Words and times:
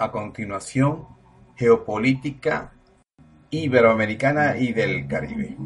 A 0.00 0.12
continuación, 0.12 1.08
Geopolítica 1.56 2.72
Iberoamericana 3.50 4.56
y 4.56 4.72
del 4.72 5.08
Caribe, 5.08 5.56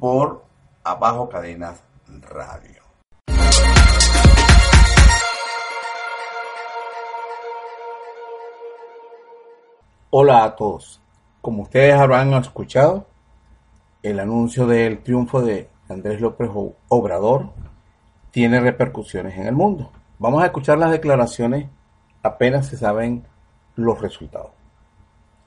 por 0.00 0.46
Abajo 0.82 1.28
Cadenas 1.28 1.84
Radio. 2.22 2.82
Hola 10.08 10.44
a 10.44 10.56
todos. 10.56 11.02
Como 11.42 11.64
ustedes 11.64 11.96
habrán 11.96 12.32
escuchado, 12.32 13.06
el 14.02 14.20
anuncio 14.20 14.66
del 14.66 15.02
triunfo 15.02 15.42
de 15.42 15.68
Andrés 15.90 16.18
López 16.18 16.48
Obrador 16.88 17.50
tiene 18.30 18.60
repercusiones 18.60 19.36
en 19.36 19.46
el 19.48 19.54
mundo. 19.54 19.92
Vamos 20.18 20.42
a 20.42 20.46
escuchar 20.46 20.78
las 20.78 20.92
declaraciones 20.92 21.66
apenas 22.24 22.66
se 22.66 22.76
saben 22.76 23.22
los 23.76 24.00
resultados. 24.00 24.50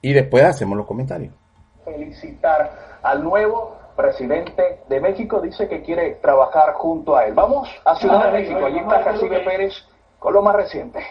Y 0.02 0.14
después 0.14 0.44
hacemos 0.44 0.78
los 0.78 0.86
comentarios. 0.86 1.34
Felicitar 1.84 3.00
al 3.02 3.24
nuevo 3.24 3.78
presidente 3.96 4.82
de 4.88 5.02
México. 5.02 5.42
Dice 5.42 5.68
que 5.68 5.82
quiere 5.82 6.16
trabajar 6.22 6.74
junto 6.74 7.16
a 7.16 7.26
él. 7.26 7.34
Vamos 7.34 7.70
a 7.84 7.96
Ciudad 7.96 8.32
de 8.32 8.40
México. 8.40 8.66
Allí 8.66 8.80
está 8.80 9.04
Jacibe 9.04 9.40
Pérez 9.42 9.74
con 10.20 10.34
lo 10.34 10.42
más 10.42 10.56
reciente. 10.56 11.04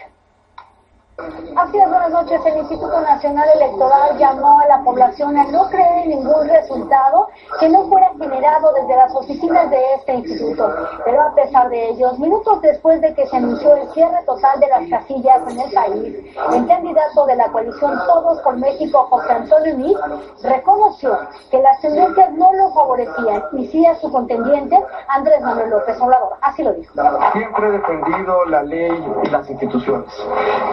Es, 1.17 1.89
buenas 1.89 2.11
noches. 2.11 2.39
El 2.45 2.57
Instituto 2.59 3.01
Nacional 3.01 3.49
Electoral 3.55 4.17
llamó 4.19 4.59
a 4.59 4.67
la 4.67 4.83
población 4.83 5.35
a 5.35 5.45
no 5.45 5.67
creer 5.67 6.03
en 6.03 6.09
ningún 6.09 6.47
resultado 6.47 7.27
que 7.59 7.67
no 7.69 7.87
fuera 7.87 8.11
generado 8.19 8.71
desde 8.73 8.95
las 8.95 9.15
oficinas 9.15 9.67
de 9.71 9.95
este 9.95 10.13
instituto. 10.13 10.71
Pero 11.05 11.21
a 11.23 11.33
pesar 11.33 11.69
de 11.69 11.89
ellos, 11.89 12.19
minutos 12.19 12.61
después 12.61 13.01
de 13.01 13.15
que 13.15 13.25
se 13.25 13.35
anunció 13.35 13.75
el 13.77 13.89
cierre 13.93 14.23
total 14.27 14.59
de 14.59 14.67
las 14.67 14.89
casillas 14.91 15.41
en 15.49 15.59
el 15.59 15.71
país, 15.71 16.35
el 16.53 16.67
candidato 16.67 17.25
de 17.25 17.35
la 17.35 17.47
coalición 17.51 17.99
Todos 18.05 18.39
por 18.41 18.57
México, 18.57 19.07
José 19.09 19.33
Antonio 19.33 19.75
Mix, 19.75 19.99
reconoció 20.43 21.17
que 21.49 21.59
las 21.59 21.81
tendencias 21.81 22.31
no 22.33 22.53
lo 22.53 22.71
favorecían 22.73 23.43
y 23.53 23.67
sí 23.67 23.85
a 23.87 23.95
su 23.95 24.11
contendiente, 24.11 24.77
Andrés 25.07 25.41
Manuel 25.41 25.71
López 25.71 25.99
Obrador. 25.99 26.37
Así 26.41 26.61
lo 26.61 26.73
dijo. 26.73 26.93
Siempre 27.33 27.67
he 27.67 27.71
defendido 27.71 28.45
la 28.45 28.61
ley 28.61 29.03
y 29.23 29.29
las 29.29 29.49
instituciones. 29.49 30.13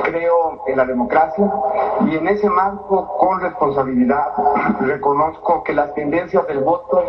Creo 0.03 0.34
en 0.67 0.77
la 0.77 0.85
democracia 0.85 1.51
y 2.07 2.17
en 2.17 2.29
ese 2.29 2.49
marco, 2.49 3.17
con 3.19 3.41
responsabilidad, 3.41 4.33
reconozco 4.81 5.63
que 5.63 5.73
las 5.73 5.93
tendencias 5.95 6.47
del 6.47 6.61
voto 6.61 7.03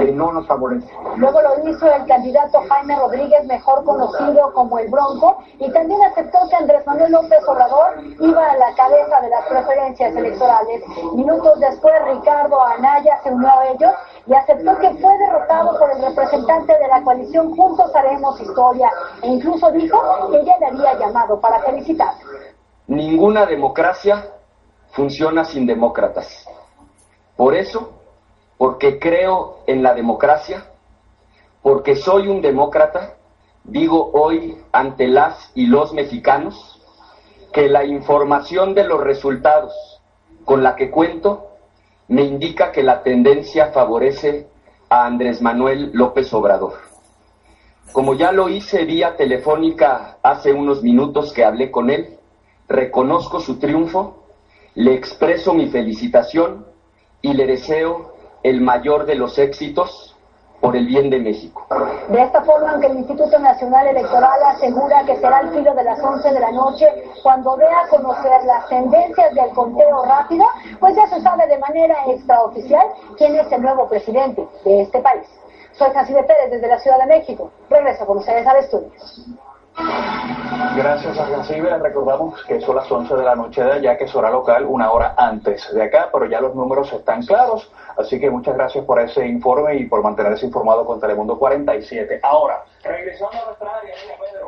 eh, 0.00 0.12
no 0.12 0.32
nos 0.32 0.46
favorecen. 0.46 0.88
Luego 1.16 1.40
lo 1.42 1.68
hizo 1.68 1.92
el 1.92 2.06
candidato 2.06 2.60
Jaime 2.68 2.96
Rodríguez, 2.96 3.44
mejor 3.46 3.84
conocido 3.84 4.52
como 4.54 4.78
el 4.78 4.88
Bronco, 4.88 5.38
y 5.58 5.70
también 5.72 6.00
aceptó 6.02 6.38
que 6.48 6.56
Andrés 6.56 6.86
Manuel 6.86 7.12
López 7.12 7.38
Obrador 7.46 8.02
iba 8.20 8.50
a 8.50 8.56
la 8.56 8.74
cabeza 8.74 9.20
de 9.20 9.30
las 9.30 9.46
preferencias 9.46 10.14
electorales. 10.14 10.82
Minutos 11.14 11.60
después, 11.60 11.94
Ricardo 12.06 12.62
Anaya 12.62 13.20
se 13.22 13.30
unió 13.30 13.48
a 13.48 13.66
ellos 13.68 13.92
y 14.26 14.34
aceptó 14.34 14.78
que 14.78 14.90
fue 14.94 15.18
derrotado 15.18 15.78
por 15.78 15.90
el 15.90 16.02
representante 16.02 16.78
de 16.78 16.88
la 16.88 17.02
coalición 17.02 17.54
Juntos 17.56 17.94
Haremos 17.94 18.40
Historia 18.40 18.90
e 19.22 19.28
incluso 19.28 19.70
dijo 19.72 19.98
que 20.30 20.40
ella 20.40 20.56
le 20.60 20.66
había 20.66 20.98
llamado 20.98 21.40
para 21.40 21.60
felicitar. 21.60 22.14
Ninguna 22.90 23.46
democracia 23.46 24.32
funciona 24.90 25.44
sin 25.44 25.64
demócratas. 25.64 26.44
Por 27.36 27.54
eso, 27.54 27.92
porque 28.58 28.98
creo 28.98 29.58
en 29.68 29.84
la 29.84 29.94
democracia, 29.94 30.66
porque 31.62 31.94
soy 31.94 32.26
un 32.26 32.42
demócrata, 32.42 33.14
digo 33.62 34.10
hoy 34.12 34.58
ante 34.72 35.06
las 35.06 35.52
y 35.54 35.68
los 35.68 35.92
mexicanos 35.92 36.82
que 37.52 37.68
la 37.68 37.84
información 37.84 38.74
de 38.74 38.82
los 38.82 39.00
resultados 39.04 39.72
con 40.44 40.64
la 40.64 40.74
que 40.74 40.90
cuento 40.90 41.46
me 42.08 42.22
indica 42.22 42.72
que 42.72 42.82
la 42.82 43.04
tendencia 43.04 43.66
favorece 43.66 44.48
a 44.88 45.06
Andrés 45.06 45.40
Manuel 45.40 45.92
López 45.92 46.34
Obrador. 46.34 46.72
Como 47.92 48.14
ya 48.14 48.32
lo 48.32 48.48
hice 48.48 48.84
vía 48.84 49.16
telefónica 49.16 50.18
hace 50.24 50.52
unos 50.52 50.82
minutos 50.82 51.32
que 51.32 51.44
hablé 51.44 51.70
con 51.70 51.90
él, 51.90 52.16
reconozco 52.70 53.40
su 53.40 53.58
triunfo, 53.58 54.14
le 54.74 54.94
expreso 54.94 55.52
mi 55.52 55.68
felicitación 55.68 56.66
y 57.20 57.34
le 57.34 57.46
deseo 57.46 58.14
el 58.44 58.60
mayor 58.60 59.04
de 59.06 59.16
los 59.16 59.38
éxitos 59.38 60.16
por 60.60 60.76
el 60.76 60.86
bien 60.86 61.10
de 61.10 61.18
México. 61.18 61.66
De 62.08 62.22
esta 62.22 62.42
forma, 62.42 62.70
aunque 62.70 62.86
el 62.86 62.98
Instituto 62.98 63.38
Nacional 63.38 63.88
Electoral 63.88 64.38
asegura 64.46 65.04
que 65.04 65.16
será 65.16 65.38
al 65.38 65.50
filo 65.50 65.74
de 65.74 65.82
las 65.82 66.00
11 66.00 66.32
de 66.32 66.40
la 66.40 66.52
noche 66.52 66.86
cuando 67.22 67.56
dé 67.56 67.66
a 67.66 67.88
conocer 67.88 68.44
las 68.44 68.68
tendencias 68.68 69.34
del 69.34 69.50
conteo 69.50 70.04
rápido, 70.04 70.44
pues 70.78 70.94
ya 70.94 71.08
se 71.08 71.20
sabe 71.22 71.46
de 71.48 71.58
manera 71.58 71.96
extraoficial 72.08 72.86
quién 73.16 73.34
es 73.34 73.50
el 73.50 73.62
nuevo 73.62 73.88
presidente 73.88 74.46
de 74.64 74.82
este 74.82 75.00
país. 75.00 75.26
Soy 75.72 75.90
Jacibe 75.90 76.22
Pérez 76.22 76.50
desde 76.50 76.68
la 76.68 76.78
Ciudad 76.78 76.98
de 76.98 77.06
México. 77.06 77.50
Regreso 77.68 78.06
con 78.06 78.18
ustedes 78.18 78.46
al 78.46 78.56
estudio. 78.58 78.90
Gracias 79.76 81.18
a 81.18 81.26
Jacibe. 81.26 81.76
Recordamos 81.78 82.42
que 82.44 82.60
son 82.60 82.76
las 82.76 82.90
11 82.90 83.16
de 83.16 83.24
la 83.24 83.34
noche 83.34 83.62
de 83.62 83.72
allá, 83.72 83.96
que 83.96 84.04
es 84.04 84.14
hora 84.14 84.30
local, 84.30 84.64
una 84.66 84.90
hora 84.90 85.14
antes 85.16 85.72
de 85.72 85.82
acá, 85.82 86.08
pero 86.12 86.26
ya 86.26 86.40
los 86.40 86.54
números 86.54 86.92
están 86.92 87.22
claros. 87.24 87.70
Así 87.96 88.18
que 88.18 88.30
muchas 88.30 88.54
gracias 88.54 88.84
por 88.84 89.00
ese 89.00 89.26
informe 89.26 89.76
y 89.76 89.86
por 89.86 90.02
mantenerse 90.02 90.46
informado 90.46 90.86
con 90.86 91.00
Telemundo 91.00 91.38
47. 91.38 92.20
Ahora, 92.22 92.64
regresando 92.82 93.36
a 93.36 93.44
nuestra 93.46 93.76
área. 93.76 93.94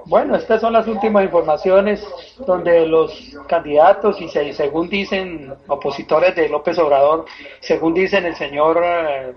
Bueno, 0.07 0.37
estas 0.37 0.61
son 0.61 0.73
las 0.73 0.87
últimas 0.87 1.25
informaciones 1.25 2.07
donde 2.47 2.87
los 2.87 3.37
candidatos 3.49 4.21
y 4.21 4.29
según 4.29 4.89
dicen 4.89 5.55
opositores 5.69 6.35
de 6.35 6.49
López 6.49 6.79
Obrador, 6.79 7.27
según 7.61 7.95
dicen 7.95 8.27
el 8.27 8.37
señor 8.37 8.81
eh, 8.83 9.35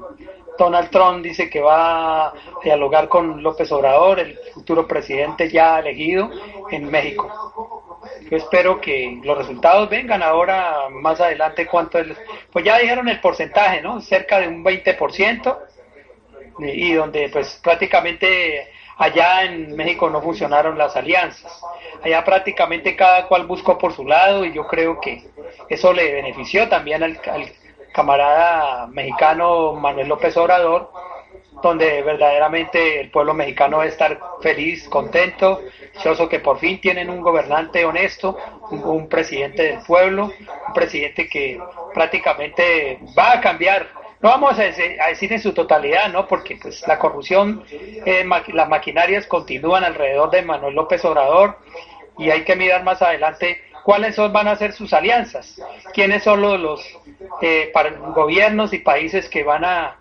Donald 0.58 0.90
Trump 0.90 1.24
dice 1.24 1.50
que 1.50 1.62
va 1.62 2.28
a 2.28 2.34
dialogar 2.64 3.08
con 3.08 3.42
López 3.44 3.72
Obrador, 3.72 4.20
el 4.20 4.38
futuro 4.54 4.88
presidente 4.88 5.50
ya 5.50 5.80
elegido 5.80 6.30
en 6.72 6.90
México. 6.90 8.00
Yo 8.30 8.38
espero 8.38 8.80
que 8.80 9.20
los 9.24 9.38
resultados 9.38 9.90
vengan 9.90 10.24
ahora 10.24 10.90
más 10.90 11.20
adelante 11.20 11.68
cuánto 11.68 12.00
es, 12.00 12.08
pues 12.52 12.64
ya 12.66 12.78
dijeron 12.78 13.10
el 13.10 13.20
porcentaje, 13.20 13.82
¿no? 13.82 14.02
Cerca 14.02 14.40
de 14.40 14.48
un 14.48 14.64
20% 14.64 15.58
y 16.60 16.94
donde 16.94 17.30
pues 17.30 17.60
prácticamente 17.62 18.70
allá 18.98 19.44
en 19.44 19.76
México 19.76 20.10
no 20.10 20.22
funcionaron 20.22 20.78
las 20.78 20.96
alianzas. 20.96 21.62
Allá 22.04 22.24
prácticamente 22.24 22.96
cada 22.96 23.28
cual 23.28 23.46
buscó 23.46 23.78
por 23.78 23.94
su 23.94 24.06
lado 24.06 24.46
y 24.46 24.54
yo 24.54 24.66
creo 24.68 25.00
que 25.00 25.24
eso 25.70 25.92
le 25.94 26.14
benefició 26.14 26.70
también 26.70 27.04
al, 27.04 27.20
al 27.26 27.52
camarada 27.96 28.88
mexicano 28.88 29.74
Manuel 29.74 30.10
López 30.10 30.36
Obrador, 30.36 30.92
donde 31.64 32.02
verdaderamente 32.02 33.00
el 33.00 33.10
pueblo 33.10 33.34
mexicano 33.34 33.80
a 33.80 33.86
estar 33.86 34.20
feliz, 34.42 34.88
contento, 34.90 35.62
dichoso 35.94 36.28
que 36.28 36.40
por 36.40 36.60
fin 36.60 36.82
tienen 36.82 37.10
un 37.10 37.22
gobernante 37.22 37.86
honesto, 37.86 38.38
un, 38.70 39.08
presidente 39.08 39.64
del 39.64 39.80
pueblo, 39.84 40.26
un 40.68 40.74
presidente 40.74 41.30
que 41.30 41.58
prácticamente 41.94 43.00
va 43.18 43.34
a 43.34 43.42
cambiar 43.42 43.88
no 44.22 44.30
vamos 44.30 44.58
a 44.58 44.64
decir, 44.64 45.34
en 45.34 45.40
su 45.40 45.54
totalidad, 45.54 46.12
¿no? 46.12 46.28
Porque 46.28 46.58
pues 46.60 46.88
la 46.88 46.98
corrupción, 46.98 47.64
eh, 47.70 48.26
las 48.54 48.70
maquinarias 48.70 49.28
continúan 49.28 49.84
alrededor 49.84 50.32
de 50.32 50.42
Manuel 50.42 50.74
López 50.74 51.06
Obrador 51.06 51.60
y 52.18 52.32
hay 52.32 52.44
que 52.44 52.56
mirar 52.56 52.84
más 52.84 53.04
adelante 53.04 53.62
cuáles 53.86 54.16
son, 54.16 54.34
van 54.34 54.48
a 54.48 54.56
ser 54.56 54.74
sus 54.74 54.94
alianzas, 54.94 55.62
quiénes 55.94 56.24
son 56.24 56.42
los, 56.42 56.82
eh, 57.40 57.72
gobiernos 58.16 58.74
y 58.74 58.80
países 58.80 59.30
que 59.30 59.44
van 59.44 59.64
a, 59.64 59.96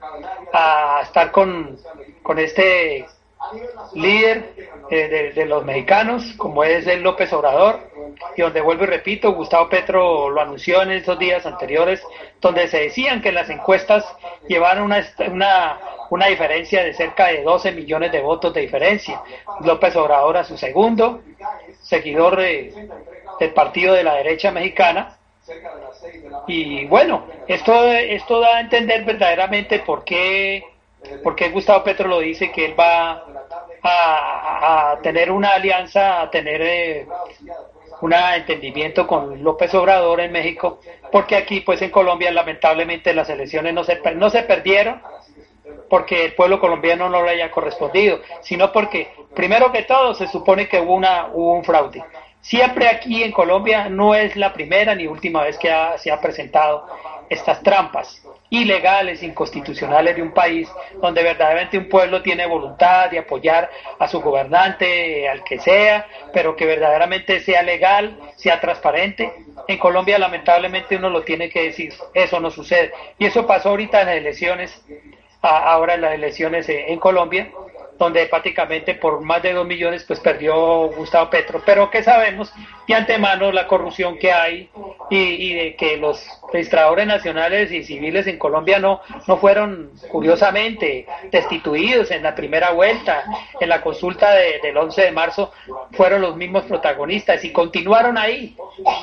estar 1.03 1.31
con, 1.31 1.77
con 2.23 2.39
este 2.39 3.05
líder 3.95 4.55
eh, 4.91 5.33
de, 5.35 5.47
los 5.47 5.65
mexicanos, 5.65 6.35
como 6.37 6.65
es 6.65 6.87
el 6.87 7.03
López 7.03 7.33
Obrador, 7.33 7.81
y 8.37 8.43
donde 8.43 8.61
vuelvo 8.61 8.85
y 8.85 8.87
repito, 8.87 9.33
Gustavo 9.33 9.69
Petro 9.69 10.31
lo 10.31 10.41
anunció 10.41 10.83
en 10.83 10.93
esos 10.93 11.19
días 11.19 11.47
anteriores, 11.47 12.03
donde 12.41 12.69
se 12.69 12.81
decían 12.81 13.23
que 13.23 13.33
las 13.33 13.49
encuestas 13.51 14.05
llevaron 14.49 14.85
una, 14.85 15.05
una, 15.31 15.79
una 16.11 16.27
diferencia 16.27 16.85
de 16.85 16.93
cerca 16.95 17.27
de 17.29 17.43
12 17.43 17.73
millones 17.73 18.13
de 18.13 18.21
votos 18.21 18.53
de 18.53 18.61
diferencia. 18.61 19.23
López 19.61 19.97
Obrador 19.97 20.37
a 20.37 20.45
su 20.45 20.57
segundo, 20.57 21.23
seguidor 21.83 22.37
de, 22.37 22.89
del 23.41 23.53
partido 23.53 23.95
de 23.95 24.05
la 24.05 24.15
derecha 24.15 24.51
mexicana. 24.51 25.17
Y 26.47 26.87
bueno, 26.87 27.27
esto, 27.49 27.91
esto 27.93 28.41
da 28.41 28.57
a 28.57 28.61
entender 28.61 29.05
verdaderamente 29.05 29.81
por 29.81 30.05
qué, 30.05 30.65
por 31.23 31.37
qué 31.37 31.51
Gustavo 31.51 31.85
Petro 31.85 32.09
lo 32.09 32.21
dice 32.21 32.51
que 32.51 32.67
él 32.67 32.79
va 32.79 33.25
a, 33.85 34.99
tener 35.03 35.31
una 35.31 35.51
alianza, 35.51 36.23
a 36.23 36.31
tener 36.31 36.63
eh, 36.63 37.07
un 38.01 38.13
entendimiento 38.13 39.07
con 39.07 39.43
López 39.43 39.75
Obrador 39.75 40.21
en 40.21 40.33
México, 40.33 40.81
porque 41.13 41.37
aquí 41.37 41.61
pues 41.61 41.83
en 41.83 41.91
Colombia 41.91 42.31
lamentablemente 42.33 43.15
las 43.15 43.29
elecciones 43.29 43.75
no 43.75 43.85
se, 43.85 44.01
no 44.15 44.31
se 44.31 44.43
perdieron 44.43 45.01
porque 45.89 46.25
el 46.25 46.35
pueblo 46.35 46.59
colombiano 46.61 47.09
no 47.09 47.23
le 47.23 47.31
haya 47.31 47.51
correspondido, 47.51 48.21
sino 48.41 48.73
porque 48.73 49.11
primero 49.35 49.71
que 49.71 49.83
todo 49.83 50.15
se 50.15 50.27
supone 50.29 50.69
que 50.69 50.81
hubo, 50.81 50.95
una, 50.95 51.29
hubo 51.33 51.55
un 51.55 51.65
fraude. 51.65 52.03
Siempre 52.41 52.89
aquí 52.89 53.23
en 53.23 53.33
Colombia 53.33 53.89
no 53.89 54.15
es 54.15 54.37
la 54.37 54.53
primera 54.53 54.95
ni 54.95 55.07
última 55.07 55.43
vez 55.43 55.59
que 55.59 55.73
se 55.99 56.11
ha 56.11 56.21
presentado 56.21 56.87
estas 57.31 57.63
trampas 57.63 58.23
ilegales, 58.63 59.23
inconstitucionales 59.23 60.17
de 60.17 60.23
un 60.23 60.33
país 60.33 60.69
donde 61.01 61.23
verdaderamente 61.23 61.79
un 61.79 61.89
pueblo 61.89 62.23
tiene 62.23 62.47
voluntad 62.47 63.11
de 63.11 63.19
apoyar 63.19 63.71
a 63.99 64.09
su 64.09 64.21
gobernante, 64.21 65.29
al 65.29 65.43
que 65.45 65.59
sea, 65.59 66.07
pero 66.33 66.55
que 66.57 66.67
verdaderamente 66.67 67.41
sea 67.41 67.63
legal, 67.63 68.19
sea 68.37 68.61
transparente. 68.61 69.33
En 69.69 69.79
Colombia 69.79 70.19
lamentablemente 70.19 70.97
uno 70.97 71.11
lo 71.11 71.23
tiene 71.23 71.49
que 71.49 71.65
decir, 71.65 71.93
eso 72.13 72.41
no 72.41 72.51
sucede. 72.51 72.93
Y 73.19 73.27
eso 73.27 73.47
pasó 73.47 73.71
ahorita 73.71 74.01
en 74.01 74.07
las 74.07 74.17
elecciones, 74.17 74.83
ahora 75.43 75.95
en 75.95 76.01
las 76.01 76.15
elecciones 76.15 76.69
en 76.69 76.99
Colombia, 76.99 77.51
donde 78.05 78.27
prácticamente 78.27 78.95
por 78.95 79.21
más 79.21 79.43
de 79.43 79.53
dos 79.53 79.67
millones 79.67 80.05
pues 80.05 80.21
perdió 80.21 80.89
Gustavo 80.89 81.31
Petro. 81.31 81.63
Pero 81.65 81.91
que 81.91 82.03
sabemos 82.03 82.53
de 82.87 82.95
antemano 82.95 83.51
la 83.51 83.67
corrupción 83.67 84.19
que 84.19 84.33
hay 84.33 84.71
y, 85.11 85.55
de 85.55 85.77
que 85.77 85.97
los 85.97 86.25
registradores 86.53 87.07
nacionales 87.07 87.73
y 87.73 87.83
civiles 87.83 88.27
en 88.27 88.39
Colombia 88.39 88.79
no, 88.79 89.01
no 89.27 89.37
fueron 89.39 89.91
curiosamente 90.09 91.07
destituidos 91.31 92.11
en 92.11 92.23
la 92.23 92.35
primera 92.35 92.71
vuelta, 92.71 93.25
en 93.61 93.69
la 93.69 93.81
consulta 93.81 94.35
del 94.35 94.77
11 94.77 95.03
de 95.03 95.13
marzo 95.13 95.53
fueron 95.93 96.23
los 96.23 96.37
mismos 96.37 96.65
protagonistas 96.65 97.45
y 97.45 97.53
continuaron 97.53 98.19
ahí. 98.19 98.57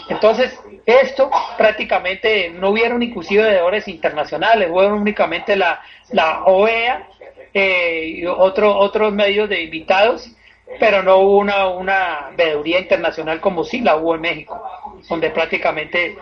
Entonces, 0.09 0.59
esto 0.85 1.29
prácticamente 1.57 2.49
no 2.49 2.69
hubieron 2.69 3.01
inclusive 3.01 3.43
deudores 3.43 3.87
internacionales, 3.87 4.69
fueron 4.69 4.93
únicamente 4.93 5.55
la, 5.55 5.81
la 6.11 6.43
OEA 6.45 7.07
eh, 7.53 8.05
y 8.05 8.25
otro, 8.25 8.77
otros 8.77 9.13
medios 9.13 9.49
de 9.49 9.61
invitados, 9.61 10.29
pero 10.79 11.03
no 11.03 11.17
hubo 11.17 11.37
una, 11.37 11.67
una 11.67 12.31
veeduría 12.35 12.79
internacional 12.79 13.41
como 13.41 13.63
sí 13.63 13.81
la 13.81 13.97
hubo 13.97 14.15
en 14.15 14.21
México, 14.21 14.61
donde 15.09 15.29
prácticamente 15.31 16.17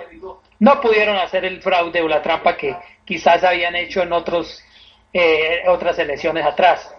no 0.60 0.82
pudieron 0.82 1.18
hacer 1.18 1.46
el 1.46 1.62
fraude 1.62 2.02
o 2.02 2.08
la 2.08 2.22
trampa 2.22 2.58
que 2.58 2.76
quizás 3.06 3.44
habían 3.44 3.76
hecho 3.76 4.02
en 4.02 4.14
otros 4.14 4.64
eh, 5.12 5.64
otras 5.68 5.98
elecciones 5.98 6.46
atrás. 6.46 6.94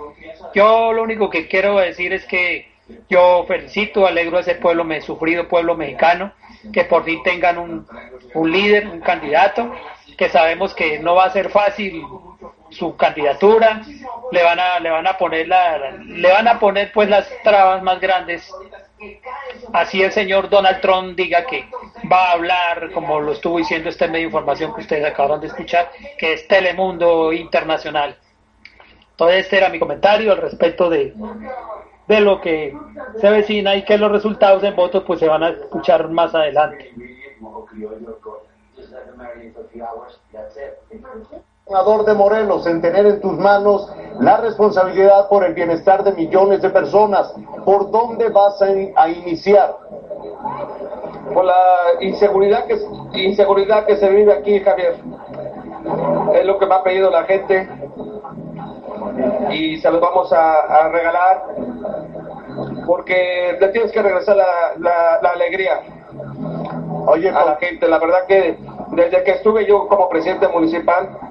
Yo 0.53 0.93
lo 0.93 1.03
único 1.03 1.31
que 1.31 1.47
quiero 1.47 1.79
decir 1.79 2.13
es 2.13 2.25
que 2.25 2.69
yo 3.09 3.45
felicito, 3.47 4.05
alegro 4.05 4.39
a 4.39 4.41
ese 4.41 4.57
pueblo, 4.57 4.83
me 4.85 5.01
sufrido 5.01 5.47
pueblo 5.47 5.77
mexicano, 5.77 6.33
que 6.73 6.85
por 6.85 7.05
fin 7.05 7.23
tengan 7.23 7.59
un, 7.59 7.87
un 8.35 8.51
líder, 8.51 8.89
un 8.89 9.01
candidato, 9.01 9.73
que 10.19 10.29
sabemos 10.29 10.75
que 10.75 10.99
no 10.99 11.15
va 11.15 11.27
a 11.27 11.33
ser 11.33 11.51
fácil 11.51 12.03
su 12.71 12.97
candidatura, 12.97 13.83
le 14.33 14.43
van 14.43 14.61
a 14.61 14.79
le 14.81 14.91
van 14.91 15.07
a 15.07 15.17
poner 15.17 15.49
la 15.49 15.91
le 15.91 16.31
van 16.31 16.49
a 16.49 16.59
poner 16.59 16.93
pues 16.93 17.09
las 17.09 17.29
trabas 17.43 17.83
más 17.83 18.01
grandes. 18.01 18.51
Así 19.73 20.03
el 20.03 20.13
señor 20.13 20.51
Donald 20.51 20.81
Trump 20.81 21.17
diga 21.17 21.47
que 21.47 21.67
va 22.11 22.27
a 22.27 22.33
hablar, 22.33 22.91
como 22.93 23.21
lo 23.21 23.33
estuvo 23.33 23.59
diciendo 23.59 23.89
este 23.89 24.07
medio 24.07 24.21
de 24.21 24.27
información 24.27 24.75
que 24.75 24.83
ustedes 24.83 25.05
acabaron 25.05 25.41
de 25.41 25.47
escuchar, 25.47 25.91
que 26.19 26.35
es 26.35 26.47
Telemundo 26.47 27.33
Internacional. 27.33 28.17
Entonces 29.13 29.45
este 29.45 29.59
era 29.59 29.69
mi 29.69 29.79
comentario 29.79 30.33
al 30.33 30.39
respecto 30.39 30.91
de, 30.91 31.15
de 32.09 32.21
lo 32.21 32.41
que 32.41 32.77
se 33.21 33.29
avecina 33.29 33.75
y 33.77 33.85
que 33.85 33.99
los 33.99 34.13
resultados 34.13 34.63
en 34.65 34.77
votos 34.77 35.05
pues 35.07 35.21
se 35.21 35.29
van 35.29 35.43
a 35.43 35.49
escuchar 35.51 36.09
más 36.09 36.35
adelante 36.35 36.93
gobernador 41.71 42.05
de 42.05 42.15
Morelos 42.15 42.67
en 42.67 42.81
tener 42.81 43.07
en 43.07 43.21
tus 43.21 43.39
manos 43.39 43.89
la 44.19 44.39
responsabilidad 44.39 45.29
por 45.29 45.45
el 45.45 45.55
bienestar 45.55 46.03
de 46.03 46.11
millones 46.13 46.63
de 46.63 46.71
personas. 46.71 47.33
¿Por 47.65 47.93
dónde 47.93 48.29
vas 48.29 48.61
a, 48.61 49.09
iniciar? 49.09 49.77
Por 51.33 51.45
la 51.45 51.55
inseguridad 52.01 52.67
que, 52.67 52.77
inseguridad 53.23 53.87
que 53.87 53.97
se 53.97 54.09
vive 54.11 54.33
aquí, 54.33 54.59
Javier. 54.59 54.97
Es 56.35 56.45
lo 56.45 56.59
que 56.59 56.67
me 56.67 56.75
ha 56.75 56.83
pedido 56.83 57.09
la 57.09 57.23
gente 57.23 57.69
y 59.51 59.79
se 59.79 59.91
los 59.93 60.01
vamos 60.01 60.33
a, 60.33 60.89
regalar 60.89 61.45
porque 62.85 63.57
le 63.61 63.69
tienes 63.69 63.93
que 63.93 64.03
regresar 64.03 64.37
la, 64.37 65.21
la, 65.23 65.31
alegría 65.31 65.83
Oye, 67.07 67.31
a 67.31 67.45
la 67.45 67.57
gente. 67.57 67.87
La 67.87 67.99
verdad 67.99 68.27
que 68.27 68.59
desde 68.89 69.23
que 69.23 69.31
estuve 69.31 69.67
yo 69.67 69.87
como 69.87 70.09
presidente 70.09 70.49
municipal, 70.49 71.30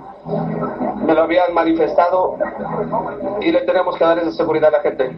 me 1.05 1.13
lo 1.13 1.23
habían 1.23 1.53
manifestado 1.53 2.37
y 3.41 3.51
le 3.51 3.61
tenemos 3.61 3.97
que 3.97 4.03
dar 4.03 4.19
esa 4.19 4.31
seguridad 4.31 4.69
a 4.73 4.77
la 4.77 4.81
gente. 4.81 5.17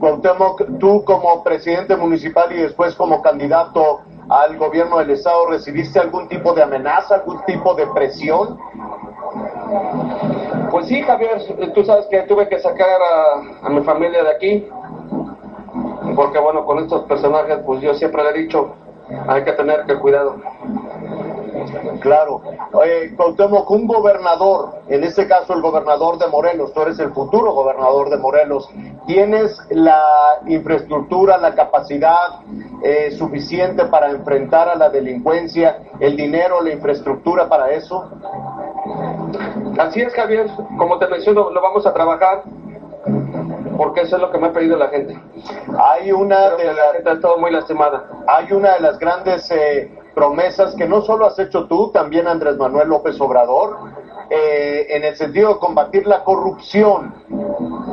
Cuauhtémoc, 0.00 0.78
tú 0.78 1.04
como 1.04 1.42
presidente 1.44 1.96
municipal 1.96 2.50
y 2.52 2.62
después 2.62 2.94
como 2.94 3.20
candidato 3.20 4.00
al 4.28 4.56
gobierno 4.58 4.98
del 4.98 5.10
estado, 5.10 5.46
¿recibiste 5.48 5.98
algún 5.98 6.28
tipo 6.28 6.52
de 6.52 6.62
amenaza, 6.62 7.16
algún 7.16 7.44
tipo 7.44 7.74
de 7.74 7.86
presión? 7.88 8.58
Pues 10.70 10.86
sí, 10.86 11.02
Javier, 11.02 11.72
tú 11.74 11.84
sabes 11.84 12.06
que 12.06 12.22
tuve 12.22 12.48
que 12.48 12.58
sacar 12.58 13.00
a, 13.00 13.66
a 13.66 13.70
mi 13.70 13.82
familia 13.82 14.22
de 14.22 14.30
aquí, 14.30 14.68
porque 16.14 16.38
bueno, 16.38 16.64
con 16.64 16.78
estos 16.78 17.04
personajes, 17.04 17.58
pues 17.64 17.80
yo 17.80 17.94
siempre 17.94 18.22
le 18.22 18.30
he 18.30 18.42
dicho, 18.42 18.74
hay 19.28 19.44
que 19.44 19.52
tener 19.52 19.84
que 19.86 19.98
cuidado. 19.98 20.36
Claro. 22.00 22.42
Oye, 22.72 23.14
Cuauhtémoc, 23.16 23.70
un 23.70 23.86
gobernador, 23.86 24.82
en 24.88 25.04
este 25.04 25.26
caso 25.26 25.54
el 25.54 25.62
gobernador 25.62 26.18
de 26.18 26.26
Morelos, 26.26 26.72
tú 26.72 26.82
eres 26.82 26.98
el 26.98 27.12
futuro 27.12 27.52
gobernador 27.52 28.10
de 28.10 28.18
Morelos, 28.18 28.68
¿tienes 29.06 29.58
la 29.70 30.02
infraestructura, 30.46 31.38
la 31.38 31.54
capacidad 31.54 32.40
eh, 32.82 33.10
suficiente 33.12 33.86
para 33.86 34.10
enfrentar 34.10 34.68
a 34.68 34.76
la 34.76 34.90
delincuencia, 34.90 35.78
el 36.00 36.16
dinero, 36.16 36.62
la 36.62 36.72
infraestructura 36.72 37.48
para 37.48 37.70
eso? 37.72 38.10
Así 39.78 40.00
es, 40.00 40.12
Javier. 40.14 40.48
Como 40.76 40.98
te 40.98 41.06
menciono, 41.08 41.50
lo 41.50 41.60
vamos 41.60 41.86
a 41.86 41.92
trabajar 41.92 42.42
porque 43.78 44.00
eso 44.00 44.16
es 44.16 44.22
lo 44.22 44.30
que 44.32 44.38
me 44.38 44.48
ha 44.48 44.52
pedido 44.52 44.76
la 44.76 44.88
gente. 44.88 45.16
Hay 45.78 46.10
una 46.10 46.50
de 46.56 46.64
la, 46.64 46.92
gente 46.94 47.10
ha 47.10 47.36
muy 47.38 47.52
lastimada. 47.52 48.04
Hay 48.26 48.52
una 48.52 48.74
de 48.74 48.80
las 48.80 48.98
grandes 48.98 49.48
eh, 49.52 49.97
promesas 50.18 50.74
que 50.74 50.88
no 50.88 51.02
solo 51.02 51.26
has 51.26 51.38
hecho 51.38 51.66
tú, 51.66 51.92
también 51.92 52.26
Andrés 52.26 52.56
Manuel 52.56 52.88
López 52.88 53.20
Obrador, 53.20 53.76
eh, 54.28 54.86
en 54.90 55.04
el 55.04 55.14
sentido 55.14 55.54
de 55.54 55.60
combatir 55.60 56.08
la 56.08 56.24
corrupción. 56.24 57.14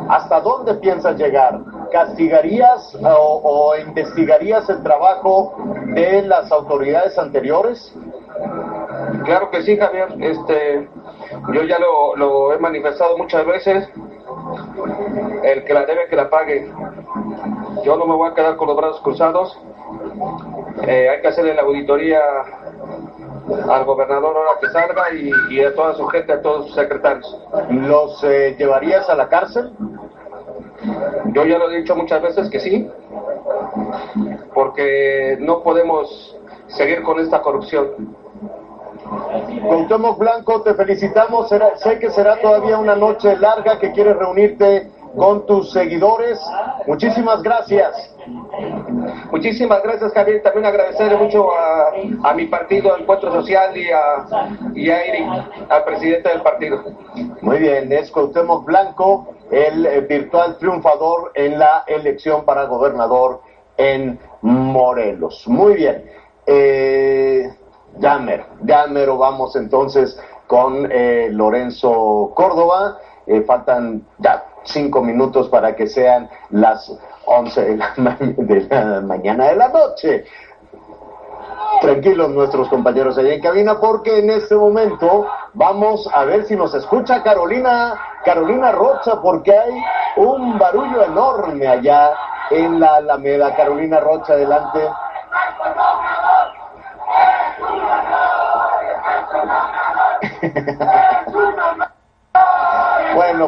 ¿Hasta 0.09 0.41
dónde 0.41 0.73
piensas 0.73 1.17
llegar? 1.17 1.59
¿Castigarías 1.91 2.95
o, 2.95 3.41
o 3.43 3.77
investigarías 3.77 4.67
el 4.69 4.81
trabajo 4.81 5.55
de 5.93 6.23
las 6.23 6.51
autoridades 6.51 7.15
anteriores? 7.19 7.93
Claro 9.23 9.51
que 9.51 9.61
sí, 9.61 9.77
Javier. 9.77 10.07
Este, 10.19 10.89
yo 11.53 11.61
ya 11.61 11.77
lo 11.77 12.53
he 12.53 12.57
manifestado 12.57 13.19
muchas 13.19 13.45
veces. 13.45 13.87
El 15.43 15.63
que 15.63 15.73
la 15.75 15.85
debe, 15.85 16.07
que 16.09 16.15
la 16.15 16.27
pague. 16.31 16.71
Yo 17.83 17.95
no 17.97 18.07
me 18.07 18.15
voy 18.15 18.31
a 18.31 18.33
quedar 18.33 18.55
con 18.55 18.67
los 18.67 18.77
brazos 18.77 19.01
cruzados. 19.01 19.55
Eh, 20.83 21.09
hay 21.09 21.21
que 21.21 21.27
hacerle 21.27 21.53
la 21.53 21.61
auditoría 21.61 22.19
al 23.69 23.85
gobernador 23.85 24.35
ahora 24.35 24.59
que 24.59 24.69
salga 24.69 25.03
y, 25.13 25.61
a 25.61 25.73
toda 25.73 25.95
su 25.95 26.05
gente, 26.07 26.33
a 26.33 26.41
todos 26.41 26.67
sus 26.67 26.75
secretarios. 26.75 27.37
¿Los 27.69 28.23
eh, 28.23 28.55
llevarías 28.57 29.09
a 29.09 29.15
la 29.15 29.29
cárcel? 29.29 29.71
Yo 31.33 31.45
ya 31.45 31.57
lo 31.57 31.71
he 31.71 31.77
dicho 31.77 31.95
muchas 31.95 32.21
veces 32.21 32.49
que 32.49 32.59
sí, 32.59 32.89
porque 34.53 35.37
no 35.39 35.63
podemos 35.63 36.37
seguir 36.67 37.01
con 37.03 37.19
esta 37.19 37.41
corrupción. 37.41 38.15
Cuauhtémoc 39.67 40.17
Blanco, 40.17 40.61
te 40.61 40.73
felicitamos. 40.73 41.49
sé 41.49 41.99
que 41.99 42.09
será 42.09 42.39
todavía 42.41 42.77
una 42.77 42.95
noche 42.95 43.37
larga 43.37 43.79
que 43.79 43.91
quieres 43.91 44.17
reunirte 44.17 44.91
con 45.15 45.45
tus 45.45 45.71
seguidores. 45.71 46.39
Muchísimas 46.87 47.41
gracias. 47.41 48.15
Muchísimas 49.31 49.83
gracias, 49.83 50.13
Javier. 50.13 50.41
También 50.41 50.65
agradecerle 50.65 51.17
mucho 51.17 51.49
a, 51.51 52.33
mi 52.33 52.45
partido, 52.47 52.97
Encuentro 52.97 53.31
Social, 53.31 53.75
y 53.77 53.89
a, 53.91 54.25
y 54.73 54.89
al 54.89 55.83
presidente 55.85 56.29
del 56.29 56.41
partido. 56.41 56.83
Muy 57.41 57.59
bien, 57.59 57.91
es 57.91 58.11
Blanco, 58.65 59.35
el 59.51 59.85
eh, 59.85 60.01
virtual 60.01 60.57
triunfador 60.57 61.31
en 61.35 61.59
la 61.59 61.83
elección 61.87 62.45
para 62.45 62.65
gobernador 62.65 63.41
en 63.77 64.19
Morelos. 64.41 65.47
Muy 65.47 65.75
bien. 65.75 66.05
Eh, 66.45 67.49
ya 67.97 68.19
mero, 68.87 69.17
vamos 69.17 69.55
entonces 69.55 70.19
con 70.47 70.87
eh, 70.91 71.29
Lorenzo 71.31 72.31
Córdoba. 72.35 72.99
Eh, 73.27 73.41
faltan 73.41 74.05
ya 74.19 74.45
cinco 74.65 75.01
minutos 75.01 75.49
para 75.49 75.75
que 75.75 75.87
sean 75.87 76.29
las 76.49 76.91
11 77.25 77.61
de 77.61 77.77
la, 77.77 77.93
ma 77.97 78.17
de 78.19 78.67
la 78.69 79.01
mañana 79.01 79.47
de 79.47 79.55
la 79.55 79.69
noche. 79.69 80.25
Tranquilos 81.81 82.29
nuestros 82.29 82.69
compañeros 82.69 83.17
allá 83.17 83.33
en 83.33 83.41
cabina 83.41 83.79
porque 83.79 84.19
en 84.19 84.29
este 84.29 84.55
momento 84.55 85.27
vamos 85.53 86.09
a 86.13 86.23
ver 86.25 86.45
si 86.45 86.55
nos 86.55 86.73
escucha 86.73 87.21
Carolina, 87.21 87.99
Carolina 88.23 88.71
Rocha 88.71 89.21
porque 89.21 89.51
hay 89.51 89.73
un 90.17 90.57
barullo 90.57 91.03
enorme 91.03 91.67
allá 91.67 92.11
en 92.49 92.79
la 92.79 92.95
Alameda. 92.95 93.55
Carolina 93.55 93.99
Rocha, 93.99 94.33
adelante. 94.33 94.89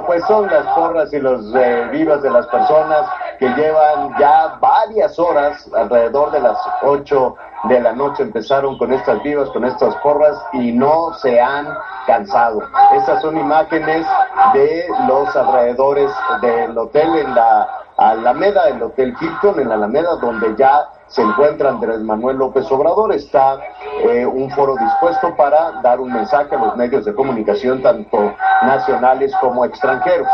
Pues 0.06 0.24
son 0.26 0.48
las 0.48 0.66
porras 0.76 1.12
y 1.14 1.20
los 1.20 1.54
eh, 1.56 1.88
vivas 1.92 2.22
de 2.22 2.30
las 2.30 2.48
personas 2.48 3.08
que 3.40 3.48
llevan 3.50 4.16
ya 4.20 4.58
varias 4.60 5.18
horas, 5.20 5.70
alrededor 5.74 6.32
de 6.32 6.40
las 6.40 6.58
8 6.84 7.36
de 7.70 7.80
la 7.80 7.94
noche 7.94 8.24
empezaron 8.24 8.78
con 8.78 8.94
estas 8.94 9.22
vivas, 9.24 9.50
con 9.50 9.66
estas 9.66 9.96
porras 9.98 10.38
y 10.54 10.72
no 10.72 11.14
se 11.16 11.40
han 11.40 11.68
cansado. 12.06 12.62
Estas 12.96 13.22
son 13.22 13.38
imágenes 13.38 14.06
de 14.54 14.86
los 15.08 15.36
alrededores 15.36 16.12
del 16.42 16.78
hotel 16.78 17.16
en 17.16 17.36
la 17.36 17.68
Alameda, 17.98 18.70
el 18.70 18.82
Hotel 18.82 19.16
Hilton 19.20 19.60
en 19.60 19.70
la 19.70 19.76
Alameda, 19.76 20.16
donde 20.18 20.56
ya 20.56 20.90
se 21.08 21.22
encuentra 21.22 21.70
Andrés 21.70 22.00
Manuel 22.02 22.38
López 22.38 22.72
Obrador. 22.72 23.12
Está 23.12 23.60
eh, 24.04 24.26
un 24.26 24.50
foro 24.52 24.76
dispuesto 24.76 25.36
para 25.36 25.82
dar 25.82 26.00
un 26.00 26.14
mensaje 26.14 26.56
a 26.56 26.60
los 26.60 26.78
medios 26.78 27.06
de 27.06 27.16
comunicación, 27.16 27.82
tanto 27.82 28.34
nacionales 28.62 29.34
como 29.42 29.66
extranjeros. 29.66 30.28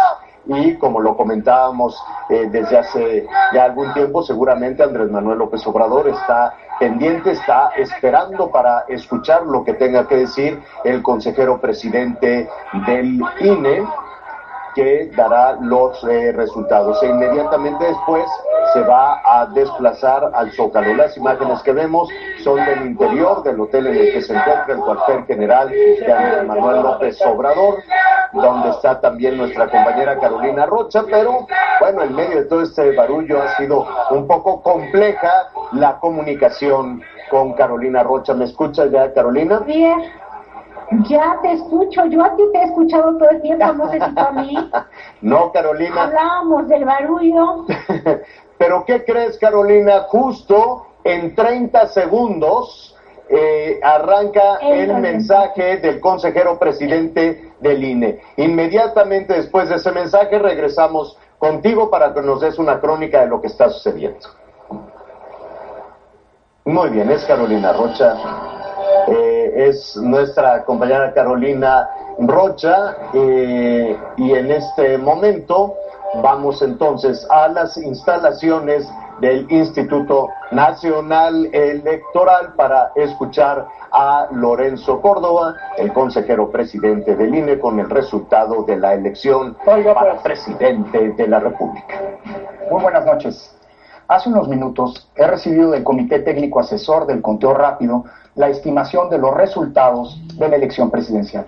Y 0.46 0.75
como 0.75 1.00
lo 1.00 1.15
comentábamos 1.15 1.98
eh, 2.29 2.50
desde 2.51 2.77
hace 2.77 3.27
ya 3.53 3.63
algún 3.63 3.93
tiempo, 3.93 4.24
seguramente 4.24 4.84
Andrés 4.84 5.10
Manuel 5.10 5.38
López 5.38 5.65
Obrador 5.65 6.10
está 6.10 6.53
pendiente, 6.79 7.32
está 7.32 7.70
esperando 7.77 8.51
para 8.51 8.84
escuchar 8.89 9.43
lo 9.43 9.63
que 9.63 9.74
tenga 9.74 10.05
que 10.05 10.17
decir 10.17 10.62
el 10.84 11.01
consejero 11.01 11.62
presidente 11.62 12.50
del 12.88 13.22
INE, 13.39 13.88
que 14.75 15.12
dará 15.15 15.58
los 15.62 16.03
eh, 16.03 16.32
resultados. 16.34 17.01
E 17.03 17.08
inmediatamente 17.08 17.86
después 17.86 18.25
se 18.74 18.82
va 18.82 19.22
a 19.25 19.46
desplazar 19.48 20.32
al 20.34 20.51
Zócalo. 20.51 20.96
Las 20.96 21.15
imágenes 21.18 21.62
que 21.62 21.72
vemos 21.72 22.10
son 22.44 22.63
del 22.65 22.86
interior 22.88 23.44
del 23.44 23.60
hotel 23.60 23.88
en 23.88 23.96
el 23.96 24.13
que 24.13 24.22
se 24.22 24.34
encuentra 24.34 24.74
el 24.74 24.80
cuartel 24.80 25.25
general 25.25 25.70
de 25.70 26.44
Manuel 26.46 26.82
López 26.82 27.22
Obrador, 27.25 27.84
donde 28.34 28.70
está 28.70 29.00
también 29.00 29.38
nuestra 29.38 29.70
compañera 29.70 30.20
Carolina 30.20 30.65
Rocha, 30.65 31.03
pero 31.10 31.46
bueno, 31.80 32.03
en 32.03 32.15
medio 32.15 32.38
de 32.38 32.46
todo 32.46 32.62
este 32.63 32.96
barullo 32.96 33.42
ha 33.42 33.56
sido 33.58 33.86
un 34.12 34.27
poco 34.27 34.62
compleja 34.62 35.50
la 35.74 36.00
comunicación 36.00 37.01
con 37.30 37.53
Carolina 37.53 38.03
Rocha. 38.03 38.34
¿Me 38.34 38.46
escuchas 38.46 38.92
ya, 38.92 39.13
Carolina? 39.13 39.60
Bien. 39.60 40.00
Ya 41.07 41.39
te 41.41 41.53
escucho, 41.53 42.05
yo 42.05 42.23
a 42.23 42.35
ti 42.35 42.43
te 42.51 42.59
he 42.59 42.63
escuchado 42.63 43.17
todo 43.17 43.29
el 43.29 43.41
tiempo, 43.41 43.73
no 43.73 43.89
sé 43.89 43.97
si 43.97 44.19
a 44.19 44.31
mí. 44.31 44.55
No, 45.21 45.51
Carolina. 45.51 46.03
Hablábamos 46.03 46.67
del 46.67 46.83
barullo. 46.83 47.65
Pero 48.57 48.83
¿qué 48.85 49.03
crees, 49.03 49.38
Carolina? 49.38 50.01
Justo 50.09 50.88
en 51.03 51.33
30 51.33 51.88
segundos 51.88 52.95
eh, 53.29 53.79
arranca 53.81 54.57
el 54.57 54.93
mensaje 54.95 55.77
del 55.77 56.00
consejero 56.00 56.59
presidente 56.59 57.53
del 57.59 57.83
INE. 57.83 58.19
Inmediatamente 58.38 59.33
después 59.33 59.69
de 59.69 59.75
ese 59.75 59.91
mensaje 59.91 60.38
regresamos 60.39 61.17
contigo 61.38 61.89
para 61.89 62.13
que 62.13 62.21
nos 62.21 62.41
des 62.41 62.59
una 62.59 62.79
crónica 62.79 63.21
de 63.21 63.27
lo 63.27 63.41
que 63.41 63.47
está 63.47 63.69
sucediendo. 63.69 64.27
Muy 66.65 66.89
bien, 66.89 67.09
es 67.12 67.25
Carolina 67.25 67.73
Rocha. 67.73 68.15
Eh, 69.53 69.69
es 69.69 69.95
nuestra 69.98 70.63
compañera 70.63 71.13
Carolina 71.13 71.89
Rocha 72.19 72.95
eh, 73.13 73.98
y 74.17 74.31
en 74.31 74.51
este 74.51 74.98
momento 74.98 75.75
vamos 76.22 76.62
entonces 76.62 77.25
a 77.29 77.48
las 77.48 77.77
instalaciones 77.77 78.88
del 79.19 79.45
Instituto 79.51 80.29
Nacional 80.51 81.50
Electoral 81.53 82.53
para 82.55 82.91
escuchar 82.95 83.67
a 83.91 84.27
Lorenzo 84.31 85.00
Córdoba, 85.01 85.55
el 85.77 85.93
consejero 85.93 86.50
presidente 86.51 87.15
del 87.15 87.33
INE, 87.33 87.60
con 87.60 87.79
el 87.79 87.89
resultado 87.89 88.63
de 88.63 88.77
la 88.77 88.93
elección 88.95 89.55
para 89.63 89.93
pues. 89.93 90.22
presidente 90.24 91.12
de 91.12 91.27
la 91.27 91.39
República. 91.39 92.01
Muy 92.69 92.81
buenas 92.81 93.05
noches. 93.05 93.55
Hace 94.07 94.29
unos 94.29 94.48
minutos 94.48 95.10
he 95.15 95.25
recibido 95.25 95.72
del 95.72 95.83
Comité 95.83 96.19
Técnico 96.19 96.60
Asesor 96.60 97.05
del 97.07 97.22
Conteo 97.22 97.53
Rápido 97.53 98.03
la 98.35 98.49
estimación 98.49 99.09
de 99.09 99.17
los 99.17 99.33
resultados 99.35 100.19
de 100.37 100.49
la 100.49 100.55
elección 100.55 100.89
presidencial. 100.89 101.47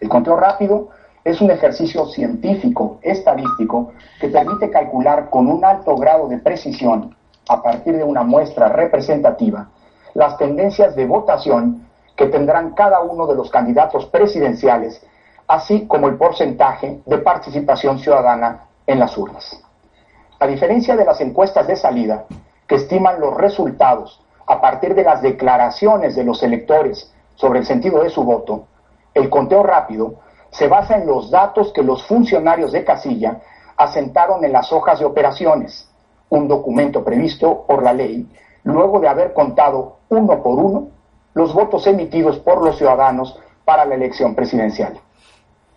El 0.00 0.08
conteo 0.08 0.36
rápido 0.36 0.88
es 1.24 1.40
un 1.40 1.50
ejercicio 1.50 2.06
científico, 2.06 2.98
estadístico, 3.02 3.92
que 4.18 4.28
permite 4.28 4.70
calcular 4.70 5.28
con 5.28 5.46
un 5.48 5.64
alto 5.64 5.94
grado 5.96 6.28
de 6.28 6.38
precisión, 6.38 7.14
a 7.48 7.62
partir 7.62 7.96
de 7.96 8.04
una 8.04 8.22
muestra 8.22 8.68
representativa, 8.68 9.68
las 10.14 10.36
tendencias 10.38 10.94
de 10.96 11.06
votación 11.06 11.86
que 12.16 12.26
tendrán 12.26 12.72
cada 12.74 13.00
uno 13.00 13.26
de 13.26 13.34
los 13.34 13.50
candidatos 13.50 14.06
presidenciales, 14.06 15.04
así 15.46 15.86
como 15.86 16.08
el 16.08 16.16
porcentaje 16.16 17.00
de 17.04 17.18
participación 17.18 17.98
ciudadana 17.98 18.66
en 18.86 18.98
las 18.98 19.16
urnas. 19.18 19.62
A 20.38 20.46
diferencia 20.46 20.96
de 20.96 21.04
las 21.04 21.20
encuestas 21.20 21.66
de 21.66 21.76
salida, 21.76 22.24
que 22.66 22.76
estiman 22.76 23.20
los 23.20 23.36
resultados 23.36 24.22
a 24.50 24.60
partir 24.60 24.96
de 24.96 25.04
las 25.04 25.22
declaraciones 25.22 26.16
de 26.16 26.24
los 26.24 26.42
electores 26.42 27.14
sobre 27.36 27.60
el 27.60 27.66
sentido 27.66 28.02
de 28.02 28.10
su 28.10 28.24
voto, 28.24 28.64
el 29.14 29.30
conteo 29.30 29.62
rápido 29.62 30.14
se 30.50 30.66
basa 30.66 30.96
en 30.96 31.06
los 31.06 31.30
datos 31.30 31.72
que 31.72 31.84
los 31.84 32.04
funcionarios 32.04 32.72
de 32.72 32.84
casilla 32.84 33.42
asentaron 33.76 34.44
en 34.44 34.50
las 34.50 34.72
hojas 34.72 34.98
de 34.98 35.04
operaciones, 35.04 35.88
un 36.30 36.48
documento 36.48 37.04
previsto 37.04 37.64
por 37.64 37.84
la 37.84 37.92
ley, 37.92 38.28
luego 38.64 38.98
de 38.98 39.06
haber 39.06 39.34
contado 39.34 39.98
uno 40.08 40.42
por 40.42 40.58
uno 40.58 40.88
los 41.34 41.54
votos 41.54 41.86
emitidos 41.86 42.40
por 42.40 42.60
los 42.64 42.76
ciudadanos 42.76 43.38
para 43.64 43.84
la 43.84 43.94
elección 43.94 44.34
presidencial. 44.34 44.98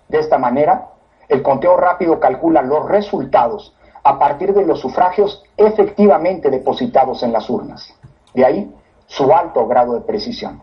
De 0.08 0.18
esta 0.18 0.40
manera, 0.40 0.88
el 1.30 1.44
conteo 1.44 1.78
rápido 1.78 2.20
calcula 2.20 2.64
los 2.64 2.90
resultados 2.90 3.76
a 4.04 4.18
partir 4.18 4.52
de 4.52 4.66
los 4.66 4.80
sufragios 4.80 5.44
efectivamente 5.58 6.50
depositados 6.50 7.22
en 7.22 7.32
las 7.32 7.48
urnas. 7.52 7.94
De 8.34 8.46
ahí 8.46 8.74
su 9.06 9.32
alto 9.34 9.68
grado 9.68 9.94
de 9.94 10.02
precisión. 10.02 10.62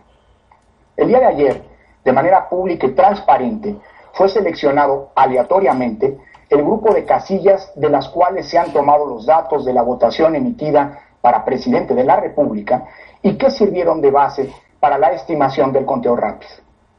El 0.96 1.08
día 1.08 1.20
de 1.20 1.26
ayer, 1.26 1.62
de 2.04 2.12
manera 2.12 2.48
pública 2.48 2.86
y 2.86 2.94
transparente, 2.94 3.76
fue 4.12 4.28
seleccionado 4.28 5.10
aleatoriamente 5.14 6.18
el 6.48 6.62
grupo 6.62 6.92
de 6.92 7.04
casillas 7.04 7.72
de 7.76 7.88
las 7.88 8.08
cuales 8.08 8.48
se 8.48 8.58
han 8.58 8.72
tomado 8.72 9.06
los 9.06 9.24
datos 9.24 9.64
de 9.64 9.72
la 9.72 9.82
votación 9.82 10.34
emitida 10.34 10.98
para 11.20 11.44
presidente 11.44 11.94
de 11.94 12.02
la 12.04 12.16
República 12.16 12.86
y 13.22 13.38
que 13.38 13.50
sirvieron 13.50 14.00
de 14.00 14.10
base 14.10 14.52
para 14.80 14.98
la 14.98 15.12
estimación 15.12 15.72
del 15.72 15.84
conteo 15.84 16.16
rápido. 16.16 16.50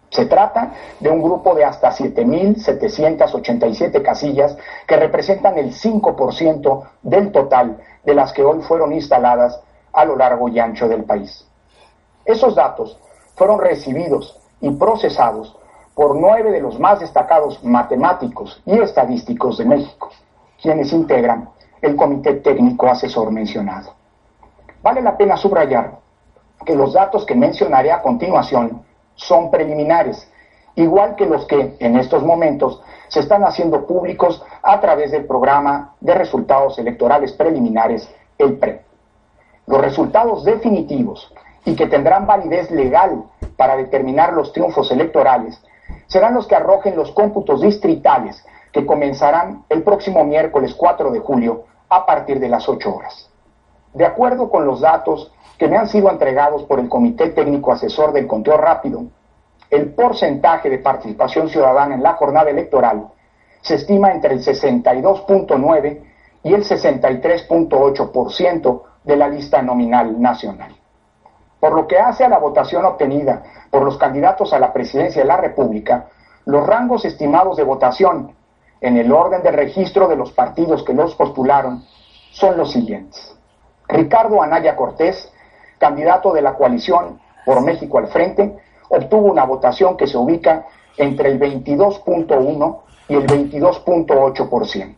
Se 0.09 0.25
trata 0.25 0.71
de 0.99 1.09
un 1.09 1.21
grupo 1.21 1.53
de 1.55 1.65
hasta 1.65 1.91
7.787 1.91 4.01
casillas 4.01 4.57
que 4.85 4.97
representan 4.97 5.57
el 5.57 5.73
5% 5.73 6.83
del 7.01 7.31
total 7.31 7.77
de 8.03 8.13
las 8.13 8.33
que 8.33 8.43
hoy 8.43 8.61
fueron 8.61 8.91
instaladas 8.93 9.61
a 9.93 10.05
lo 10.05 10.15
largo 10.15 10.49
y 10.49 10.59
ancho 10.59 10.87
del 10.87 11.03
país. 11.03 11.47
Esos 12.25 12.55
datos 12.55 12.97
fueron 13.35 13.59
recibidos 13.59 14.39
y 14.59 14.69
procesados 14.71 15.57
por 15.95 16.15
nueve 16.15 16.51
de 16.51 16.61
los 16.61 16.79
más 16.79 16.99
destacados 16.99 17.63
matemáticos 17.63 18.61
y 18.65 18.79
estadísticos 18.79 19.57
de 19.57 19.65
México, 19.65 20.09
quienes 20.61 20.93
integran 20.93 21.49
el 21.81 21.95
comité 21.95 22.35
técnico 22.35 22.87
asesor 22.87 23.31
mencionado. 23.31 23.93
Vale 24.81 25.01
la 25.01 25.17
pena 25.17 25.37
subrayar 25.37 25.99
que 26.65 26.75
los 26.75 26.93
datos 26.93 27.25
que 27.25 27.35
mencionaré 27.35 27.91
a 27.91 28.01
continuación 28.01 28.83
son 29.15 29.51
preliminares, 29.51 30.31
igual 30.75 31.15
que 31.15 31.25
los 31.25 31.45
que 31.45 31.75
en 31.79 31.97
estos 31.97 32.23
momentos 32.23 32.81
se 33.07 33.19
están 33.19 33.43
haciendo 33.43 33.85
públicos 33.85 34.43
a 34.63 34.79
través 34.79 35.11
del 35.11 35.25
programa 35.25 35.95
de 35.99 36.13
resultados 36.13 36.79
electorales 36.79 37.33
preliminares, 37.33 38.09
el 38.37 38.57
PRE. 38.57 38.90
Los 39.71 39.81
resultados 39.81 40.43
definitivos 40.43 41.33
y 41.63 41.77
que 41.77 41.87
tendrán 41.87 42.27
validez 42.27 42.69
legal 42.71 43.23
para 43.55 43.77
determinar 43.77 44.33
los 44.33 44.51
triunfos 44.51 44.91
electorales 44.91 45.63
serán 46.07 46.33
los 46.33 46.45
que 46.45 46.55
arrojen 46.55 46.97
los 46.97 47.13
cómputos 47.13 47.61
distritales 47.61 48.45
que 48.73 48.85
comenzarán 48.85 49.63
el 49.69 49.83
próximo 49.83 50.25
miércoles 50.25 50.75
4 50.75 51.11
de 51.11 51.19
julio 51.19 51.63
a 51.87 52.05
partir 52.05 52.41
de 52.41 52.49
las 52.49 52.67
8 52.67 52.93
horas. 52.93 53.29
De 53.93 54.05
acuerdo 54.05 54.49
con 54.49 54.65
los 54.65 54.81
datos 54.81 55.31
que 55.57 55.69
me 55.69 55.77
han 55.77 55.87
sido 55.87 56.11
entregados 56.11 56.63
por 56.63 56.81
el 56.81 56.89
Comité 56.89 57.29
Técnico 57.29 57.71
Asesor 57.71 58.11
del 58.11 58.27
Conteo 58.27 58.57
Rápido, 58.57 59.03
el 59.69 59.93
porcentaje 59.93 60.69
de 60.69 60.79
participación 60.79 61.47
ciudadana 61.47 61.95
en 61.95 62.03
la 62.03 62.15
jornada 62.15 62.49
electoral 62.49 63.07
se 63.61 63.75
estima 63.75 64.11
entre 64.11 64.33
el 64.33 64.43
62.9 64.43 66.01
y 66.43 66.53
el 66.53 66.65
63.8% 66.65 68.81
de 69.03 69.15
la 69.15 69.27
lista 69.27 69.61
nominal 69.61 70.21
nacional. 70.21 70.75
Por 71.59 71.73
lo 71.73 71.87
que 71.87 71.99
hace 71.99 72.23
a 72.23 72.29
la 72.29 72.39
votación 72.39 72.85
obtenida 72.85 73.43
por 73.69 73.83
los 73.83 73.97
candidatos 73.97 74.53
a 74.53 74.59
la 74.59 74.73
presidencia 74.73 75.21
de 75.21 75.27
la 75.27 75.37
República, 75.37 76.07
los 76.45 76.65
rangos 76.65 77.05
estimados 77.05 77.57
de 77.57 77.63
votación 77.63 78.35
en 78.81 78.97
el 78.97 79.11
orden 79.11 79.43
de 79.43 79.51
registro 79.51 80.07
de 80.07 80.15
los 80.15 80.31
partidos 80.31 80.83
que 80.83 80.93
los 80.93 81.13
postularon 81.15 81.85
son 82.31 82.57
los 82.57 82.71
siguientes. 82.71 83.37
Ricardo 83.87 84.41
Anaya 84.41 84.75
Cortés, 84.75 85.31
candidato 85.77 86.33
de 86.33 86.41
la 86.41 86.53
coalición 86.53 87.19
por 87.45 87.61
México 87.61 87.99
al 87.99 88.07
frente, 88.07 88.57
obtuvo 88.89 89.31
una 89.31 89.45
votación 89.45 89.97
que 89.97 90.07
se 90.07 90.17
ubica 90.17 90.65
entre 90.97 91.29
el 91.29 91.39
22.1 91.39 92.79
y 93.07 93.15
el 93.15 93.27
22.8%. 93.27 94.95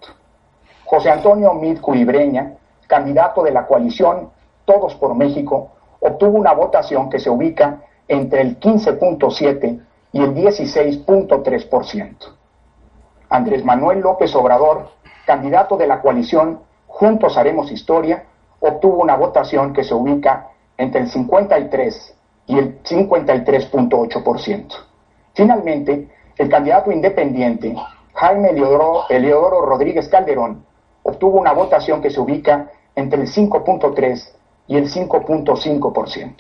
José 0.86 1.10
Antonio 1.10 1.54
Mid 1.54 1.80
Culibreña, 1.80 2.58
candidato 2.94 3.42
de 3.42 3.50
la 3.50 3.66
coalición 3.66 4.30
Todos 4.66 4.94
por 4.96 5.16
México, 5.16 5.72
obtuvo 6.00 6.38
una 6.38 6.54
votación 6.54 7.10
que 7.10 7.18
se 7.20 7.28
ubica 7.32 7.82
entre 8.08 8.42
el 8.42 8.60
15.7 8.60 9.82
y 10.12 10.22
el 10.22 10.36
16.3%. 10.36 12.16
Andrés 13.30 13.66
Manuel 13.66 14.02
López 14.02 14.36
Obrador, 14.36 14.90
candidato 15.26 15.76
de 15.76 15.88
la 15.88 16.02
coalición 16.02 16.60
Juntos 16.86 17.36
Haremos 17.36 17.72
Historia, 17.72 18.26
obtuvo 18.60 19.02
una 19.02 19.16
votación 19.16 19.74
que 19.74 19.84
se 19.84 19.96
ubica 19.96 20.52
entre 20.78 21.02
el 21.02 21.10
53 21.10 22.16
y 22.46 22.60
el 22.60 22.84
53.8%. 22.84 24.68
Finalmente, 25.34 26.10
el 26.38 26.48
candidato 26.48 26.92
independiente, 26.92 27.76
Jaime 28.14 28.50
Eleodoro, 28.50 29.66
Rodríguez 29.66 30.08
Calderón, 30.10 30.64
obtuvo 31.02 31.40
una 31.40 31.54
votación 31.54 32.04
que 32.04 32.12
se 32.12 32.20
ubica 32.20 32.70
entre 32.96 33.22
el 33.22 33.28
5.3 33.28 34.30
y 34.68 34.78
el 34.78 34.90
5.5%. 34.90 36.36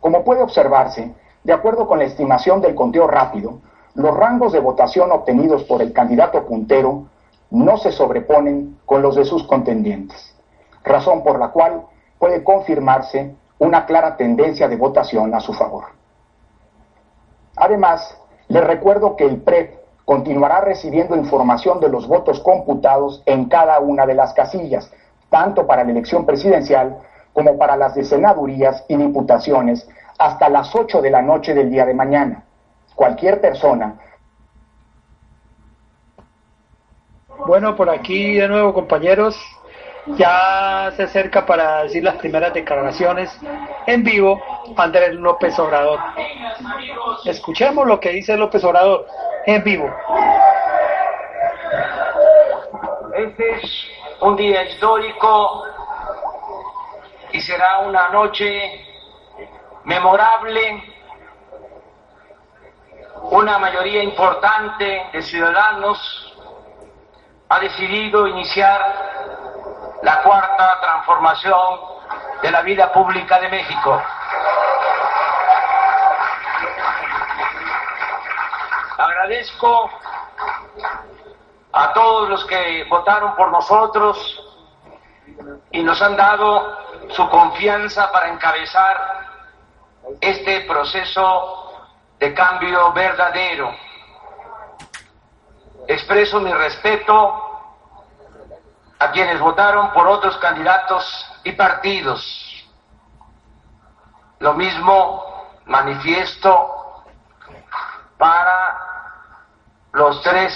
Como 0.00 0.24
puede 0.24 0.42
observarse, 0.42 1.14
de 1.44 1.52
acuerdo 1.52 1.86
con 1.86 1.98
la 1.98 2.04
estimación 2.04 2.60
del 2.60 2.74
conteo 2.74 3.06
rápido, 3.06 3.60
los 3.94 4.16
rangos 4.16 4.52
de 4.52 4.60
votación 4.60 5.12
obtenidos 5.12 5.64
por 5.64 5.82
el 5.82 5.92
candidato 5.92 6.44
puntero 6.46 7.04
no 7.50 7.76
se 7.76 7.92
sobreponen 7.92 8.78
con 8.86 9.02
los 9.02 9.14
de 9.14 9.24
sus 9.24 9.46
contendientes, 9.46 10.34
razón 10.82 11.22
por 11.22 11.38
la 11.38 11.48
cual 11.48 11.82
puede 12.18 12.42
confirmarse 12.42 13.34
una 13.58 13.84
clara 13.84 14.16
tendencia 14.16 14.68
de 14.68 14.76
votación 14.76 15.34
a 15.34 15.40
su 15.40 15.52
favor. 15.52 15.84
Además, 17.56 18.18
les 18.48 18.64
recuerdo 18.64 19.14
que 19.16 19.24
el 19.24 19.42
PREP 19.42 19.81
continuará 20.04 20.60
recibiendo 20.60 21.16
información 21.16 21.80
de 21.80 21.88
los 21.88 22.06
votos 22.06 22.40
computados 22.40 23.22
en 23.26 23.46
cada 23.46 23.78
una 23.80 24.06
de 24.06 24.14
las 24.14 24.32
casillas, 24.34 24.92
tanto 25.30 25.66
para 25.66 25.84
la 25.84 25.90
elección 25.90 26.26
presidencial 26.26 26.98
como 27.32 27.56
para 27.56 27.76
las 27.76 27.94
de 27.94 28.04
senadurías 28.04 28.84
y 28.88 28.96
diputaciones, 28.96 29.88
hasta 30.18 30.48
las 30.48 30.74
8 30.74 31.00
de 31.00 31.10
la 31.10 31.22
noche 31.22 31.54
del 31.54 31.70
día 31.70 31.86
de 31.86 31.94
mañana. 31.94 32.44
Cualquier 32.94 33.40
persona 33.40 33.96
Bueno, 37.46 37.74
por 37.74 37.90
aquí 37.90 38.34
de 38.34 38.46
nuevo, 38.46 38.72
compañeros, 38.72 39.36
ya 40.16 40.92
se 40.96 41.02
acerca 41.02 41.44
para 41.44 41.82
decir 41.82 42.04
las 42.04 42.14
primeras 42.16 42.54
declaraciones 42.54 43.36
en 43.86 44.04
vivo 44.04 44.40
Andrés 44.76 45.14
López 45.14 45.58
Obrador. 45.58 45.98
Escuchemos 47.24 47.86
lo 47.86 47.98
que 47.98 48.10
dice 48.10 48.36
López 48.36 48.62
Obrador 48.62 49.06
en 49.46 49.64
vivo. 49.64 49.90
Este 53.14 53.50
es 53.56 53.86
un 54.20 54.36
día 54.36 54.62
histórico 54.64 55.64
y 57.32 57.40
será 57.40 57.80
una 57.80 58.08
noche 58.08 58.86
memorable. 59.84 60.94
Una 63.30 63.58
mayoría 63.58 64.02
importante 64.02 65.06
de 65.12 65.22
ciudadanos 65.22 66.34
ha 67.48 67.60
decidido 67.60 68.26
iniciar 68.26 68.80
la 70.02 70.22
cuarta 70.22 70.80
transformación 70.80 71.80
de 72.42 72.50
la 72.50 72.62
vida 72.62 72.92
pública 72.92 73.38
de 73.40 73.48
México. 73.48 74.02
Agradezco 79.02 79.90
a 81.72 81.92
todos 81.92 82.28
los 82.28 82.44
que 82.44 82.84
votaron 82.88 83.34
por 83.34 83.50
nosotros 83.50 84.16
y 85.72 85.82
nos 85.82 86.00
han 86.00 86.16
dado 86.16 86.78
su 87.10 87.28
confianza 87.28 88.12
para 88.12 88.28
encabezar 88.28 88.96
este 90.20 90.60
proceso 90.62 91.88
de 92.20 92.32
cambio 92.32 92.92
verdadero 92.92 93.74
expreso 95.88 96.40
mi 96.40 96.52
respeto 96.52 97.74
a 98.98 99.10
quienes 99.10 99.40
votaron 99.40 99.92
por 99.92 100.06
otros 100.06 100.36
candidatos 100.38 101.26
y 101.42 101.52
partidos. 101.52 102.70
Lo 104.38 104.54
mismo 104.54 105.24
manifiesto 105.66 107.04
para 108.16 108.81
los 109.92 110.22
tres 110.22 110.52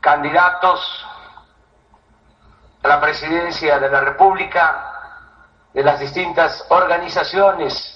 candidatos 0.00 1.06
a 2.82 2.88
la 2.88 3.00
presidencia 3.00 3.78
de 3.78 3.88
la 3.88 4.00
República 4.00 4.92
de 5.72 5.82
las 5.82 5.98
distintas 6.00 6.66
organizaciones 6.68 7.88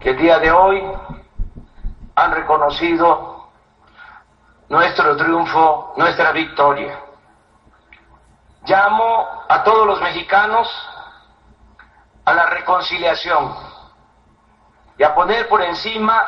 que 0.00 0.10
el 0.10 0.16
día 0.16 0.38
de 0.38 0.50
hoy 0.50 0.82
han 2.14 2.32
reconocido 2.32 3.50
nuestro 4.68 5.16
triunfo, 5.16 5.92
nuestra 5.96 6.32
victoria. 6.32 6.98
Llamo 8.64 9.44
a 9.48 9.62
todos 9.62 9.86
los 9.86 10.00
mexicanos 10.00 10.68
a 12.24 12.32
la 12.32 12.46
reconciliación 12.46 13.54
y 14.96 15.02
a 15.02 15.14
poner 15.14 15.48
por 15.48 15.60
encima 15.60 16.24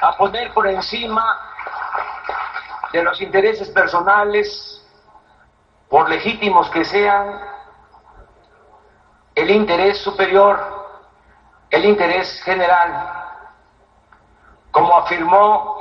a 0.00 0.07
poner 0.18 0.52
por 0.52 0.66
encima 0.66 1.24
de 2.92 3.02
los 3.02 3.20
intereses 3.20 3.70
personales, 3.70 4.84
por 5.88 6.10
legítimos 6.10 6.68
que 6.70 6.84
sean, 6.84 7.40
el 9.34 9.50
interés 9.50 9.98
superior 9.98 10.78
el 11.70 11.84
interés 11.84 12.42
general, 12.42 13.12
como 14.70 14.96
afirmó 14.96 15.76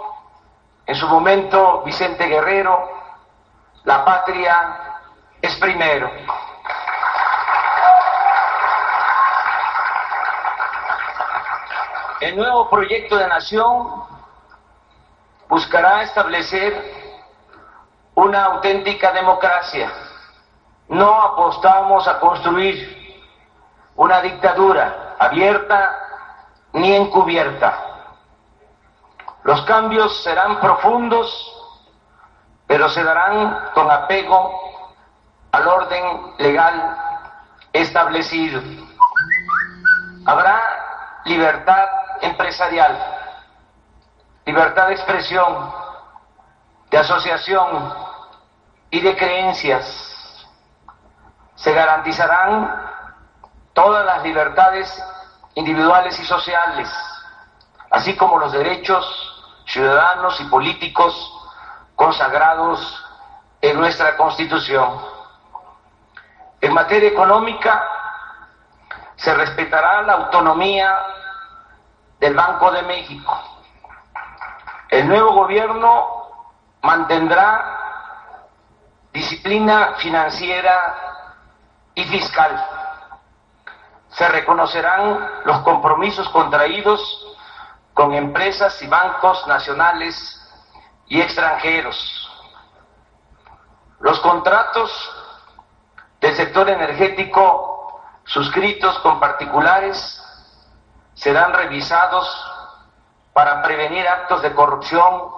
en 0.86 0.96
su 0.96 1.08
momento 1.08 1.82
Vicente 1.84 2.26
Guerrero, 2.28 2.90
la 3.86 4.04
patria 4.04 5.02
es 5.42 5.56
primero. 5.56 6.12
El 12.20 12.36
nuevo 12.36 12.70
proyecto 12.70 13.16
de 13.16 13.28
nación 13.28 14.17
buscará 15.50 16.04
establecer 16.04 16.98
una 18.16 18.46
auténtica 18.46 19.12
democracia. 19.12 19.92
No 20.90 21.22
apostamos 21.22 22.08
a 22.08 22.20
construir 22.20 22.98
una 23.96 24.22
dictadura 24.22 25.16
abierta 25.20 25.96
ni 26.74 26.96
encubierta. 26.96 27.84
Los 29.44 29.62
cambios 29.64 30.24
serán 30.24 30.60
profundos, 30.60 31.54
pero 32.66 32.90
se 32.90 33.04
darán 33.04 33.70
con 33.74 33.90
apego 33.90 34.52
al 35.52 35.68
orden 35.68 36.34
legal 36.38 36.98
establecido. 37.72 38.62
Habrá 40.26 41.22
libertad 41.26 41.86
empresarial, 42.22 43.17
libertad 44.48 44.88
de 44.88 44.94
expresión, 44.94 45.74
de 46.90 46.98
asociación 46.98 47.94
y 48.90 49.02
de 49.02 49.18
creencias. 49.18 50.48
Se 51.56 51.74
garantizarán 51.74 52.90
todas 53.74 54.06
las 54.06 54.24
libertades 54.24 55.04
individuales 55.56 56.18
y 56.18 56.26
sociales, 56.26 56.90
así 57.92 58.16
como 58.16 58.40
los 58.40 58.54
derechos 58.54 59.06
ciudadanos 59.66 60.40
y 60.40 60.46
políticos 60.46 61.14
consagrados 61.98 63.06
en 63.60 63.78
nuestra 63.78 64.16
Constitución. 64.16 64.98
En 66.62 66.74
materia 66.74 67.10
económica, 67.10 67.84
se 69.18 69.34
respetará 69.34 70.04
la 70.04 70.14
autonomía 70.14 70.98
del 72.22 72.34
Banco 72.34 72.72
de 72.72 72.84
México. 72.84 73.57
El 74.90 75.08
nuevo 75.08 75.34
gobierno 75.34 76.08
mantendrá 76.82 77.74
disciplina 79.12 79.96
financiera 79.98 80.96
y 81.96 82.04
fiscal 82.06 82.66
se 84.18 84.28
reconocerán 84.30 85.44
los 85.46 85.60
compromisos 85.60 86.28
contraídos 86.30 87.36
con 87.94 88.16
empresas 88.16 88.82
y 88.82 88.88
bancos 88.88 89.46
nacionales 89.48 90.42
y 91.06 91.22
extranjeros. 91.22 91.96
Los 94.00 94.20
contratos 94.20 94.92
del 96.20 96.36
sector 96.36 96.68
energético 96.70 98.02
suscritos 98.26 98.98
con 99.00 99.20
particulares 99.20 100.24
serán 101.14 101.54
revisados 101.54 102.28
para 103.38 103.62
prevenir 103.62 104.08
actos 104.08 104.42
de 104.42 104.52
corrupción 104.56 105.30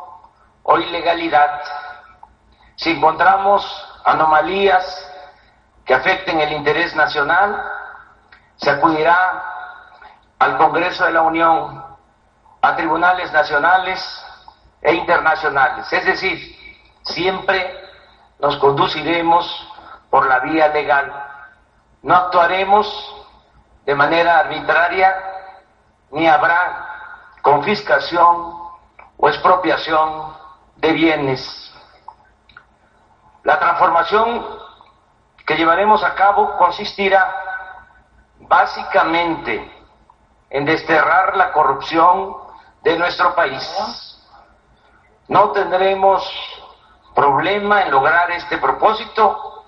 o 0.64 0.78
ilegalidad. 0.78 1.62
Si 2.78 2.92
encontramos 2.92 3.62
anomalías 4.06 4.86
que 5.84 5.94
afecten 5.96 6.40
el 6.40 6.54
interés 6.54 6.96
nacional, 6.96 7.62
se 8.56 8.70
acudirá 8.70 9.44
al 10.40 10.58
Congreso 10.58 11.04
de 11.08 11.12
la 11.12 11.24
Unión, 11.24 11.84
a 12.62 12.76
tribunales 12.78 13.34
nacionales 13.34 14.26
e 14.82 14.94
internacionales. 14.94 15.92
Es 15.92 16.06
decir, 16.06 16.40
siempre 17.02 17.84
nos 18.40 18.56
conduciremos 18.60 19.46
por 20.10 20.26
la 20.26 20.40
vía 20.40 20.70
legal. 20.70 21.12
No 22.04 22.16
actuaremos 22.16 22.88
de 23.86 23.94
manera 23.94 24.40
arbitraria 24.40 25.14
ni 26.12 26.30
habrá 26.30 26.89
confiscación 27.42 28.60
o 29.18 29.30
expropiación 29.30 30.34
de 30.78 30.92
bienes. 30.94 31.74
La 33.44 33.60
transformación 33.60 34.46
que 35.46 35.56
llevaremos 35.56 36.04
a 36.04 36.16
cabo 36.16 36.58
consistirá 36.58 37.36
básicamente 38.40 39.72
en 40.50 40.66
desterrar 40.66 41.36
la 41.36 41.52
corrupción 41.52 42.36
de 42.84 42.98
nuestro 42.98 43.36
país. 43.36 44.26
No 45.28 45.52
tendremos 45.52 46.24
problema 47.14 47.84
en 47.84 47.92
lograr 47.92 48.32
este 48.32 48.58
propósito 48.58 49.64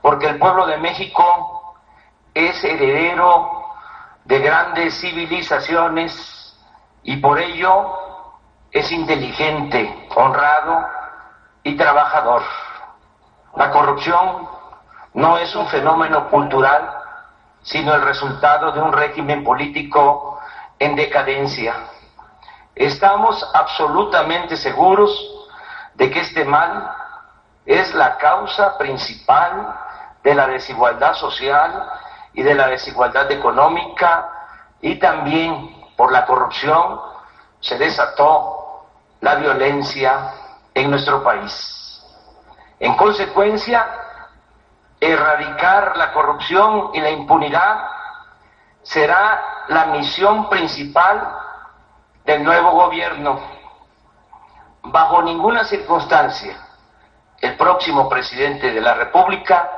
porque 0.00 0.26
el 0.26 0.38
pueblo 0.38 0.66
de 0.66 0.78
México 0.78 1.76
es 2.34 2.62
heredero 2.64 3.64
de 4.24 4.38
grandes 4.38 5.00
civilizaciones 5.00 6.37
y 7.08 7.16
por 7.16 7.40
ello 7.40 7.86
es 8.70 8.92
inteligente, 8.92 10.08
honrado 10.14 10.86
y 11.62 11.74
trabajador. 11.74 12.42
La 13.56 13.70
corrupción 13.70 14.46
no 15.14 15.38
es 15.38 15.56
un 15.56 15.66
fenómeno 15.68 16.28
cultural, 16.28 16.86
sino 17.62 17.94
el 17.94 18.02
resultado 18.02 18.72
de 18.72 18.82
un 18.82 18.92
régimen 18.92 19.42
político 19.42 20.38
en 20.78 20.96
decadencia. 20.96 21.76
Estamos 22.74 23.42
absolutamente 23.54 24.58
seguros 24.58 25.10
de 25.94 26.10
que 26.10 26.20
este 26.20 26.44
mal 26.44 26.94
es 27.64 27.94
la 27.94 28.18
causa 28.18 28.76
principal 28.76 29.74
de 30.22 30.34
la 30.34 30.46
desigualdad 30.46 31.14
social 31.14 31.88
y 32.34 32.42
de 32.42 32.54
la 32.54 32.66
desigualdad 32.66 33.32
económica 33.32 34.28
y 34.82 34.96
también 34.96 35.77
por 35.98 36.12
la 36.12 36.24
corrupción 36.24 37.00
se 37.58 37.76
desató 37.76 38.86
la 39.20 39.34
violencia 39.34 40.32
en 40.72 40.90
nuestro 40.90 41.24
país. 41.24 42.04
En 42.78 42.94
consecuencia, 42.96 43.84
erradicar 45.00 45.96
la 45.96 46.12
corrupción 46.12 46.90
y 46.94 47.00
la 47.00 47.10
impunidad 47.10 47.80
será 48.80 49.64
la 49.66 49.86
misión 49.86 50.48
principal 50.48 51.36
del 52.24 52.44
nuevo 52.44 52.70
gobierno. 52.70 53.40
Bajo 54.84 55.20
ninguna 55.22 55.64
circunstancia, 55.64 56.56
el 57.40 57.56
próximo 57.56 58.08
presidente 58.08 58.70
de 58.70 58.80
la 58.80 58.94
República 58.94 59.68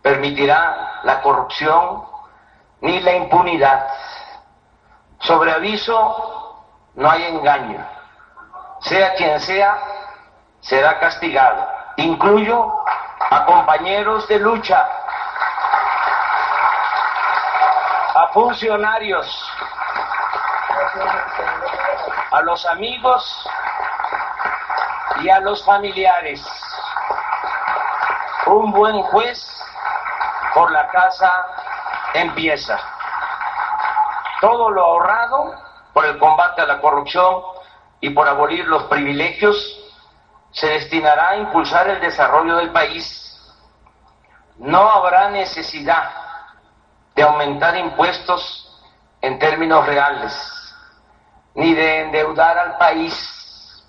permitirá 0.00 1.00
la 1.04 1.20
corrupción 1.20 2.02
ni 2.80 3.00
la 3.00 3.14
impunidad. 3.14 3.88
Sobre 5.20 5.52
aviso 5.52 6.56
no 6.94 7.10
hay 7.10 7.24
engaño. 7.24 7.86
Sea 8.80 9.14
quien 9.14 9.38
sea, 9.40 9.78
será 10.60 10.98
castigado. 10.98 11.68
Incluyo 11.96 12.82
a 13.30 13.44
compañeros 13.44 14.26
de 14.28 14.38
lucha, 14.38 14.88
a 18.14 18.28
funcionarios, 18.32 19.52
a 22.32 22.40
los 22.42 22.66
amigos 22.66 23.48
y 25.20 25.28
a 25.28 25.40
los 25.40 25.64
familiares. 25.64 26.42
Un 28.46 28.72
buen 28.72 29.02
juez 29.02 29.46
por 30.54 30.72
la 30.72 30.88
casa 30.88 31.46
empieza. 32.14 32.89
Todo 34.40 34.70
lo 34.70 34.84
ahorrado 34.84 35.54
por 35.92 36.06
el 36.06 36.18
combate 36.18 36.62
a 36.62 36.66
la 36.66 36.80
corrupción 36.80 37.42
y 38.00 38.10
por 38.10 38.26
abolir 38.28 38.66
los 38.66 38.84
privilegios 38.84 39.56
se 40.50 40.66
destinará 40.66 41.30
a 41.30 41.36
impulsar 41.36 41.88
el 41.88 42.00
desarrollo 42.00 42.56
del 42.56 42.70
país. 42.70 43.26
No 44.56 44.90
habrá 44.90 45.30
necesidad 45.30 46.10
de 47.14 47.22
aumentar 47.22 47.76
impuestos 47.76 48.66
en 49.20 49.38
términos 49.38 49.86
reales 49.86 50.56
ni 51.54 51.74
de 51.74 52.00
endeudar 52.02 52.58
al 52.58 52.78
país. 52.78 53.84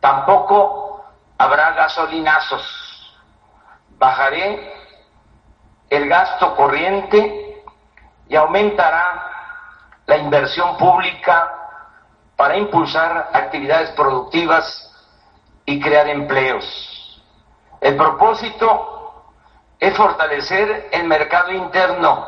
Tampoco 0.00 1.04
habrá 1.38 1.72
gasolinazos. 1.72 3.16
Bajaré 3.98 4.74
el 5.88 6.08
gasto 6.08 6.54
corriente 6.56 7.64
y 8.28 8.36
aumentará 8.36 9.29
la 10.10 10.18
inversión 10.18 10.76
pública 10.76 11.48
para 12.34 12.56
impulsar 12.56 13.30
actividades 13.32 13.90
productivas 13.90 14.92
y 15.64 15.78
crear 15.80 16.08
empleos. 16.08 17.22
El 17.80 17.96
propósito 17.96 19.36
es 19.78 19.96
fortalecer 19.96 20.88
el 20.90 21.04
mercado 21.04 21.52
interno, 21.52 22.26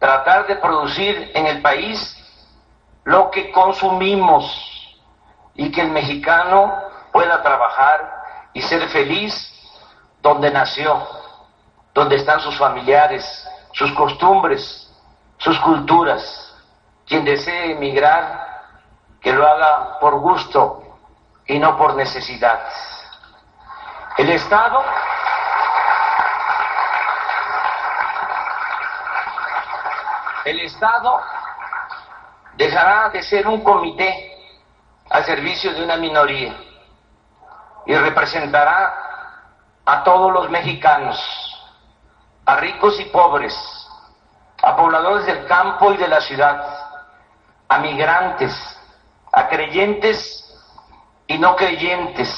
tratar 0.00 0.48
de 0.48 0.56
producir 0.56 1.30
en 1.34 1.46
el 1.46 1.62
país 1.62 2.16
lo 3.04 3.30
que 3.30 3.52
consumimos 3.52 4.44
y 5.54 5.70
que 5.70 5.82
el 5.82 5.90
mexicano 5.90 6.74
pueda 7.12 7.40
trabajar 7.44 8.50
y 8.54 8.62
ser 8.62 8.88
feliz 8.88 9.32
donde 10.20 10.50
nació, 10.50 11.00
donde 11.94 12.16
están 12.16 12.40
sus 12.40 12.58
familiares, 12.58 13.48
sus 13.70 13.92
costumbres, 13.92 14.92
sus 15.38 15.56
culturas. 15.60 16.51
Quien 17.12 17.26
desee 17.26 17.72
emigrar, 17.72 18.62
que 19.20 19.34
lo 19.34 19.46
haga 19.46 19.98
por 19.98 20.18
gusto 20.18 20.82
y 21.44 21.58
no 21.58 21.76
por 21.76 21.94
necesidad. 21.94 22.58
El 24.16 24.30
Estado 24.30 24.82
el 30.46 30.60
Estado 30.60 31.20
dejará 32.54 33.10
de 33.10 33.22
ser 33.22 33.46
un 33.46 33.62
comité 33.62 34.34
al 35.10 35.22
servicio 35.26 35.74
de 35.74 35.84
una 35.84 35.98
minoría 35.98 36.56
y 37.84 37.94
representará 37.94 38.90
a 39.84 40.02
todos 40.02 40.32
los 40.32 40.48
mexicanos, 40.48 41.20
a 42.46 42.56
ricos 42.56 42.98
y 42.98 43.04
pobres, 43.04 43.54
a 44.62 44.74
pobladores 44.74 45.26
del 45.26 45.44
campo 45.44 45.92
y 45.92 45.98
de 45.98 46.08
la 46.08 46.22
ciudad, 46.22 46.91
a 47.72 47.78
migrantes, 47.78 48.54
a 49.32 49.48
creyentes 49.48 50.44
y 51.26 51.38
no 51.38 51.56
creyentes, 51.56 52.30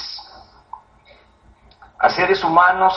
a 1.99 2.09
seres 2.09 2.45
humanos 2.45 2.95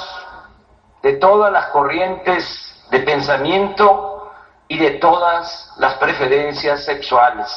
de 1.02 1.14
todas 1.14 1.52
las 1.52 1.68
corrientes 1.68 2.86
de 2.92 3.00
pensamiento 3.00 4.32
y 4.68 4.78
de 4.78 4.92
todas 4.92 5.74
las 5.78 5.96
preferencias 5.96 6.86
sexuales. 6.86 7.50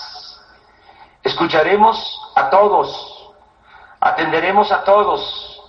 Escucharemos 1.22 2.32
a 2.34 2.48
todos, 2.48 3.34
atenderemos 4.00 4.72
a 4.72 4.82
todos, 4.84 5.62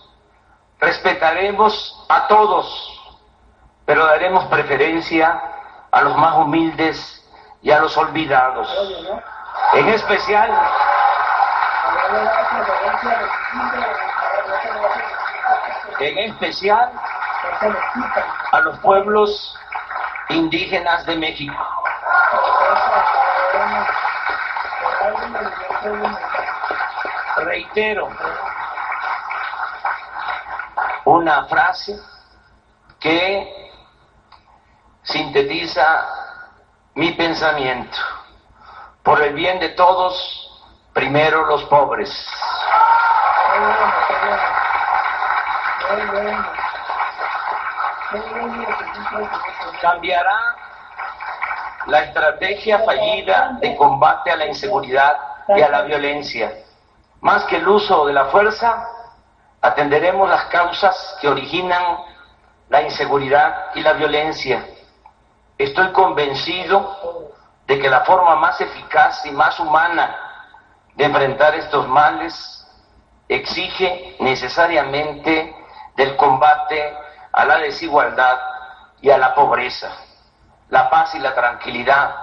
respetaremos 0.79 2.05
a 2.07 2.27
todos, 2.29 3.13
pero 3.85 4.05
daremos 4.05 4.45
preferencia 4.45 5.41
a 5.91 6.01
los 6.01 6.15
más 6.15 6.37
humildes 6.37 7.20
y 7.61 7.71
a 7.71 7.79
los 7.79 7.95
olvidados. 7.97 8.67
En 9.73 9.87
especial, 9.89 10.51
en 15.99 16.17
especial 16.17 16.91
a 18.51 18.59
los 18.61 18.79
pueblos 18.79 19.57
indígenas 20.29 21.05
de 21.05 21.15
México. 21.15 21.67
Reitero 27.37 28.09
una 31.05 31.45
frase 31.45 31.99
que 32.99 33.71
sintetiza 35.03 36.20
mi 36.95 37.11
pensamiento. 37.13 37.97
Por 39.03 39.21
el 39.21 39.33
bien 39.33 39.59
de 39.59 39.69
todos, 39.69 40.15
primero 40.93 41.45
los 41.45 41.63
pobres. 41.65 42.09
Cambiará 49.81 50.39
la 51.87 52.03
estrategia 52.03 52.79
fallida 52.79 53.57
de 53.59 53.75
combate 53.75 54.31
a 54.31 54.35
la 54.35 54.45
inseguridad 54.45 55.17
y 55.49 55.61
a 55.61 55.69
la 55.69 55.81
violencia. 55.81 56.53
Más 57.21 57.43
que 57.45 57.57
el 57.57 57.67
uso 57.67 58.05
de 58.05 58.13
la 58.13 58.25
fuerza, 58.25 58.87
atenderemos 59.61 60.29
las 60.29 60.45
causas 60.45 61.17
que 61.19 61.27
originan 61.27 61.97
la 62.69 62.81
inseguridad 62.83 63.71
y 63.75 63.81
la 63.81 63.93
violencia. 63.93 64.65
Estoy 65.61 65.91
convencido 65.91 67.29
de 67.67 67.77
que 67.77 67.87
la 67.87 68.01
forma 68.01 68.35
más 68.35 68.59
eficaz 68.59 69.23
y 69.27 69.31
más 69.31 69.59
humana 69.59 70.17
de 70.95 71.05
enfrentar 71.05 71.53
estos 71.53 71.87
males 71.87 72.67
exige 73.27 74.15
necesariamente 74.19 75.55
del 75.95 76.15
combate 76.15 76.97
a 77.31 77.45
la 77.45 77.59
desigualdad 77.59 78.39
y 79.01 79.11
a 79.11 79.19
la 79.19 79.35
pobreza. 79.35 79.91
La 80.69 80.89
paz 80.89 81.13
y 81.13 81.19
la 81.19 81.35
tranquilidad 81.35 82.15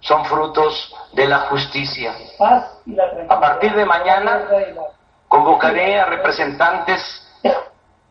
son 0.00 0.24
frutos 0.24 0.92
de 1.12 1.28
la 1.28 1.38
justicia. 1.42 2.12
A 3.28 3.38
partir 3.38 3.76
de 3.76 3.84
mañana 3.84 4.48
convocaré 5.28 6.00
a 6.00 6.06
representantes 6.06 7.28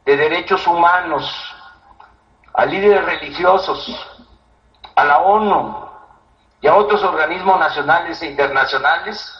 de 0.06 0.16
derechos 0.16 0.66
humanos, 0.66 1.30
a 2.54 2.66
líderes 2.66 3.04
religiosos, 3.04 4.11
a 4.96 5.06
la 5.06 5.20
ONU 5.20 5.90
y 6.62 6.68
a 6.68 6.76
otros 6.76 7.04
organismos 7.04 7.60
nacionales 7.60 8.22
e 8.22 8.28
internacionales 8.28 9.38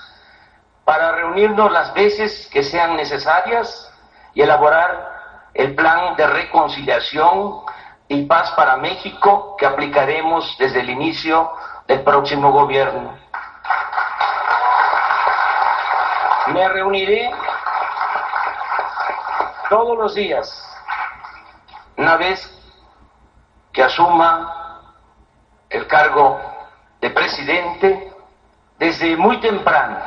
para 0.84 1.12
reunirnos 1.12 1.72
las 1.72 1.94
veces 1.94 2.50
que 2.52 2.64
sean 2.64 2.96
necesarias 2.96 3.92
y 4.34 4.42
elaborar 4.42 5.50
el 5.54 5.76
plan 5.76 6.16
de 6.16 6.28
reconciliación 6.28 7.62
y 8.08 8.26
paz 8.26 8.52
para 8.52 8.78
México 8.78 9.56
que 9.58 9.66
aplicaremos 9.66 10.56
desde 10.58 10.82
el 10.82 10.90
inicio 10.90 11.52
del 11.88 12.02
próximo 12.02 12.52
gobierno. 12.52 13.18
Me 16.48 16.68
reuniré 16.68 17.32
todos 19.70 19.98
los 19.98 20.16
días, 20.16 20.50
una 21.96 22.18
vez 22.18 22.52
que 23.72 23.84
asuma 23.84 24.61
el 25.72 25.88
cargo 25.88 26.40
de 27.00 27.10
presidente, 27.10 28.14
desde 28.78 29.16
muy 29.16 29.40
temprano, 29.40 29.98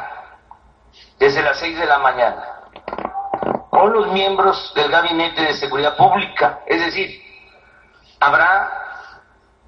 desde 1.19 1.43
las 1.43 1.59
seis 1.59 1.79
de 1.79 1.87
la 1.87 1.99
mañana, 1.99 2.45
con 3.71 3.93
los 3.93 4.09
miembros 4.13 4.73
del 4.75 4.91
Gabinete 4.91 5.43
de 5.43 5.55
Seguridad 5.55 5.97
Pública, 5.97 6.61
es 6.67 6.81
decir, 6.85 7.23
habrá 8.21 8.71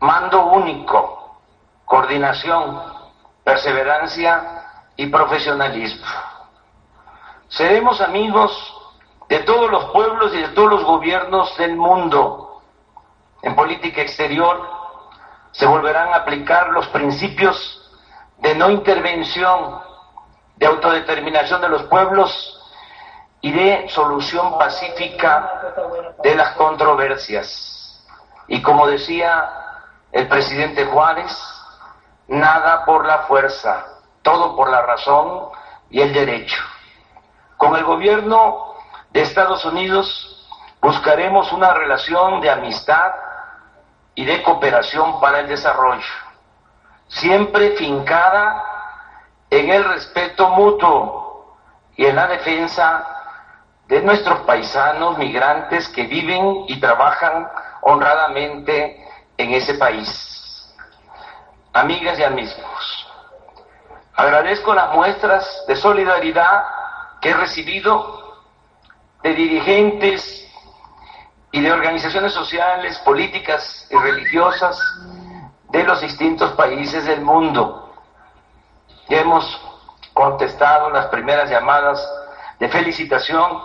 mando 0.01 0.47
único, 0.47 1.41
coordinación, 1.85 2.83
perseverancia 3.43 4.65
y 4.97 5.07
profesionalismo. 5.07 6.07
Seremos 7.49 8.01
amigos 8.01 8.53
de 9.29 9.41
todos 9.41 9.71
los 9.71 9.85
pueblos 9.87 10.35
y 10.35 10.43
de 10.43 10.49
todos 10.49 10.71
los 10.71 10.85
gobiernos 10.85 11.57
del 11.57 11.77
mundo. 11.77 12.63
En 13.43 13.55
política 13.55 14.03
exterior 14.03 14.76
se 15.57 15.65
volverán 15.65 16.13
a 16.13 16.17
aplicar 16.17 16.69
los 16.69 16.87
principios 16.89 17.83
de 18.39 18.55
no 18.55 18.69
intervención, 18.71 19.81
de 20.57 20.67
autodeterminación 20.67 21.63
de 21.63 21.71
los 21.71 21.85
pueblos 21.85 22.61
y 23.41 23.53
de 23.53 23.89
solución 23.89 24.59
pacífica 24.59 26.15
de 26.23 26.37
las 26.37 26.55
controversias. 26.57 28.05
Y 28.49 28.61
como 28.61 28.87
decía 28.87 29.51
el 30.13 30.29
presidente 30.29 30.85
Juárez, 30.85 31.35
nada 32.29 32.85
por 32.85 33.07
la 33.07 33.21
fuerza, 33.21 33.87
todo 34.21 34.55
por 34.57 34.71
la 34.71 34.83
razón 34.83 35.49
y 35.89 36.03
el 36.03 36.13
derecho. 36.13 36.63
Con 37.57 37.75
el 37.77 37.85
gobierno 37.85 38.75
de 39.11 39.23
Estados 39.23 39.65
Unidos 39.65 40.35
buscaremos 40.83 41.51
una 41.53 41.73
relación 41.73 42.43
de 42.43 42.51
amistad 42.51 43.26
y 44.17 44.25
de 44.25 44.43
cooperación 44.43 45.21
para 45.21 45.41
el 45.41 45.47
desarrollo, 45.47 46.03
siempre 47.07 47.77
fincada 47.77 48.65
en 49.51 49.71
el 49.71 49.85
respeto 49.85 50.49
mutuo 50.49 51.57
y 51.97 52.07
en 52.07 52.17
la 52.17 52.27
defensa 52.27 53.07
de 53.87 54.01
nuestros 54.03 54.41
paisanos 54.41 55.17
migrantes 55.19 55.89
que 55.91 56.07
viven 56.07 56.65
y 56.67 56.81
trabajan 56.81 57.47
honradamente 57.83 59.07
en 59.37 59.53
ese 59.53 59.75
país. 59.75 60.75
Amigas 61.75 62.19
y 62.19 62.25
amigos, 62.25 63.09
agradezco 64.15 64.75
las 64.75 64.95
muestras 64.95 65.65
de 65.69 65.77
solidaridad 65.77 66.65
que 67.21 67.31
he 67.31 67.35
recibido 67.35 68.41
de 69.23 69.35
dirigentes 69.35 70.46
y 71.57 71.61
de 71.63 71.73
organizaciones 71.73 72.35
sociales, 72.35 72.99
políticas 72.99 73.89
y 73.91 73.97
religiosas 73.97 74.79
de 75.71 75.85
los 75.85 76.03
distintos 76.03 76.53
países 76.53 77.07
del 77.07 77.23
mundo. 77.23 77.95
Hemos 79.09 79.59
contestado 80.13 80.91
las 80.91 81.07
primeras 81.07 81.49
llamadas 81.49 82.07
de 82.59 82.69
felicitación 82.69 83.59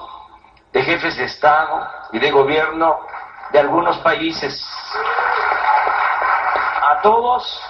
de 0.72 0.84
jefes 0.84 1.18
de 1.18 1.26
Estado 1.26 1.86
y 2.14 2.20
de 2.20 2.32
gobierno 2.32 2.98
de 3.52 3.60
algunos 3.60 3.98
países. 3.98 4.66
A 6.82 7.02
todos 7.02 7.62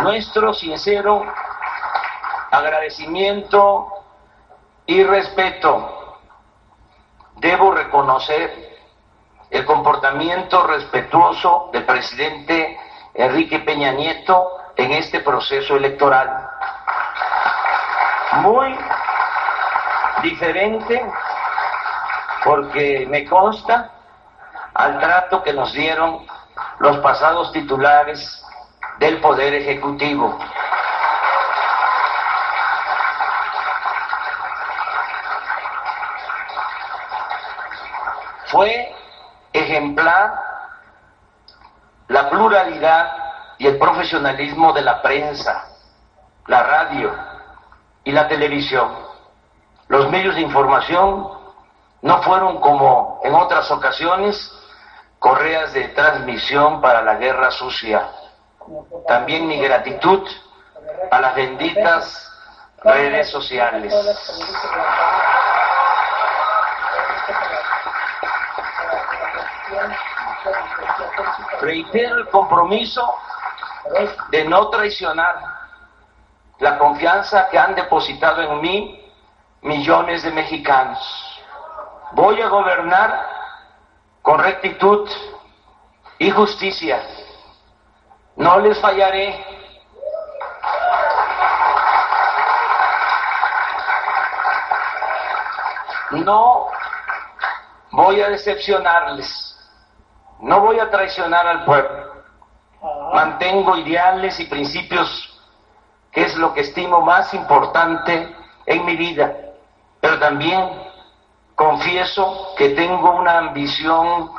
nuestro 0.00 0.52
sincero 0.52 1.24
agradecimiento 2.50 3.90
y 4.84 5.02
respeto 5.02 5.99
debo 7.50 7.72
reconocer 7.72 8.78
el 9.50 9.64
comportamiento 9.64 10.64
respetuoso 10.68 11.68
del 11.72 11.84
presidente 11.84 12.78
Enrique 13.12 13.58
Peña 13.58 13.90
Nieto 13.90 14.52
en 14.76 14.92
este 14.92 15.18
proceso 15.18 15.74
electoral. 15.74 16.48
Muy 18.34 18.78
diferente 20.22 21.04
porque 22.44 23.04
me 23.10 23.24
consta 23.24 23.90
al 24.72 25.00
trato 25.00 25.42
que 25.42 25.52
nos 25.52 25.72
dieron 25.72 26.24
los 26.78 26.98
pasados 26.98 27.50
titulares 27.52 28.46
del 29.00 29.20
Poder 29.20 29.54
Ejecutivo. 29.54 30.38
Fue 38.50 38.94
ejemplar 39.52 40.34
la 42.08 42.28
pluralidad 42.30 43.12
y 43.58 43.66
el 43.66 43.78
profesionalismo 43.78 44.72
de 44.72 44.82
la 44.82 45.00
prensa, 45.02 45.66
la 46.46 46.62
radio 46.62 47.14
y 48.04 48.12
la 48.12 48.26
televisión. 48.26 48.90
Los 49.88 50.08
medios 50.10 50.34
de 50.34 50.40
información 50.40 51.28
no 52.02 52.22
fueron 52.22 52.60
como 52.60 53.20
en 53.22 53.34
otras 53.34 53.70
ocasiones 53.70 54.52
correas 55.18 55.72
de 55.72 55.88
transmisión 55.88 56.80
para 56.80 57.02
la 57.02 57.16
guerra 57.16 57.50
sucia. 57.50 58.08
También 59.06 59.46
mi 59.46 59.58
gratitud 59.60 60.26
a 61.10 61.20
las 61.20 61.34
benditas 61.34 62.26
redes 62.82 63.30
sociales. 63.30 63.92
Reitero 71.60 72.16
el 72.16 72.28
compromiso 72.28 73.14
de 74.30 74.44
no 74.44 74.68
traicionar 74.68 75.36
la 76.58 76.78
confianza 76.78 77.48
que 77.48 77.58
han 77.58 77.74
depositado 77.74 78.42
en 78.42 78.60
mí 78.60 79.12
millones 79.62 80.22
de 80.22 80.30
mexicanos. 80.30 80.98
Voy 82.12 82.40
a 82.40 82.48
gobernar 82.48 83.28
con 84.22 84.38
rectitud 84.38 85.08
y 86.18 86.30
justicia. 86.30 87.02
No 88.36 88.58
les 88.58 88.78
fallaré. 88.80 89.44
No 96.10 96.68
voy 97.92 98.20
a 98.20 98.28
decepcionarles. 98.28 99.49
No 100.40 100.60
voy 100.60 100.78
a 100.78 100.90
traicionar 100.90 101.46
al 101.46 101.64
pueblo. 101.64 102.10
mantengo 103.12 103.76
ideales 103.76 104.40
y 104.40 104.46
principios, 104.46 105.38
que 106.10 106.22
es 106.22 106.34
lo 106.36 106.54
que 106.54 106.60
estimo 106.62 107.02
más 107.02 107.34
importante 107.34 108.34
en 108.64 108.86
mi 108.86 108.96
vida, 108.96 109.34
pero 110.00 110.18
también 110.18 110.82
confieso 111.54 112.54
que 112.56 112.70
tengo 112.70 113.10
una 113.10 113.36
ambición 113.36 114.30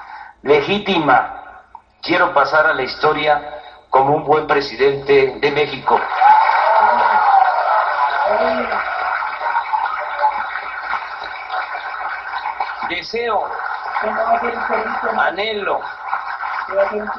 legítima. 0.42 1.62
Quiero 2.02 2.34
pasar 2.34 2.66
a 2.66 2.74
la 2.74 2.82
historia 2.82 3.60
como 3.92 4.16
un 4.16 4.24
buen 4.24 4.48
presidente 4.48 5.38
de 5.40 5.52
México. 5.52 6.00
Deseo, 12.90 13.48
anhelo, 15.20 15.82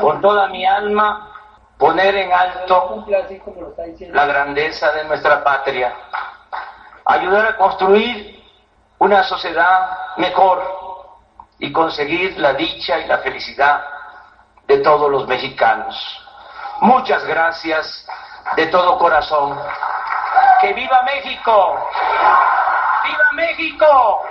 con 0.01 0.21
toda 0.21 0.49
mi 0.49 0.65
alma, 0.67 1.31
poner 1.79 2.15
en 2.15 2.33
alto 2.33 3.05
la 4.11 4.27
grandeza 4.27 4.93
de 4.93 5.05
nuestra 5.05 5.43
patria, 5.43 5.95
ayudar 7.05 7.47
a 7.47 7.57
construir 7.57 8.43
una 8.99 9.25
sociedad 9.25 9.99
mejor 10.17 10.63
y 11.59 11.73
conseguir 11.73 12.39
la 12.39 12.55
dicha 12.55 12.99
y 12.99 13.07
la 13.07 13.19
felicidad 13.19 13.85
de 14.67 14.79
todos 14.79 15.11
los 15.11 15.27
mexicanos. 15.27 15.97
Muchas 16.81 17.25
gracias 17.25 18.07
de 18.57 18.67
todo 18.67 18.99
corazón. 18.99 19.59
¡Que 20.61 20.73
viva 20.73 21.03
México! 21.03 21.89
¡Viva 23.05 23.33
México! 23.35 24.23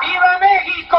¡Viva 0.00 0.38
México! 0.38 0.96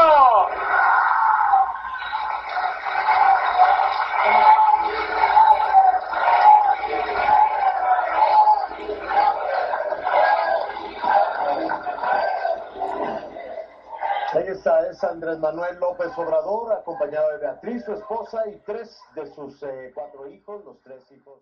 Ahí 14.32 14.46
está, 14.46 14.88
es 14.88 15.02
Andrés 15.02 15.38
Manuel 15.40 15.78
López 15.80 16.16
Obrador, 16.16 16.72
acompañado 16.72 17.30
de 17.32 17.38
Beatriz, 17.38 17.84
su 17.84 17.94
esposa, 17.94 18.48
y 18.48 18.60
tres 18.60 18.96
de 19.16 19.26
sus 19.34 19.60
eh, 19.64 19.90
cuatro 19.92 20.28
hijos, 20.28 20.64
los 20.64 20.80
tres 20.82 21.02
hijos. 21.10 21.40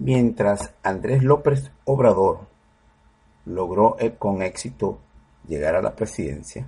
Mientras 0.00 0.72
Andrés 0.82 1.22
López 1.22 1.70
Obrador 1.84 2.46
logró 3.44 3.96
eh, 3.98 4.14
con 4.18 4.40
éxito 4.40 4.98
llegar 5.46 5.74
a 5.74 5.82
la 5.82 5.94
presidencia, 5.94 6.66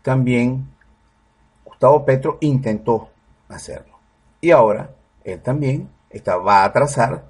también 0.00 0.68
Gustavo 1.64 2.04
Petro 2.04 2.38
intentó 2.40 3.08
hacerlo. 3.48 3.98
Y 4.40 4.52
ahora 4.52 4.90
él 5.24 5.42
también 5.42 5.88
está, 6.08 6.36
va 6.36 6.62
a 6.62 6.72
trazar 6.72 7.24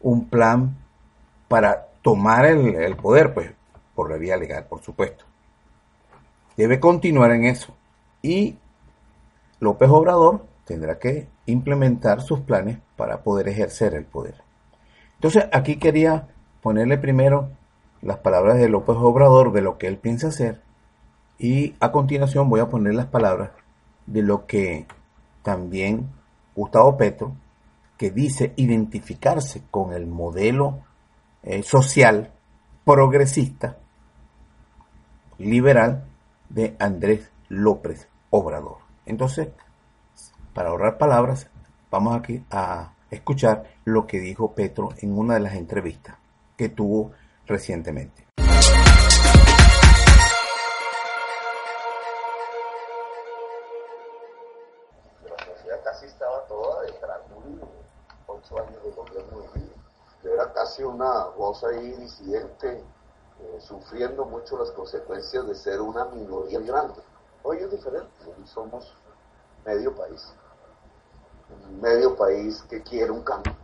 un 0.00 0.28
plan 0.28 0.76
para 1.48 1.88
tomar 2.00 2.46
el, 2.46 2.76
el 2.76 2.96
poder, 2.96 3.34
pues 3.34 3.50
por 3.96 4.08
la 4.08 4.18
vía 4.18 4.36
legal, 4.36 4.66
por 4.68 4.82
supuesto. 4.82 5.24
Debe 6.56 6.78
continuar 6.78 7.32
en 7.32 7.44
eso. 7.44 7.74
Y 8.22 8.56
López 9.58 9.88
Obrador 9.90 10.46
tendrá 10.64 11.00
que 11.00 11.26
implementar 11.46 12.20
sus 12.20 12.38
planes 12.38 12.78
para 12.98 13.22
poder 13.22 13.48
ejercer 13.48 13.94
el 13.94 14.04
poder. 14.04 14.34
Entonces 15.14 15.46
aquí 15.52 15.76
quería 15.76 16.26
ponerle 16.60 16.98
primero 16.98 17.48
las 18.02 18.18
palabras 18.18 18.58
de 18.58 18.68
López 18.68 18.96
Obrador 18.98 19.52
de 19.52 19.62
lo 19.62 19.78
que 19.78 19.86
él 19.86 19.96
piensa 19.96 20.28
hacer 20.28 20.60
y 21.38 21.76
a 21.78 21.92
continuación 21.92 22.50
voy 22.50 22.60
a 22.60 22.68
poner 22.68 22.94
las 22.94 23.06
palabras 23.06 23.50
de 24.06 24.22
lo 24.22 24.46
que 24.46 24.86
también 25.42 26.08
Gustavo 26.56 26.96
Petro, 26.96 27.36
que 27.96 28.10
dice 28.10 28.52
identificarse 28.56 29.62
con 29.70 29.92
el 29.92 30.06
modelo 30.06 30.80
eh, 31.44 31.62
social 31.62 32.32
progresista, 32.84 33.76
liberal 35.38 36.04
de 36.48 36.74
Andrés 36.80 37.30
López 37.48 38.08
Obrador. 38.30 38.78
Entonces, 39.06 39.48
para 40.52 40.70
ahorrar 40.70 40.98
palabras, 40.98 41.48
vamos 41.90 42.16
aquí 42.16 42.44
a 42.50 42.92
escuchar 43.10 43.64
lo 43.84 44.06
que 44.06 44.18
dijo 44.18 44.52
Petro 44.52 44.90
en 44.98 45.18
una 45.18 45.34
de 45.34 45.40
las 45.40 45.54
entrevistas 45.54 46.16
que 46.56 46.68
tuvo 46.68 47.10
recientemente. 47.46 48.28
La 48.36 48.62
sociedad 55.44 55.82
casi 55.84 56.06
estaba 56.06 56.46
toda 56.46 56.82
detrás 56.82 57.18
de 57.28 57.34
ocho 58.26 58.58
años 58.58 58.82
de 58.82 58.90
gobierno 58.90 59.38
de 60.22 60.34
Era 60.34 60.52
casi 60.52 60.82
una 60.82 61.26
voz 61.36 61.62
ahí 61.64 61.92
disidente, 61.92 62.84
eh, 63.40 63.60
sufriendo 63.60 64.26
mucho 64.26 64.58
las 64.58 64.70
consecuencias 64.72 65.46
de 65.46 65.54
ser 65.54 65.80
una 65.80 66.04
minoría 66.06 66.58
grande. 66.60 67.00
Hoy 67.42 67.58
es 67.58 67.70
diferente, 67.70 68.08
hoy 68.26 68.46
somos 68.46 68.94
medio 69.64 69.94
país. 69.94 70.34
Medio 71.80 72.16
país 72.16 72.62
que 72.68 72.82
quiere 72.82 73.10
un 73.10 73.22
cambio. 73.22 73.54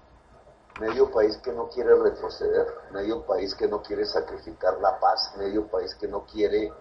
Medio 0.80 1.10
país 1.10 1.36
que 1.38 1.52
no 1.52 1.68
quiere 1.68 1.94
retroceder. 1.94 2.66
Medio 2.92 3.24
país 3.24 3.54
que 3.54 3.68
no 3.68 3.82
quiere 3.82 4.04
sacrificar 4.04 4.78
la 4.80 4.98
paz. 4.98 5.34
Medio 5.36 5.66
país 5.66 5.94
que 5.94 6.08
no 6.08 6.24
quiere 6.24 6.72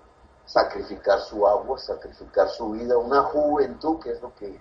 sacrificar 0.46 1.20
su 1.22 1.48
agua, 1.48 1.78
sacrificar 1.78 2.50
su 2.50 2.72
vida. 2.72 2.98
Una 2.98 3.24
juventud 3.24 4.00
que 4.00 4.12
es 4.12 4.22
lo 4.22 4.34
que 4.36 4.60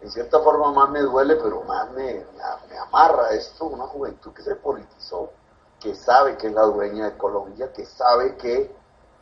en 0.00 0.10
cierta 0.10 0.40
forma 0.40 0.72
más 0.72 0.90
me 0.90 1.00
duele, 1.00 1.36
pero 1.36 1.62
más 1.62 1.90
me, 1.92 2.14
me, 2.14 2.42
me 2.68 2.78
amarra 2.78 3.30
esto. 3.30 3.66
Una 3.66 3.86
juventud 3.86 4.32
que 4.32 4.42
se 4.42 4.56
politizó, 4.56 5.30
que 5.78 5.94
sabe 5.94 6.36
que 6.36 6.48
es 6.48 6.52
la 6.52 6.62
dueña 6.62 7.10
de 7.10 7.16
Colombia, 7.16 7.72
que 7.72 7.86
sabe 7.86 8.36
que 8.36 8.74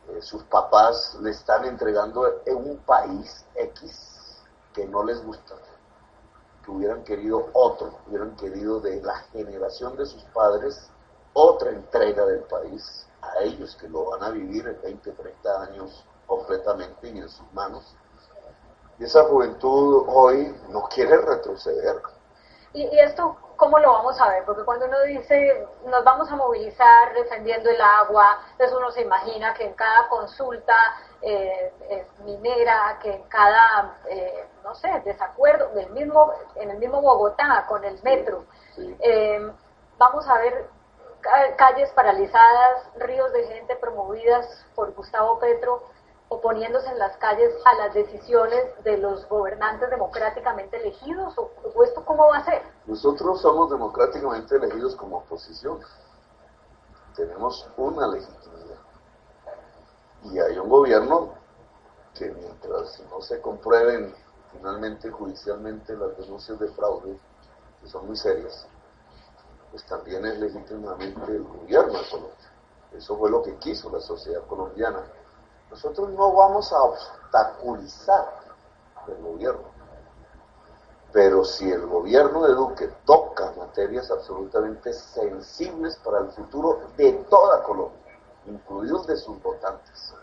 eh, 0.09 0.21
sus 0.21 0.43
papás 0.43 1.17
le 1.21 1.31
están 1.31 1.65
entregando 1.65 2.41
en 2.45 2.57
un 2.57 2.77
país 2.79 3.45
X 3.55 4.41
que 4.73 4.85
no 4.87 5.03
les 5.03 5.23
gusta, 5.23 5.55
que 6.63 6.71
hubieran 6.71 7.03
querido 7.03 7.49
otro, 7.53 7.99
hubieran 8.07 8.35
querido 8.35 8.79
de 8.79 9.01
la 9.01 9.15
generación 9.33 9.95
de 9.97 10.05
sus 10.05 10.23
padres 10.25 10.89
otra 11.33 11.71
entrega 11.71 12.25
del 12.25 12.41
país 12.41 13.07
a 13.21 13.43
ellos 13.43 13.75
que 13.79 13.87
lo 13.87 14.11
van 14.11 14.23
a 14.23 14.29
vivir 14.29 14.67
en 14.67 14.81
20, 14.81 15.11
30 15.11 15.63
años 15.63 16.05
completamente 16.27 17.09
y 17.09 17.19
en 17.19 17.29
sus 17.29 17.51
manos. 17.53 17.95
Y 18.99 19.05
esa 19.05 19.23
juventud 19.23 20.05
hoy 20.07 20.55
no 20.69 20.87
quiere 20.93 21.17
retroceder. 21.17 22.01
¿Y, 22.73 22.83
y 22.83 22.99
esto 22.99 23.35
cómo 23.61 23.77
lo 23.77 23.91
vamos 23.91 24.19
a 24.19 24.27
ver? 24.27 24.43
Porque 24.43 24.63
cuando 24.63 24.87
uno 24.87 24.99
dice 25.03 25.67
nos 25.85 26.03
vamos 26.03 26.31
a 26.31 26.35
movilizar 26.35 27.13
defendiendo 27.13 27.69
el 27.69 27.79
agua, 27.79 28.39
entonces 28.53 28.75
uno 28.75 28.89
se 28.91 29.01
imagina 29.01 29.53
que 29.53 29.65
en 29.65 29.73
cada 29.75 30.07
consulta 30.09 30.75
eh, 31.21 31.71
eh, 31.91 32.07
minera, 32.25 32.97
que 32.99 33.13
en 33.13 33.23
cada, 33.29 33.97
eh, 34.09 34.47
no 34.63 34.73
sé, 34.73 34.89
desacuerdo, 35.05 35.69
del 35.75 35.91
mismo, 35.91 36.33
en 36.55 36.71
el 36.71 36.77
mismo 36.79 37.01
Bogotá 37.01 37.65
con 37.67 37.83
el 37.85 38.01
metro, 38.01 38.45
eh, 38.99 39.51
vamos 39.99 40.27
a 40.27 40.39
ver 40.39 40.65
ca- 41.21 41.55
calles 41.55 41.91
paralizadas, 41.91 42.89
ríos 42.95 43.31
de 43.31 43.43
gente 43.43 43.75
promovidas 43.75 44.65
por 44.73 44.91
Gustavo 44.95 45.37
Petro, 45.37 45.83
oponiéndose 46.29 46.89
en 46.89 46.97
las 46.97 47.15
calles 47.17 47.53
a 47.65 47.75
las 47.75 47.93
decisiones 47.93 48.83
de 48.83 48.97
los 48.97 49.29
gobernantes 49.29 49.87
democráticamente 49.91 50.77
elegidos, 50.77 51.37
o 51.37 51.83
esto 51.83 52.03
cómo 52.05 52.27
va 52.27 52.37
a 52.37 52.45
ser? 52.45 52.63
Nosotros 52.91 53.39
somos 53.39 53.69
democráticamente 53.69 54.57
elegidos 54.57 54.97
como 54.97 55.19
oposición. 55.19 55.79
Tenemos 57.15 57.65
una 57.77 58.05
legitimidad. 58.05 58.79
Y 60.23 60.37
hay 60.37 60.57
un 60.57 60.67
gobierno 60.67 61.29
que 62.13 62.29
mientras 62.31 63.01
no 63.09 63.21
se 63.21 63.39
comprueben 63.39 64.13
finalmente 64.51 65.09
judicialmente 65.09 65.95
las 65.95 66.17
denuncias 66.17 66.59
de 66.59 66.67
fraude, 66.67 67.17
que 67.79 67.87
son 67.87 68.07
muy 68.07 68.17
serias, 68.17 68.67
pues 69.71 69.85
también 69.85 70.25
es 70.25 70.37
legítimamente 70.39 71.31
el 71.31 71.43
gobierno 71.43 71.93
de 71.93 72.09
Colombia. 72.09 72.35
Eso 72.91 73.17
fue 73.17 73.29
lo 73.29 73.41
que 73.41 73.55
quiso 73.55 73.89
la 73.89 74.01
sociedad 74.01 74.45
colombiana. 74.47 75.01
Nosotros 75.69 76.09
no 76.09 76.33
vamos 76.33 76.69
a 76.73 76.81
obstaculizar 76.83 78.41
el 79.07 79.23
gobierno. 79.23 79.80
Pero 81.13 81.43
si 81.43 81.69
el 81.69 81.85
gobierno 81.87 82.43
de 82.47 82.53
Duque 82.53 82.87
toca 83.05 83.51
materias 83.57 84.09
absolutamente 84.11 84.93
sensibles 84.93 85.97
para 85.97 86.19
el 86.19 86.31
futuro 86.31 86.79
de 86.95 87.11
toda 87.29 87.63
Colombia, 87.63 88.17
incluidos 88.45 89.07
de 89.07 89.17
sus 89.17 89.41
votantes, 89.41 90.13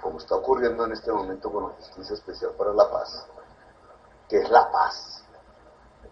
como 0.00 0.18
está 0.18 0.36
ocurriendo 0.36 0.84
en 0.84 0.92
este 0.92 1.12
momento 1.12 1.50
con 1.50 1.64
la 1.64 1.70
Justicia 1.70 2.14
Especial 2.14 2.52
para 2.52 2.72
la 2.72 2.88
Paz, 2.90 3.26
que 4.28 4.38
es 4.38 4.50
la 4.50 4.70
paz, 4.70 5.24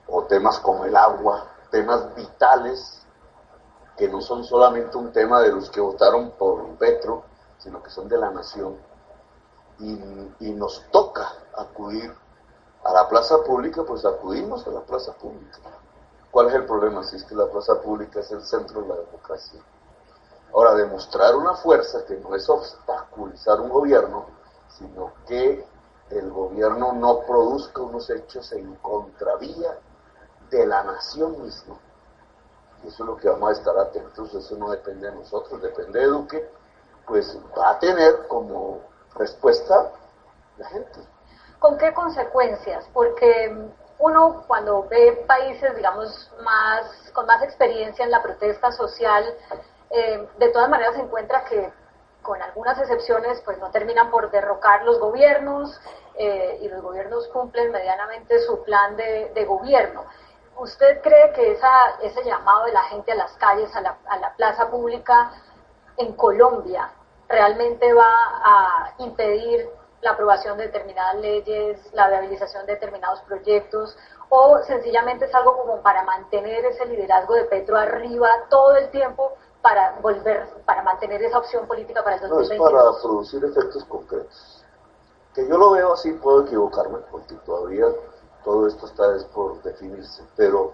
o 0.09 0.25
temas 0.25 0.59
como 0.59 0.85
el 0.85 0.97
agua, 0.97 1.47
temas 1.71 2.13
vitales, 2.15 3.07
que 3.97 4.09
no 4.09 4.21
son 4.21 4.45
solamente 4.45 4.97
un 4.97 5.13
tema 5.13 5.41
de 5.41 5.53
los 5.53 5.71
que 5.71 5.81
votaron 5.81 6.33
por 6.33 6.65
Petro, 6.79 7.25
sino 7.59 7.83
que 7.83 7.91
son 7.91 8.09
de 8.09 8.19
la 8.19 8.31
nación. 8.31 8.77
y, 9.79 10.53
nos 10.53 10.85
toca 10.91 11.33
acudir 11.57 12.15
a 12.85 12.93
la 12.93 13.09
plaza 13.09 13.43
pública, 13.45 13.83
pues 13.85 14.05
acudimos 14.05 14.67
a 14.67 14.71
la 14.71 14.81
plaza 14.81 15.13
pública. 15.15 15.59
¿Cuál 16.31 16.49
es 16.49 16.55
el 16.55 16.67
problema? 16.67 17.03
Si 17.03 17.17
es 17.17 17.25
que 17.25 17.35
la 17.35 17.47
plaza 17.47 17.81
pública 17.81 18.21
es 18.21 18.31
el 18.31 18.43
centro 18.43 18.83
de 18.83 18.89
la 18.89 18.97
democracia. 18.97 19.61
Ahora, 20.53 20.75
demostrar 20.75 21.35
una 21.37 21.55
fuerza 21.55 22.05
que 22.07 22.17
no 22.17 22.35
es 22.35 22.49
obstaculizar 22.49 23.61
un 23.61 23.69
gobierno, 23.69 24.27
sino 24.69 25.13
que 25.27 25.65
el 26.11 26.31
gobierno 26.31 26.93
no 26.93 27.21
produzca 27.21 27.83
unos 27.83 28.11
hechos 28.11 28.51
en 28.53 28.75
contravía 28.77 29.79
de 30.51 30.67
la 30.67 30.83
nación 30.83 31.41
misma. 31.43 31.77
Y 32.83 32.89
eso 32.89 33.05
es 33.05 33.09
lo 33.09 33.17
que 33.17 33.29
vamos 33.29 33.51
a 33.51 33.53
estar 33.53 33.79
atentos, 33.79 34.35
eso 34.35 34.57
no 34.57 34.71
depende 34.71 35.09
de 35.09 35.15
nosotros, 35.15 35.61
depende 35.61 36.01
de 36.01 36.07
Duque, 36.07 36.51
pues 37.07 37.39
va 37.57 37.71
a 37.71 37.79
tener 37.79 38.27
como 38.27 38.81
respuesta 39.15 39.93
la 40.59 40.69
gente. 40.69 41.01
¿Con 41.61 41.77
qué 41.77 41.93
consecuencias? 41.93 42.89
Porque 42.95 43.55
uno 43.99 44.45
cuando 44.47 44.89
ve 44.89 45.25
países, 45.29 45.77
digamos, 45.77 46.33
más 46.43 47.13
con 47.13 47.27
más 47.27 47.43
experiencia 47.43 48.05
en 48.05 48.11
la 48.11 48.23
protesta 48.23 48.73
social, 48.73 49.25
eh, 49.91 50.27
de 50.39 50.49
todas 50.49 50.71
maneras 50.71 50.95
se 50.95 51.03
encuentra 51.03 51.45
que 51.45 51.71
con 52.23 52.41
algunas 52.41 52.79
excepciones, 52.79 53.43
pues 53.43 53.59
no 53.59 53.71
terminan 53.71 54.11
por 54.11 54.31
derrocar 54.31 54.85
los 54.85 54.99
gobiernos 54.99 55.79
eh, 56.15 56.59
y 56.63 56.69
los 56.69 56.81
gobiernos 56.81 57.29
cumplen 57.29 57.71
medianamente 57.73 58.41
su 58.41 58.63
plan 58.65 58.97
de, 58.97 59.31
de 59.35 59.45
gobierno. 59.45 60.05
¿Usted 60.57 61.03
cree 61.03 61.33
que 61.33 61.53
esa, 61.53 61.97
ese 62.03 62.25
llamado 62.25 62.65
de 62.65 62.73
la 62.73 62.83
gente 62.85 63.13
a 63.13 63.17
las 63.17 63.33
calles, 63.33 63.75
a 63.77 63.83
la, 63.83 63.99
a 64.07 64.19
la 64.19 64.35
plaza 64.35 64.71
pública 64.71 65.31
en 65.99 66.15
Colombia, 66.15 66.91
realmente 67.29 67.93
va 67.93 68.15
a 68.45 68.95
impedir 68.99 69.69
la 70.03 70.13
aprobación 70.13 70.57
de 70.57 70.65
determinadas 70.65 71.17
leyes, 71.17 71.79
la 71.93 72.09
viabilización 72.09 72.67
de 72.67 72.75
determinados 72.75 73.21
proyectos, 73.23 73.97
o 74.29 74.59
sencillamente 74.63 75.27
es 75.27 75.35
algo 75.35 75.57
como 75.57 75.83
para 75.83 76.05
mantener 76.05 76.65
ese 76.65 76.87
liderazgo 76.87 77.35
de 77.35 77.45
Petro 77.45 77.77
arriba 77.77 78.29
todo 78.49 78.77
el 78.77 78.91
tiempo 78.91 79.33
para 79.61 79.99
volver, 80.01 80.49
para 80.65 80.83
mantener 80.83 81.23
esa 81.23 81.39
opción 81.39 81.67
política 81.67 82.03
para 82.03 82.17
el 82.17 82.23
2022? 82.23 82.59
No, 82.59 82.67
es 82.67 82.73
para 82.73 83.03
producir 83.03 83.45
efectos 83.45 83.85
concretos. 83.85 84.65
Que 85.35 85.47
yo 85.47 85.59
lo 85.59 85.73
veo 85.73 85.93
así, 85.93 86.13
puedo 86.13 86.43
equivocarme, 86.43 86.99
porque 87.11 87.35
todavía 87.47 87.87
todo 88.45 88.67
esto 88.67 88.87
está 88.87 89.05
por 89.35 89.63
definirse, 89.63 90.23
pero 90.37 90.73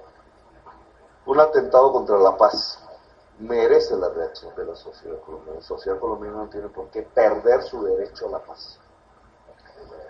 un 1.27 1.41
atentado 1.41 1.93
contra 1.93 2.17
la 2.19 2.37
paz 2.37 2.79
merece 3.39 3.97
la 3.97 4.09
reacción 4.09 4.55
de 4.55 4.65
la 4.65 4.77
sociedad 4.77 5.19
colombiana. 5.21 5.59
La 5.59 5.67
sociedad 5.67 5.99
colombiana 5.99 6.39
no 6.39 6.49
tiene 6.49 6.69
por 6.69 6.89
qué 6.91 7.03
perder 7.03 7.63
su 7.65 7.83
derecho 7.83 8.29
a 8.29 8.31
la 8.31 8.39
paz. 8.39 8.79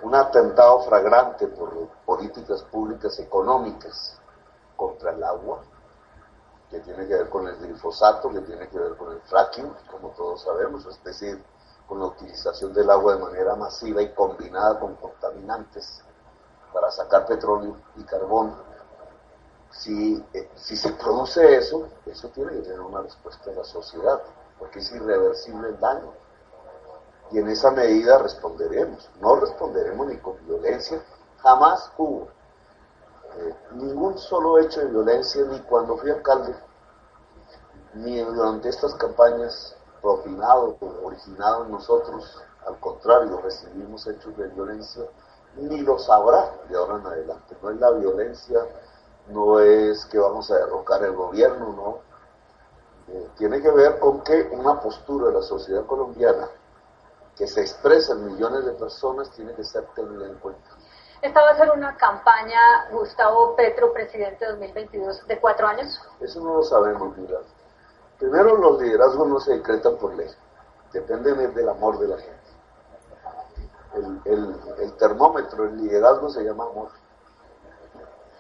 Un 0.03 0.15
atentado 0.15 0.81
fragrante 0.83 1.47
por 1.49 1.89
políticas 2.05 2.63
públicas 2.65 3.19
económicas 3.19 4.19
contra 4.77 5.13
el 5.13 5.25
agua, 5.25 5.63
que 6.71 6.81
tiene 6.81 7.07
que 7.07 7.15
ver 7.15 7.29
con 7.29 7.47
el 7.47 7.57
glifosato, 7.57 8.31
que 8.31 8.41
tiene 8.41 8.69
que 8.69 8.79
ver 8.79 8.97
con 8.97 9.13
el 9.13 9.21
fracking, 9.23 9.73
como 9.91 10.11
todos 10.11 10.43
sabemos, 10.43 10.85
es 10.87 11.03
decir, 11.03 11.43
con 11.87 12.01
la 12.01 12.07
utilización 12.07 12.73
del 12.73 12.91
agua 12.91 13.15
de 13.15 13.23
manera 13.23 13.55
masiva 13.55 14.03
y 14.03 14.13
combinada 14.13 14.79
con 14.79 14.97
contaminantes 14.97 16.03
para 16.73 16.91
sacar 16.91 17.27
petróleo 17.27 17.77
y 17.97 18.03
carbón. 18.05 18.55
Si, 19.71 20.25
eh, 20.33 20.51
si 20.57 20.77
se 20.77 20.93
produce 20.93 21.57
eso, 21.57 21.89
eso 22.07 22.29
tiene 22.29 22.53
que 22.53 22.63
tener 22.63 22.81
una 22.81 23.03
respuesta 23.03 23.51
de 23.51 23.57
la 23.57 23.65
sociedad, 23.65 24.21
porque 24.59 24.81
es 24.81 24.91
irreversible 24.91 25.69
el 25.69 25.79
daño. 25.79 26.13
Y 27.31 27.39
en 27.39 27.49
esa 27.49 27.71
medida 27.71 28.19
responderemos. 28.19 29.11
No 29.21 29.37
responderemos 29.37 30.07
ni 30.07 30.17
con 30.19 30.37
violencia, 30.47 31.03
jamás 31.43 31.91
hubo 31.99 32.29
eh, 33.39 33.55
ningún 33.73 34.19
solo 34.19 34.59
hecho 34.59 34.81
de 34.81 34.87
violencia 34.87 35.45
ni 35.45 35.61
cuando 35.61 35.97
fui 35.97 36.11
alcalde, 36.11 36.55
ni 37.95 38.21
durante 38.21 38.69
estas 38.69 38.95
campañas 38.95 39.77
propinado 40.01 40.77
o 40.81 41.07
originado 41.07 41.65
en 41.65 41.73
nosotros. 41.73 42.43
Al 42.67 42.79
contrario, 42.81 43.41
recibimos 43.43 44.07
hechos 44.07 44.37
de 44.37 44.49
violencia 44.49 45.05
ni 45.57 45.81
lo 45.81 45.99
sabrá 45.99 46.53
de 46.69 46.77
ahora 46.77 46.97
en 46.97 47.07
adelante. 47.07 47.57
No 47.63 47.71
es 47.71 47.81
la 47.81 47.91
violencia, 47.93 48.59
no 49.29 49.61
es 49.61 50.05
que 50.07 50.19
vamos 50.19 50.51
a 50.51 50.57
derrocar 50.57 51.03
el 51.05 51.15
gobierno, 51.15 51.73
no. 51.73 51.99
Eh, 53.13 53.31
tiene 53.39 53.63
que 53.63 53.71
ver 53.71 53.99
con 53.99 54.23
que 54.23 54.51
una 54.53 54.81
postura 54.81 55.29
de 55.29 55.35
la 55.35 55.43
sociedad 55.43 55.87
colombiana 55.87 56.49
que 57.37 57.47
se 57.47 57.61
expresa 57.61 58.15
en 58.15 58.27
millones 58.27 58.65
de 58.65 58.73
personas 58.73 59.31
tiene 59.33 59.55
que 59.55 59.65
ser 59.65 59.85
tenida 59.95 60.27
en 60.27 60.35
cuenta. 60.39 60.71
Esta 61.23 61.43
va 61.43 61.51
a 61.51 61.57
ser 61.57 61.71
una 61.71 61.97
campaña, 61.97 62.89
Gustavo 62.91 63.57
Petro, 63.57 63.93
presidente 63.93 64.47
2022, 64.47 65.27
de 65.27 65.41
cuatro 65.41 65.67
años. 65.67 66.01
Eso 66.21 66.41
no 66.41 66.57
lo 66.57 66.63
sabemos, 66.63 67.17
mira. 67.17 67.39
Primero, 68.19 68.57
los 68.57 68.81
liderazgos 68.81 69.29
no 69.29 69.41
se 69.41 69.55
decretan 69.55 69.97
por 69.97 70.15
ley, 70.15 70.31
dependen 70.93 71.55
del 71.55 71.69
amor 71.69 71.99
de 71.99 72.09
la 72.09 72.19
gente 72.19 72.47
el, 74.25 74.93
termómetro, 74.99 75.65
el 75.65 75.77
liderazgo 75.77 76.29
se 76.31 76.43
llama 76.43 76.65
amor. 76.65 76.89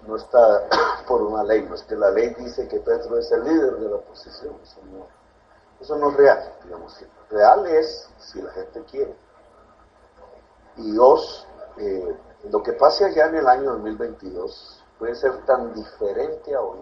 No 0.07 0.17
está 0.17 0.69
por 1.09 1.23
una 1.23 1.43
ley, 1.45 1.63
no 1.63 1.75
es 1.75 1.83
que 1.83 1.97
la 1.97 2.11
ley 2.11 2.35
dice 2.35 2.69
que 2.69 2.81
Petro 2.81 3.19
es 3.19 3.31
el 3.33 3.45
líder 3.45 3.77
de 3.77 3.89
la 3.89 3.97
oposición, 3.97 4.57
eso 5.81 5.97
no, 5.97 6.11
es 6.11 6.17
real, 6.17 6.55
digamos. 6.65 7.05
Real 7.31 7.67
es 7.67 8.09
si 8.19 8.41
la 8.41 8.51
gente 8.53 8.83
quiere. 8.85 9.17
Y 10.77 10.93
dos, 10.93 11.47
eh, 11.79 12.17
lo 12.51 12.63
que 12.63 12.73
pase 12.73 13.05
allá 13.05 13.27
en 13.27 13.37
el 13.37 13.49
año 13.49 13.73
2022 13.73 14.85
puede 14.99 15.15
ser 15.15 15.45
tan 15.45 15.75
diferente 15.75 16.55
a 16.55 16.61
hoy, 16.61 16.81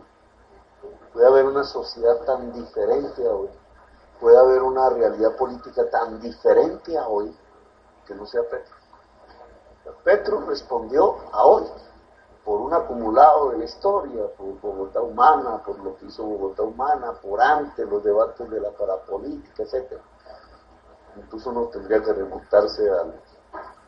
puede 1.13 1.27
haber 1.27 1.47
una 1.47 1.65
sociedad 1.65 2.19
tan 2.25 2.53
diferente 2.53 3.27
a 3.27 3.31
hoy, 3.31 3.49
puede 4.21 4.37
haber 4.39 4.63
una 4.63 4.91
realidad 4.91 5.37
política 5.37 5.89
tan 5.91 6.21
diferente 6.21 6.97
a 6.97 7.09
hoy, 7.09 7.37
que 8.07 8.15
no 8.15 8.27
sea 8.27 8.43
Petro. 8.49 8.75
Petro 10.03 10.41
respondió 10.47 11.17
a 11.33 11.45
hoy, 11.45 11.65
por 12.45 12.61
un 12.61 12.75
acumulado 12.75 13.51
de 13.51 13.59
la 13.59 13.65
historia, 13.65 14.27
por 14.37 14.61
Bogotá 14.61 15.01
Humana, 15.01 15.63
por 15.65 15.79
lo 15.79 15.97
que 15.97 16.07
hizo 16.07 16.25
Bogotá 16.25 16.63
Humana, 16.63 17.13
por 17.13 17.41
antes 17.41 17.89
los 17.89 18.05
debates 18.05 18.51
de 18.51 18.61
la 18.61 18.71
parapolítica, 18.71 19.63
etc. 19.63 19.99
Incluso 21.17 21.53
no 21.53 21.67
tendría 21.69 22.03
que 22.03 22.13
remontarse 22.13 22.91
al... 22.91 23.21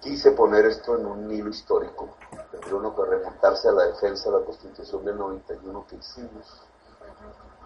Quise 0.00 0.30
poner 0.32 0.64
esto 0.66 0.96
en 0.96 1.04
un 1.04 1.30
hilo 1.30 1.50
histórico, 1.50 2.08
tendría 2.50 2.76
uno 2.76 2.94
que 2.94 3.04
remontarse 3.04 3.68
a 3.68 3.72
la 3.72 3.86
defensa 3.86 4.30
de 4.30 4.38
la 4.38 4.44
Constitución 4.44 5.04
del 5.04 5.18
91 5.18 5.86
que 5.88 5.96
hicimos, 5.96 6.62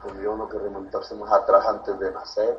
tendría 0.02 0.30
uno 0.30 0.48
que 0.48 0.58
remontarse 0.58 1.14
más 1.16 1.30
atrás 1.32 1.66
antes 1.66 1.98
de 1.98 2.10
nacer, 2.10 2.58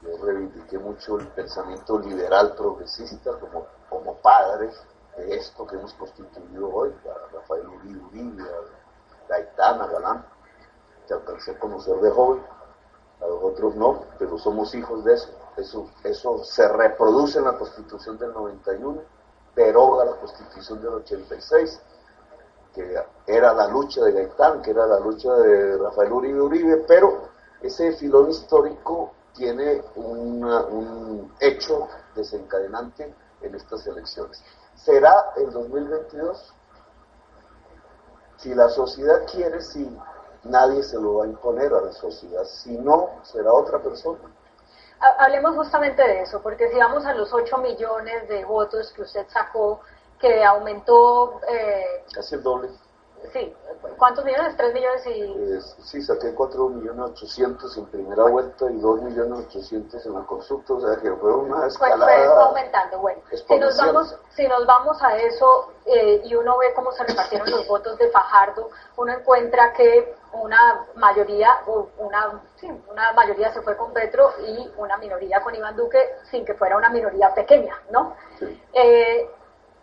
yo 0.00 0.16
reivindiqué 0.24 0.78
mucho 0.78 1.18
el 1.18 1.28
pensamiento 1.28 1.98
liberal 1.98 2.54
progresista 2.54 3.38
como, 3.38 3.66
como 3.90 4.14
padre 4.16 4.70
esto 5.18 5.66
que 5.66 5.76
hemos 5.76 5.92
constituido 5.94 6.72
hoy, 6.72 6.94
a 7.04 7.34
Rafael 7.34 7.66
Uribe 7.68 8.04
Uribe, 8.06 8.42
a 8.42 9.28
Gaitana, 9.28 9.86
Galán, 9.86 10.24
que 11.06 11.14
alcancé 11.14 11.52
a 11.52 11.58
conocer 11.58 11.96
de 11.96 12.10
joven, 12.10 12.42
a 13.20 13.26
los 13.26 13.42
otros 13.42 13.74
no, 13.76 14.04
pero 14.18 14.38
somos 14.38 14.74
hijos 14.74 15.04
de 15.04 15.14
eso. 15.14 15.30
Eso, 15.56 15.90
eso 16.02 16.42
se 16.44 16.66
reproduce 16.66 17.38
en 17.38 17.44
la 17.44 17.58
constitución 17.58 18.18
del 18.18 18.32
91, 18.32 19.02
deroga 19.54 20.06
la 20.06 20.16
constitución 20.16 20.80
del 20.80 20.94
86, 20.94 21.80
que 22.74 22.96
era 23.26 23.52
la 23.52 23.68
lucha 23.68 24.02
de 24.02 24.12
Gaitán, 24.12 24.62
que 24.62 24.70
era 24.70 24.86
la 24.86 24.98
lucha 24.98 25.30
de 25.34 25.76
Rafael 25.76 26.10
Uribe 26.10 26.40
Uribe, 26.40 26.76
pero 26.88 27.28
ese 27.60 27.92
filón 27.92 28.30
histórico 28.30 29.12
tiene 29.34 29.82
un 29.96 31.32
hecho 31.38 31.88
desencadenante 32.14 33.14
en 33.42 33.54
estas 33.54 33.86
elecciones. 33.86 34.42
¿Será 34.84 35.32
el 35.36 35.52
2022? 35.52 36.54
Si 38.38 38.52
la 38.54 38.68
sociedad 38.68 39.24
quiere, 39.30 39.60
sí, 39.60 39.96
nadie 40.42 40.82
se 40.82 40.98
lo 40.98 41.18
va 41.18 41.24
a 41.24 41.28
imponer 41.28 41.72
a 41.72 41.80
la 41.82 41.92
sociedad. 41.92 42.44
Si 42.44 42.76
no, 42.78 43.10
será 43.22 43.52
otra 43.52 43.78
persona. 43.78 44.18
Hablemos 45.18 45.54
justamente 45.56 46.02
de 46.02 46.22
eso, 46.22 46.42
porque 46.42 46.68
si 46.70 46.78
vamos 46.78 47.04
a 47.06 47.14
los 47.14 47.32
8 47.32 47.58
millones 47.58 48.28
de 48.28 48.44
votos 48.44 48.92
que 48.92 49.02
usted 49.02 49.26
sacó, 49.28 49.80
que 50.18 50.44
aumentó... 50.44 51.40
Eh, 51.48 52.04
Casi 52.12 52.34
el 52.36 52.42
doble. 52.42 52.68
Sí, 53.32 53.54
¿cuántos 53.98 54.24
millones? 54.24 54.56
¿Tres 54.56 54.74
millones 54.74 55.06
y...? 55.06 55.60
sí, 55.82 56.02
saqué 56.02 56.34
cuatro 56.34 56.68
millones 56.68 57.10
ochocientos 57.10 57.76
en 57.76 57.86
primera 57.86 58.24
vuelta 58.24 58.70
y 58.70 58.78
dos 58.80 59.00
millones 59.00 59.46
ochocientos 59.46 60.04
en 60.04 60.14
la 60.14 60.22
consulta, 60.22 60.74
o 60.74 60.80
sea 60.80 60.96
que 61.00 61.10
fue 61.12 61.34
una 61.34 61.66
escalada... 61.66 62.04
Fue, 62.04 62.26
fue 62.26 62.42
aumentando, 62.42 62.98
bueno. 62.98 63.22
Si 63.30 63.58
nos 63.58 63.76
vamos, 63.76 64.16
si 64.30 64.48
nos 64.48 64.66
vamos 64.66 65.02
a 65.02 65.16
eso 65.18 65.72
eh, 65.86 66.20
y 66.24 66.34
uno 66.34 66.58
ve 66.58 66.74
cómo 66.74 66.92
se 66.92 67.04
repartieron 67.04 67.50
los 67.50 67.66
votos 67.68 67.96
de 67.98 68.10
Fajardo, 68.10 68.70
uno 68.96 69.12
encuentra 69.12 69.72
que 69.72 70.14
una 70.32 70.86
mayoría, 70.96 71.62
una, 71.98 72.40
sí, 72.56 72.68
una 72.90 73.12
mayoría 73.12 73.52
se 73.52 73.62
fue 73.62 73.76
con 73.76 73.92
Petro 73.92 74.32
y 74.46 74.70
una 74.76 74.96
minoría 74.96 75.42
con 75.42 75.54
Iván 75.54 75.76
Duque, 75.76 76.16
sin 76.30 76.44
que 76.44 76.54
fuera 76.54 76.76
una 76.76 76.90
minoría 76.90 77.34
pequeña, 77.34 77.80
¿no? 77.90 78.14
Eh, 78.72 79.30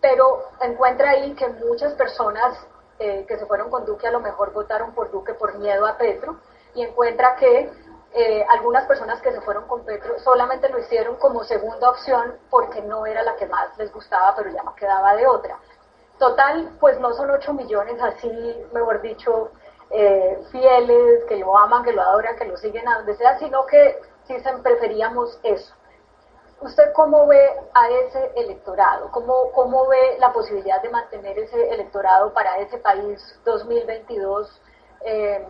pero 0.00 0.48
encuentra 0.60 1.10
ahí 1.10 1.34
que 1.34 1.48
muchas 1.48 1.92
personas 1.94 2.58
eh, 3.00 3.24
que 3.26 3.38
se 3.38 3.46
fueron 3.46 3.70
con 3.70 3.86
Duque 3.86 4.06
a 4.06 4.12
lo 4.12 4.20
mejor 4.20 4.52
votaron 4.52 4.92
por 4.92 5.10
Duque 5.10 5.32
por 5.34 5.58
miedo 5.58 5.86
a 5.86 5.96
Petro 5.96 6.36
y 6.74 6.82
encuentra 6.82 7.34
que 7.36 7.70
eh, 8.12 8.44
algunas 8.50 8.86
personas 8.86 9.20
que 9.22 9.32
se 9.32 9.40
fueron 9.40 9.66
con 9.66 9.84
Petro 9.84 10.18
solamente 10.18 10.68
lo 10.68 10.78
hicieron 10.78 11.16
como 11.16 11.42
segunda 11.44 11.90
opción 11.90 12.36
porque 12.50 12.82
no 12.82 13.06
era 13.06 13.22
la 13.22 13.36
que 13.36 13.46
más 13.46 13.76
les 13.78 13.92
gustaba, 13.92 14.34
pero 14.36 14.50
ya 14.50 14.62
no 14.62 14.74
quedaba 14.74 15.14
de 15.14 15.26
otra. 15.26 15.58
Total, 16.18 16.76
pues 16.78 17.00
no 17.00 17.14
son 17.14 17.30
8 17.30 17.54
millones 17.54 18.00
así, 18.02 18.30
mejor 18.72 19.00
dicho, 19.00 19.50
eh, 19.88 20.38
fieles, 20.52 21.24
que 21.24 21.36
lo 21.36 21.56
aman, 21.56 21.82
que 21.82 21.92
lo 21.92 22.02
adoran, 22.02 22.36
que 22.36 22.44
lo 22.44 22.56
siguen 22.58 22.86
a 22.86 22.98
donde 22.98 23.16
sea, 23.16 23.38
sino 23.38 23.64
que 23.64 23.98
sí 24.26 24.34
preferíamos 24.62 25.40
eso. 25.42 25.74
¿Usted 26.60 26.92
cómo 26.94 27.26
ve 27.26 27.40
a 27.72 27.88
ese 27.88 28.32
electorado? 28.36 29.10
¿Cómo, 29.12 29.50
¿Cómo 29.52 29.86
ve 29.88 30.16
la 30.18 30.32
posibilidad 30.32 30.82
de 30.82 30.90
mantener 30.90 31.38
ese 31.38 31.70
electorado 31.70 32.32
para 32.34 32.58
ese 32.58 32.78
país 32.78 33.18
2022? 33.44 34.60
Eh, 35.02 35.48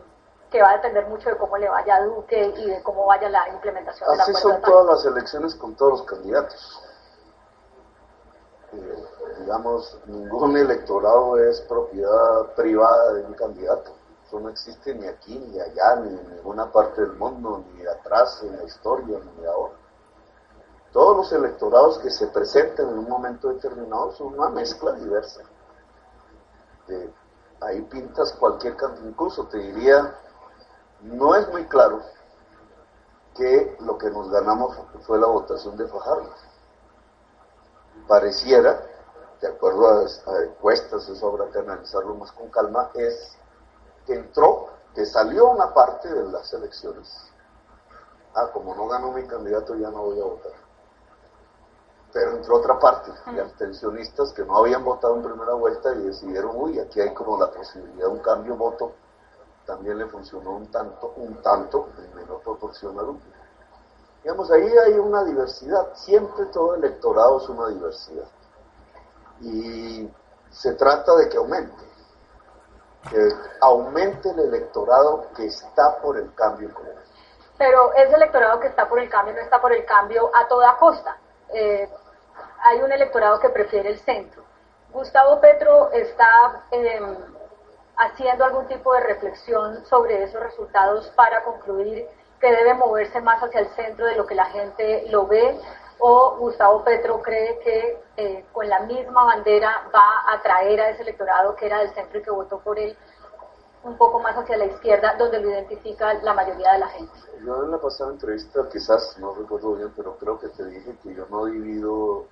que 0.51 0.61
va 0.61 0.71
a 0.71 0.77
depender 0.77 1.07
mucho 1.07 1.31
de 1.31 1.37
cómo 1.37 1.57
le 1.57 1.69
vaya 1.69 1.97
a 1.97 2.05
Duque 2.05 2.55
y 2.57 2.67
de 2.67 2.83
cómo 2.83 3.07
vaya 3.07 3.29
la 3.29 3.49
implementación 3.49 4.11
de 4.11 4.17
la 4.17 4.23
Así 4.25 4.35
son 4.35 4.61
todas 4.63 4.87
las 4.87 5.05
elecciones 5.07 5.55
con 5.55 5.75
todos 5.77 6.01
los 6.01 6.03
candidatos. 6.03 6.83
Eh, 8.73 9.05
digamos, 9.41 9.99
ningún 10.07 10.57
electorado 10.57 11.39
es 11.39 11.61
propiedad 11.63 12.55
privada 12.57 13.15
de 13.15 13.25
un 13.25 13.35
candidato. 13.35 13.93
Eso 14.27 14.41
no 14.41 14.49
existe 14.49 14.95
ni 14.95 15.07
aquí, 15.07 15.39
ni 15.39 15.61
allá, 15.61 15.97
ni 15.97 16.19
en 16.19 16.37
ninguna 16.37 16.71
parte 16.71 17.01
del 17.01 17.13
mundo, 17.13 17.65
ni 17.73 17.87
atrás 17.87 18.41
en 18.43 18.57
la 18.57 18.65
historia, 18.65 19.19
ni 19.37 19.47
ahora. 19.47 19.75
Todos 20.93 21.17
los 21.17 21.33
electorados 21.33 21.99
que 21.99 22.11
se 22.11 22.27
presentan 22.27 22.89
en 22.89 22.99
un 22.99 23.09
momento 23.09 23.49
determinado 23.49 24.11
son 24.13 24.35
una 24.39 24.49
mezcla 24.49 24.93
diversa. 24.93 25.43
ahí 27.61 27.83
pintas 27.83 28.33
cualquier 28.33 28.77
canto, 28.77 29.07
incluso 29.07 29.47
te 29.47 29.59
diría, 29.59 30.17
no 31.03 31.37
es 31.37 31.49
muy 31.49 31.65
claro 31.67 32.03
que 33.37 33.77
lo 33.81 33.99
que 33.99 34.11
nos 34.11 34.31
ganamos 34.31 34.77
fue 35.07 35.19
la 35.21 35.29
votación 35.29 35.77
de 35.77 35.87
Fajardo. 35.87 36.31
Pareciera, 38.09 38.83
de 39.41 39.47
acuerdo 39.47 39.87
a, 39.87 40.33
a 40.33 40.43
encuestas, 40.43 41.09
eso 41.09 41.29
habrá 41.29 41.53
que 41.53 41.61
analizarlo 41.61 42.17
más 42.17 42.33
con 42.33 42.49
calma, 42.49 42.91
es 42.95 43.37
que 44.07 44.15
entró, 44.15 44.71
que 44.93 45.07
salió 45.07 45.51
una 45.51 45.73
parte 45.73 46.13
de 46.13 46.25
las 46.25 46.53
elecciones. 46.53 47.31
Ah, 48.35 48.49
como 48.53 48.75
no 48.75 48.89
ganó 48.89 49.13
mi 49.13 49.25
candidato, 49.29 49.77
ya 49.77 49.91
no 49.91 50.03
voy 50.03 50.21
a 50.21 50.25
votar 50.25 50.70
pero 52.13 52.33
entró 52.33 52.57
otra 52.57 52.79
parte 52.79 53.13
de 53.33 53.41
abstencionistas 53.41 54.33
que 54.33 54.45
no 54.45 54.57
habían 54.57 54.85
votado 54.85 55.17
en 55.17 55.23
primera 55.23 55.55
vuelta 55.55 55.93
y 55.95 56.03
decidieron, 56.03 56.53
uy, 56.57 56.79
aquí 56.79 57.01
hay 57.01 57.15
como 57.15 57.39
la 57.39 57.51
posibilidad 57.51 58.07
de 58.07 58.13
un 58.13 58.19
cambio 58.19 58.57
voto, 58.57 58.93
también 59.65 59.99
le 59.99 60.07
funcionó 60.07 60.51
un 60.51 60.67
tanto, 60.71 61.13
un 61.17 61.41
tanto, 61.43 61.89
en 61.99 62.15
menor 62.17 62.41
proporción 62.43 62.99
al 62.99 63.11
último. 63.11 63.35
Digamos, 64.23 64.51
ahí 64.51 64.69
hay 64.69 64.95
una 64.95 65.25
diversidad, 65.25 65.95
siempre 65.95 66.47
todo 66.47 66.75
electorado 66.75 67.39
es 67.39 67.49
una 67.49 67.69
diversidad. 67.69 68.27
Y 69.41 70.11
se 70.51 70.73
trata 70.75 71.15
de 71.17 71.29
que 71.29 71.37
aumente, 71.37 71.85
que 73.09 73.29
aumente 73.61 74.31
el 74.31 74.41
electorado 74.41 75.27
que 75.35 75.47
está 75.47 75.99
por 76.03 76.19
el 76.19 76.35
cambio 76.35 76.71
Pero 77.57 77.95
ese 77.95 78.15
electorado 78.15 78.61
que 78.61 78.67
está 78.67 78.89
por 78.89 78.99
el 78.99 79.09
cambio 79.09 79.35
no 79.35 79.41
está 79.41 79.61
por 79.61 79.73
el 79.73 79.87
cambio 79.87 80.31
a 80.35 80.49
toda 80.49 80.77
costa. 80.77 81.17
Eh, 81.53 81.89
hay 82.63 82.83
un 82.83 82.93
electorado 82.93 83.41
que 83.41 83.49
prefiere 83.51 83.91
el 83.91 83.99
centro. 84.01 84.45
Gustavo 84.93 85.41
Petro 85.41 85.91
está 85.93 86.65
em, 86.71 87.17
haciendo 87.97 88.45
algún 88.45 88.67
tipo 88.67 88.93
de 88.95 89.01
reflexión 89.01 89.85
sobre 89.87 90.25
esos 90.25 90.41
resultados 90.43 91.09
para 91.17 91.45
concluir 91.45 92.07
que 92.41 92.51
debe 92.51 92.75
moverse 92.75 93.21
más 93.21 93.43
hacia 93.43 93.61
el 93.61 93.69
centro 93.69 94.07
de 94.07 94.17
lo 94.17 94.27
que 94.27 94.35
la 94.35 94.47
gente 94.47 95.05
lo 95.11 95.27
ve 95.27 95.61
o 96.01 96.37
Gustavo 96.39 96.83
Petro 96.83 97.21
cree 97.21 97.59
que 97.61 98.03
eh, 98.17 98.45
con 98.53 98.69
la 98.69 98.81
misma 98.81 99.25
bandera 99.25 99.89
va 99.95 100.31
a 100.31 100.39
atraer 100.39 100.81
a 100.81 100.91
ese 100.91 101.03
electorado 101.03 101.55
que 101.55 101.67
era 101.67 101.81
del 101.81 101.93
centro 101.95 102.19
y 102.19 102.23
que 102.23 102.31
votó 102.31 102.59
por 102.61 102.79
él 102.79 102.97
un 103.83 103.97
poco 103.97 104.19
más 104.21 104.37
hacia 104.37 104.57
la 104.59 104.67
izquierda, 104.67 105.17
donde 105.19 105.41
lo 105.41 105.51
identifica 105.51 106.15
la 106.23 106.35
mayoría 106.35 106.73
de 106.73 106.79
la 106.81 106.89
gente. 106.89 107.13
Yo 107.45 107.65
en 107.65 107.71
la 107.71 107.79
pasada 107.79 108.13
entrevista, 108.13 108.69
quizás 108.71 109.17
no 109.19 109.35
recuerdo 109.35 109.75
bien, 109.75 109.93
pero 109.97 110.17
creo 110.17 110.39
que 110.39 110.49
te 110.49 110.65
dije 110.67 110.97
que 111.03 111.15
yo 111.15 111.27
no 111.31 111.47
divido 111.47 112.27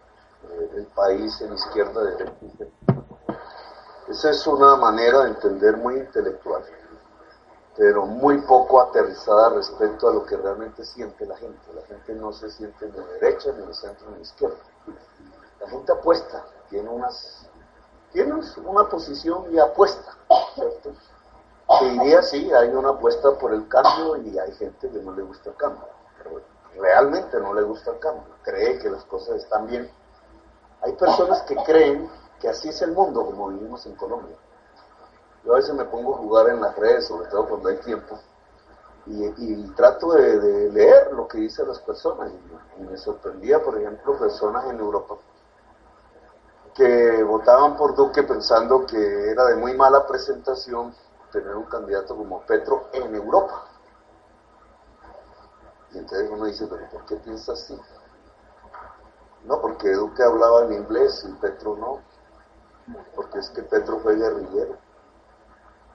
eh, 0.45 0.70
el 0.76 0.86
país 0.86 1.41
en 1.41 1.55
izquierda 1.55 2.03
derecha. 2.05 2.32
Esa 4.09 4.30
es 4.30 4.47
una 4.47 4.76
manera 4.76 5.24
de 5.24 5.30
entender 5.30 5.76
muy 5.76 5.97
intelectual, 5.97 6.62
pero 7.76 8.07
muy 8.07 8.39
poco 8.39 8.80
aterrizada 8.80 9.51
respecto 9.51 10.09
a 10.09 10.14
lo 10.14 10.24
que 10.24 10.36
realmente 10.36 10.84
siente 10.84 11.26
la 11.26 11.36
gente. 11.36 11.72
La 11.74 11.82
gente 11.82 12.14
no 12.14 12.32
se 12.32 12.51
siente 12.51 12.86
ni 12.86 12.93
de 12.93 13.07
derecha, 13.20 13.53
ni 13.53 13.66
de 13.66 13.74
centro, 13.74 14.09
ni 14.11 14.16
de 14.16 14.22
izquierda. 14.22 14.57
La 15.61 15.68
gente 15.68 15.93
apuesta, 15.93 16.45
tiene 16.70 16.89
unas 16.89 17.49
tiene 18.12 18.32
una 18.64 18.89
posición 18.89 19.53
y 19.53 19.59
apuesta, 19.59 20.16
¿cierto? 20.55 20.93
Diría, 21.80 22.22
sí, 22.22 22.51
hay 22.53 22.68
una 22.70 22.91
apuesta 22.91 23.36
por 23.39 23.53
el 23.53 23.68
cambio 23.68 24.16
y 24.16 24.39
hay 24.39 24.53
gente 24.53 24.89
que 24.89 24.99
no 25.01 25.12
le 25.12 25.22
gusta 25.22 25.51
el 25.51 25.57
cambio. 25.57 25.84
realmente 26.74 27.39
no 27.41 27.53
le 27.53 27.62
gusta 27.62 27.91
el 27.91 27.99
cambio, 27.99 28.24
cree 28.43 28.78
que 28.78 28.89
las 28.89 29.05
cosas 29.05 29.36
están 29.36 29.66
bien 29.66 29.91
hay 30.83 30.93
personas 30.93 31.43
que 31.43 31.57
creen 31.57 32.11
que 32.41 32.49
así 32.49 32.68
es 32.68 32.81
el 32.83 32.93
mundo 32.93 33.24
como 33.26 33.49
vivimos 33.49 33.85
en 33.87 33.95
Colombia. 33.95 34.37
Yo 35.45 35.53
a 35.53 35.57
veces 35.57 35.74
me 35.74 35.85
pongo 35.85 36.14
a 36.14 36.18
jugar 36.18 36.49
en 36.49 36.61
las 36.61 36.76
redes, 36.76 37.07
sobre 37.07 37.29
todo 37.29 37.49
cuando 37.49 37.68
hay 37.68 37.76
tiempo, 37.79 38.18
y, 39.07 39.70
trato 39.70 40.12
de, 40.12 40.70
leer 40.70 41.12
lo 41.12 41.26
que 41.26 41.39
dicen 41.39 41.66
las 41.66 41.79
personas. 41.81 42.31
Y, 42.79 42.83
me 42.83 42.97
sorprendía, 42.97 43.62
por 43.62 43.79
ejemplo, 43.79 44.18
personas 44.18 44.66
en 44.66 44.79
Europa 44.79 45.16
que 46.74 47.24
votaban 47.24 47.76
por 47.76 47.97
Duque 47.97 48.22
pensando 48.22 48.87
que 48.87 49.31
era 49.31 49.47
de 49.47 49.57
muy 49.57 49.76
mala 49.76 50.07
presentación 50.07 50.95
tener 51.33 51.57
un 51.57 51.64
candidato 51.64 52.16
como 52.16 52.41
Petro 52.43 52.89
en 52.93 53.14
Europa. 53.16 53.64
Y 55.93 55.99
entonces 55.99 56.31
uno 56.31 56.45
dice, 56.45 56.68
pero 56.68 56.89
¿por 56.89 57.05
qué 57.07 57.16
piensa 57.16 57.53
así? 57.53 57.76
No, 59.45 59.61
porque 59.61 59.91
Duque 59.93 60.22
hablaba 60.22 60.64
en 60.64 60.72
inglés 60.72 61.24
y 61.28 61.32
Petro 61.41 61.76
no. 61.76 62.01
Porque 63.14 63.39
es 63.39 63.51
que 63.51 63.62
Petro 63.62 63.99
fue 64.01 64.16
guerrillero. 64.16 64.76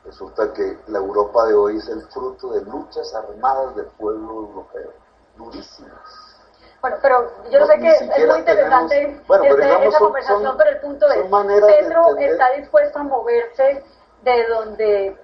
Resulta 0.05 0.51
que 0.53 0.77
la 0.87 0.99
Europa 0.99 1.45
de 1.45 1.53
hoy 1.53 1.77
es 1.77 1.87
el 1.87 2.01
fruto 2.09 2.51
de 2.51 2.61
luchas 2.61 3.13
armadas 3.15 3.75
del 3.75 3.85
pueblo 3.85 4.33
europeo, 4.33 4.91
durísimas. 5.37 6.33
Bueno, 6.81 6.97
pero 7.01 7.31
yo 7.49 7.65
sé 7.65 7.79
que 7.79 7.89
es 7.89 8.27
muy 8.27 8.39
interesante 8.39 9.21
este, 9.29 9.87
esa 9.87 9.99
conversación, 9.99 10.57
pero 10.57 10.69
el 10.69 10.79
punto 10.81 11.09
es, 11.09 11.23
Petro 11.65 12.17
está 12.17 12.51
dispuesto 12.57 12.99
a 12.99 13.03
moverse 13.03 13.85
de 14.23 14.47
donde 14.47 15.17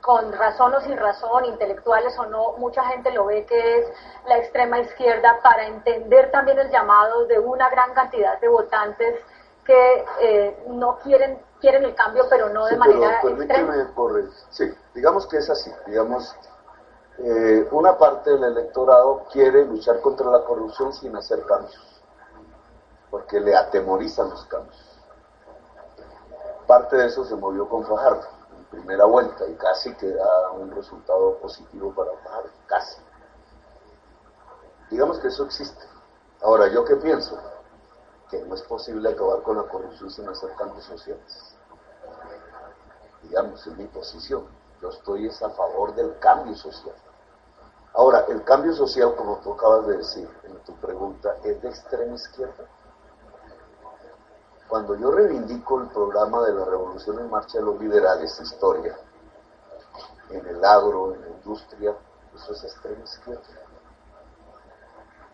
con 0.00 0.32
razón 0.32 0.74
o 0.74 0.80
sin 0.80 0.96
razón, 0.96 1.44
intelectuales 1.44 2.18
o 2.18 2.26
no, 2.26 2.52
mucha 2.58 2.84
gente 2.84 3.10
lo 3.10 3.26
ve 3.26 3.44
que 3.46 3.78
es 3.78 3.86
la 4.26 4.38
extrema 4.38 4.78
izquierda 4.80 5.40
para 5.42 5.66
entender 5.66 6.30
también 6.30 6.58
el 6.58 6.70
llamado 6.70 7.26
de 7.26 7.38
una 7.38 7.68
gran 7.68 7.92
cantidad 7.94 8.40
de 8.40 8.48
votantes 8.48 9.20
que 9.64 10.04
eh, 10.20 10.64
no 10.68 10.98
quieren 10.98 11.38
quieren 11.60 11.84
el 11.84 11.94
cambio, 11.94 12.24
pero 12.30 12.48
no 12.50 12.66
de 12.66 12.76
manera 12.76 13.20
extrema. 13.20 13.90
Sí, 14.50 14.72
digamos 14.94 15.26
que 15.26 15.38
es 15.38 15.50
así. 15.50 15.72
Digamos, 15.86 16.34
eh, 17.18 17.68
una 17.72 17.98
parte 17.98 18.30
del 18.30 18.44
electorado 18.44 19.24
quiere 19.32 19.64
luchar 19.64 20.00
contra 20.00 20.30
la 20.30 20.44
corrupción 20.44 20.92
sin 20.92 21.16
hacer 21.16 21.44
cambios, 21.46 22.00
porque 23.10 23.40
le 23.40 23.56
atemorizan 23.56 24.30
los 24.30 24.44
cambios. 24.46 24.76
Parte 26.68 26.96
de 26.96 27.06
eso 27.06 27.24
se 27.24 27.34
movió 27.34 27.68
con 27.68 27.84
Fajardo 27.84 28.37
primera 28.70 29.04
vuelta 29.04 29.46
y 29.46 29.54
casi 29.54 29.94
que 29.94 30.12
da 30.12 30.50
un 30.52 30.70
resultado 30.70 31.38
positivo 31.38 31.94
para 31.94 32.12
bajar, 32.12 32.44
casi. 32.66 33.00
Digamos 34.90 35.18
que 35.18 35.28
eso 35.28 35.44
existe. 35.44 35.84
Ahora, 36.42 36.68
¿yo 36.68 36.84
qué 36.84 36.96
pienso? 36.96 37.38
Que 38.30 38.40
no 38.44 38.54
es 38.54 38.62
posible 38.62 39.10
acabar 39.10 39.42
con 39.42 39.56
la 39.56 39.64
corrupción 39.64 40.10
sin 40.10 40.28
hacer 40.28 40.54
cambios 40.56 40.84
sociales. 40.84 41.54
digamos, 43.22 43.66
es 43.66 43.76
mi 43.76 43.86
posición. 43.86 44.46
Yo 44.80 44.90
estoy 44.90 45.28
a 45.28 45.50
favor 45.50 45.94
del 45.94 46.18
cambio 46.18 46.54
social. 46.54 46.94
Ahora, 47.94 48.24
el 48.28 48.44
cambio 48.44 48.72
social, 48.74 49.14
como 49.16 49.38
tú 49.38 49.52
acabas 49.54 49.86
de 49.86 49.96
decir 49.96 50.28
en 50.44 50.56
tu 50.64 50.74
pregunta, 50.76 51.36
¿es 51.42 51.60
de 51.60 51.68
extrema 51.68 52.14
izquierda? 52.14 52.64
Cuando 54.68 54.94
yo 54.96 55.10
reivindico 55.10 55.80
el 55.80 55.88
programa 55.88 56.42
de 56.44 56.52
la 56.52 56.64
Revolución 56.64 57.18
en 57.18 57.30
Marcha 57.30 57.58
de 57.58 57.64
los 57.64 57.80
Liberales, 57.80 58.38
historia, 58.38 58.96
en 60.30 60.46
el 60.46 60.62
agro, 60.62 61.14
en 61.14 61.22
la 61.22 61.28
industria, 61.28 61.96
eso 62.34 62.52
es 62.52 62.64
extrema 62.64 63.02
izquierda. 63.02 63.42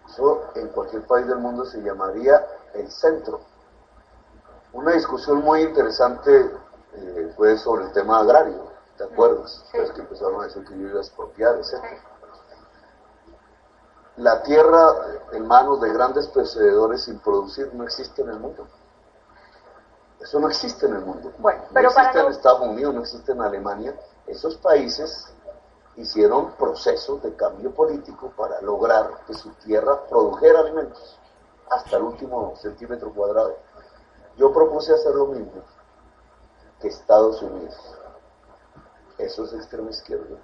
Eso 0.09 0.45
en 0.55 0.69
cualquier 0.69 1.03
país 1.07 1.27
del 1.27 1.39
mundo 1.39 1.65
se 1.65 1.83
llamaría 1.83 2.47
el 2.75 2.89
centro. 2.91 3.41
Una 4.73 4.93
discusión 4.93 5.39
muy 5.43 5.63
interesante 5.63 6.51
eh, 6.93 7.33
fue 7.37 7.57
sobre 7.59 7.87
el 7.87 7.93
tema 7.93 8.21
agrario, 8.21 8.71
¿te 8.97 9.05
acuerdas? 9.05 9.65
Sí. 9.73 9.79
que 9.95 10.01
empezaron 10.01 10.41
a 10.41 10.45
decir 10.45 10.65
que 10.65 10.79
yo 10.79 10.89
iba 10.89 10.99
a 10.99 11.03
expropiar, 11.03 11.57
etc. 11.57 11.83
La 14.17 14.43
tierra 14.43 14.93
en 15.33 15.47
manos 15.49 15.81
de 15.81 15.93
grandes 15.93 16.29
poseedores 16.29 17.03
sin 17.03 17.19
producir 17.19 17.75
no 17.75 17.83
existe 17.83 18.23
en 18.23 18.29
el 18.29 18.39
mundo. 18.39 18.69
Eso 20.25 20.41
no 20.41 20.49
existe 20.49 20.87
en 20.87 20.95
el 20.95 21.05
mundo. 21.05 21.35
Bueno, 21.37 21.65
pero 21.71 21.91
no 21.91 21.99
existe 21.99 22.19
en 22.19 22.27
Estados 22.29 22.61
Unidos, 22.63 22.95
no 22.95 23.01
existe 23.03 23.33
en 23.33 23.43
Alemania. 23.43 23.95
Esos 24.27 24.57
países 24.57 25.31
hicieron 25.97 26.53
procesos 26.53 27.23
de 27.23 27.37
cambio 27.37 27.75
político 27.75 28.33
para 28.35 28.59
lograr 28.63 29.27
que 29.27 29.35
su 29.35 29.51
tierra 29.67 30.01
produjera 30.09 30.61
alimentos 30.61 31.21
hasta 31.69 31.99
el 31.99 32.05
último 32.05 32.57
centímetro 32.57 33.13
cuadrado. 33.13 33.59
Yo 34.39 34.51
propuse 34.51 34.95
hacer 34.95 35.15
lo 35.15 35.27
mismo 35.27 35.63
que 36.81 36.89
Estados 36.89 37.43
Unidos. 37.43 37.77
Eso 39.19 39.45
es 39.45 39.53
extrema 39.53 39.91
izquierda. 39.91 40.39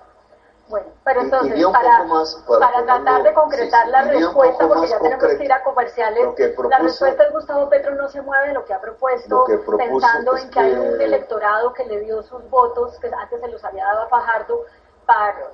Bueno, 0.70 0.86
pero 1.04 1.22
entonces, 1.22 1.66
para, 1.66 2.06
para, 2.46 2.84
tratar 2.84 3.22
de 3.24 3.34
concretar 3.34 3.88
la 3.88 4.02
respuesta, 4.02 4.68
porque 4.68 4.86
ya 4.86 5.00
tenemos 5.00 5.24
que 5.24 5.44
ir 5.44 5.52
a 5.52 5.64
comerciales, 5.64 6.28
la 6.68 6.78
respuesta 6.78 7.24
es 7.24 7.32
Gustavo 7.32 7.68
Petro 7.68 7.96
no 7.96 8.08
se 8.08 8.22
mueve 8.22 8.48
de 8.48 8.54
lo 8.54 8.64
que 8.64 8.72
ha 8.72 8.80
propuesto, 8.80 9.46
pensando 9.76 10.36
en 10.36 10.48
que, 10.48 10.60
hay 10.60 10.72
un 10.74 11.00
electorado 11.00 11.72
que 11.72 11.84
le 11.86 12.00
dio 12.00 12.22
sus 12.22 12.48
votos, 12.48 12.96
que 13.00 13.08
antes 13.08 13.40
se 13.40 13.48
los 13.48 13.64
había 13.64 13.84
dado 13.84 14.02
a 14.02 14.08
Fajardo, 14.08 14.64
para, 15.06 15.50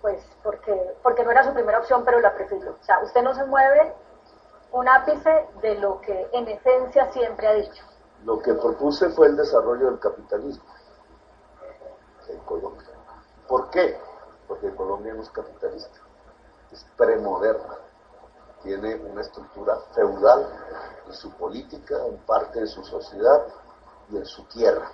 pues, 0.00 0.24
porque, 0.42 0.96
porque 1.02 1.24
no 1.24 1.30
era 1.30 1.44
su 1.44 1.52
primera 1.52 1.80
opción, 1.80 2.02
pero 2.02 2.20
la 2.20 2.32
prefirió. 2.32 2.70
O 2.70 2.84
sea, 2.84 3.00
usted 3.00 3.20
no 3.20 3.34
se 3.34 3.44
mueve 3.44 3.92
un 4.72 4.88
ápice 4.88 5.46
de 5.60 5.74
lo 5.74 6.00
que 6.00 6.26
en 6.32 6.48
esencia 6.48 7.12
siempre 7.12 7.48
ha 7.48 7.52
dicho. 7.52 7.84
Lo 8.24 8.38
que 8.38 8.54
propuse 8.54 9.10
fue 9.10 9.26
el 9.26 9.36
desarrollo 9.36 9.90
del 9.90 10.00
capitalismo 10.00 10.64
en 12.28 12.38
Colombia. 12.40 12.88
¿Por 13.46 13.68
qué? 13.68 13.98
Porque 14.48 14.74
Colombia 14.74 15.14
no 15.14 15.22
es 15.22 15.30
capitalista, 15.30 15.98
es 16.70 16.84
premoderna, 16.96 17.78
tiene 18.62 18.96
una 18.96 19.20
estructura 19.20 19.78
feudal 19.94 20.48
en 21.06 21.12
su 21.12 21.30
política, 21.32 22.06
en 22.06 22.16
parte 22.18 22.60
de 22.60 22.66
su 22.66 22.82
sociedad 22.84 23.46
y 24.10 24.16
en 24.16 24.26
su 24.26 24.44
tierra. 24.44 24.90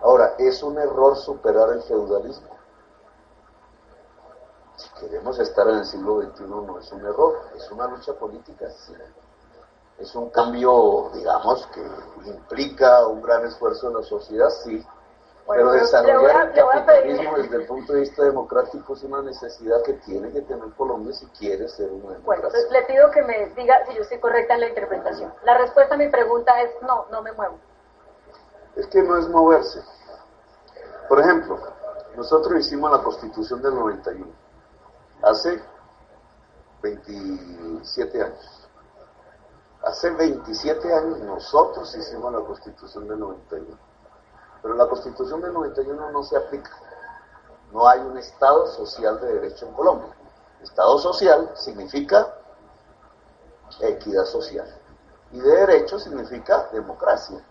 Ahora, 0.00 0.34
es 0.38 0.62
un 0.62 0.78
error 0.78 1.16
superar 1.16 1.70
el 1.70 1.82
feudalismo. 1.82 2.56
Si 4.76 4.88
queremos 5.00 5.38
estar 5.38 5.68
en 5.68 5.78
el 5.78 5.84
siglo 5.84 6.22
XXI 6.22 6.44
no 6.44 6.78
es 6.78 6.90
un 6.92 7.04
error, 7.04 7.40
es 7.56 7.70
una 7.70 7.86
lucha 7.86 8.14
política, 8.14 8.68
sí. 8.70 8.94
Es 9.98 10.14
un 10.16 10.30
cambio, 10.30 11.10
digamos, 11.14 11.66
que 11.68 11.86
implica 12.26 13.06
un 13.06 13.22
gran 13.22 13.44
esfuerzo 13.44 13.88
en 13.88 13.94
la 13.94 14.02
sociedad, 14.02 14.50
sí, 14.64 14.84
pero 15.48 15.72
desarrollar 15.72 16.48
el 16.48 16.54
capitalismo 16.54 17.36
desde 17.36 17.56
el 17.56 17.66
punto 17.66 17.92
de 17.92 18.00
vista 18.00 18.22
democrático 18.24 18.94
es 18.94 19.02
una 19.02 19.22
necesidad 19.22 19.82
que 19.82 19.94
tiene 19.94 20.32
que 20.32 20.42
tener 20.42 20.68
Colombia 20.76 21.12
si 21.12 21.26
quiere 21.26 21.68
ser 21.68 21.90
una 21.90 22.12
democracia. 22.12 22.50
Bueno, 22.50 22.70
le 22.70 22.82
pido 22.82 23.10
que 23.10 23.22
me 23.22 23.46
diga 23.54 23.84
si 23.86 23.94
yo 23.94 24.02
estoy 24.02 24.18
correcta 24.18 24.54
en 24.54 24.60
la 24.60 24.68
interpretación. 24.68 25.32
La 25.44 25.58
respuesta 25.58 25.94
a 25.94 25.98
mi 25.98 26.08
pregunta 26.08 26.60
es 26.62 26.70
no, 26.82 27.06
no 27.10 27.22
me 27.22 27.32
muevo. 27.32 27.58
Es 28.76 28.86
que 28.86 29.02
no 29.02 29.18
es 29.18 29.28
moverse. 29.28 29.82
Por 31.08 31.20
ejemplo, 31.20 31.58
nosotros 32.16 32.60
hicimos 32.60 32.90
la 32.90 33.02
constitución 33.02 33.60
del 33.62 33.74
91, 33.74 34.26
hace 35.22 35.60
27 36.82 38.22
años. 38.22 38.68
Hace 39.82 40.10
27 40.10 40.94
años 40.94 41.18
nosotros 41.18 41.94
hicimos 41.96 42.32
la 42.32 42.40
constitución 42.40 43.08
del 43.08 43.18
91 43.18 43.91
pero 44.62 44.74
la 44.74 44.86
constitución 44.86 45.40
del 45.40 45.52
91 45.52 46.10
no 46.10 46.22
se 46.22 46.36
aplica. 46.36 46.70
No 47.72 47.88
hay 47.88 48.00
un 48.00 48.16
Estado 48.18 48.66
social 48.68 49.20
de 49.20 49.34
derecho 49.34 49.66
en 49.66 49.72
Colombia. 49.74 50.14
Estado 50.62 50.98
social 50.98 51.50
significa 51.54 52.32
equidad 53.80 54.24
social. 54.24 54.66
Y 55.32 55.40
de 55.40 55.50
derecho 55.50 55.98
significa 55.98 56.68
democracia. 56.72 57.42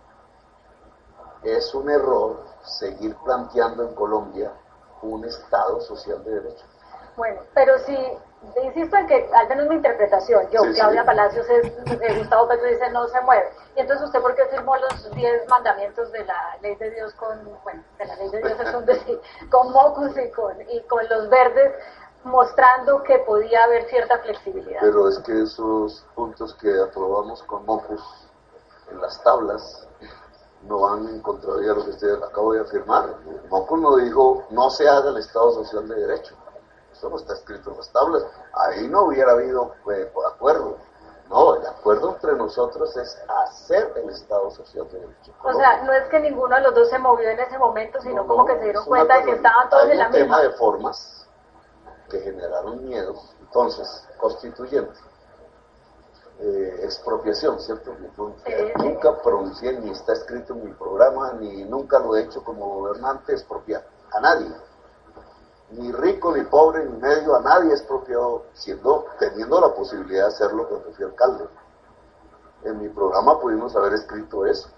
Es 1.44 1.74
un 1.74 1.90
error 1.90 2.44
seguir 2.64 3.16
planteando 3.24 3.84
en 3.84 3.96
Colombia 3.96 4.54
un 5.02 5.26
Estado 5.26 5.82
social 5.82 6.24
de 6.24 6.32
derecho. 6.32 6.66
Bueno, 7.18 7.42
pero 7.54 7.78
si 7.80 7.98
insisto 8.64 8.98
en 8.98 9.08
que, 9.08 9.30
al 9.34 9.48
menos 9.50 9.68
mi 9.68 9.76
interpretación, 9.76 10.50
yo, 10.50 10.62
Claudia 10.74 11.06
Palacios, 11.06 11.48
es, 11.50 11.68
eh, 11.68 12.18
Gustavo 12.18 12.48
Petro 12.48 12.68
dice 12.68 12.90
no 12.92 13.08
se 13.08 13.22
mueve. 13.22 13.50
Y 13.76 13.82
entonces, 13.82 14.06
¿usted 14.06 14.22
por 14.22 14.36
qué 14.36 14.46
firmó 14.48 14.76
los 14.78 15.12
10 15.12 15.48
mandamientos 15.48 16.12
de 16.12 16.26
la 16.26 16.58
ley 16.62 16.76
de 16.76 16.92
Dios 16.92 17.14
con, 17.14 17.38
bueno, 17.64 17.84
de 17.98 18.06
la 18.06 18.16
ley 18.16 18.30
de 18.30 18.40
Dios 18.40 18.60
es 18.60 18.74
un 18.74 18.86
decir, 18.86 19.22
con 19.52 19.72
Mocus 19.72 20.18
y 20.18 20.32
con, 20.32 20.60
y 20.70 20.82
con 20.82 21.08
los 21.10 21.30
verdes, 21.30 21.74
mostrando 22.24 23.04
que 23.04 23.20
podía 23.20 23.64
haber 23.64 23.86
cierta 23.90 24.20
flexibilidad? 24.20 24.80
Pero 24.82 25.10
es 25.10 25.20
que 25.20 25.42
esos 25.42 26.06
puntos 26.16 26.56
que 26.56 26.80
aprobamos 26.80 27.44
con 27.44 27.66
Mocus 27.66 28.02
en 28.90 29.02
las 29.02 29.22
tablas 29.24 29.88
no 30.64 30.80
van 30.82 31.08
en 31.08 31.22
contravía 31.22 31.72
a 31.72 31.76
lo 31.76 31.86
que 31.86 31.92
usted 31.92 32.22
acabo 32.22 32.54
de 32.54 32.62
afirmar. 32.62 33.16
Mocus 33.50 33.80
no 33.80 33.96
dijo 33.98 34.44
no 34.52 34.70
se 34.70 34.88
haga 34.88 35.10
el 35.10 35.18
Estado 35.18 35.52
Social 35.54 35.88
de 35.88 35.96
Derecho 35.96 36.36
eso 37.02 37.10
no 37.10 37.18
está 37.18 37.34
escrito 37.34 37.72
en 37.72 37.78
las 37.78 37.92
tablas. 37.92 38.24
Ahí 38.54 38.88
no 38.88 39.06
hubiera 39.06 39.32
habido 39.32 39.74
eh, 39.92 40.12
acuerdo. 40.34 40.78
No, 41.30 41.56
el 41.56 41.66
acuerdo 41.66 42.12
entre 42.12 42.34
nosotros 42.34 42.96
es 42.96 43.18
hacer 43.46 43.92
el 43.96 44.10
Estado 44.10 44.52
Social 44.52 44.88
de 44.92 45.00
Derecho. 45.00 45.34
O 45.44 45.54
sea, 45.54 45.82
no 45.84 45.94
es 45.94 46.08
que 46.10 46.20
ninguno 46.20 46.56
de 46.56 46.62
los 46.62 46.76
dos 46.76 46.90
se 46.90 47.00
movió 47.00 47.30
en 47.30 47.40
ese 47.40 47.58
momento, 47.58 48.00
sino 48.02 48.28
como 48.28 48.46
que 48.46 48.58
se 48.58 48.66
dieron 48.66 48.86
cuenta 48.86 49.18
de 49.18 49.26
que 49.26 49.32
estaban 49.32 49.70
todos 49.70 49.90
en 49.90 49.98
la 49.98 50.10
misma. 50.10 50.20
un 50.20 50.24
tema 50.26 50.42
de 50.42 50.50
formas 50.52 51.28
que 52.10 52.20
generaron 52.20 52.84
miedos. 52.84 53.36
Entonces, 53.40 54.08
constituyente. 54.18 55.00
Eh, 56.40 56.82
expropiación, 56.84 57.60
¿cierto? 57.62 57.96
Nunca 58.78 59.22
pronuncié, 59.22 59.74
ni 59.80 59.92
está 59.92 60.14
escrito 60.14 60.54
en 60.54 60.66
mi 60.66 60.74
programa, 60.74 61.34
ni 61.34 61.64
nunca 61.64 61.98
lo 62.00 62.16
he 62.16 62.24
hecho 62.24 62.44
como 62.44 62.80
gobernante, 62.80 63.34
expropiar 63.34 63.86
a 64.12 64.20
nadie 64.20 64.52
ni 65.72 65.92
rico, 65.92 66.36
ni 66.36 66.44
pobre, 66.44 66.86
ni 66.86 66.98
medio, 66.98 67.36
a 67.36 67.42
nadie 67.42 67.72
expropiado, 67.72 68.46
siendo, 68.54 69.06
teniendo 69.20 69.60
la 69.60 69.74
posibilidad 69.74 70.24
de 70.24 70.34
hacerlo 70.34 70.68
cuando 70.68 70.92
fui 70.92 71.06
alcalde. 71.06 71.48
En 72.64 72.80
mi 72.80 72.90
programa 72.90 73.40
pudimos 73.40 73.76
haber 73.76 73.94
escrito 73.94 74.46
eso. 74.46 74.70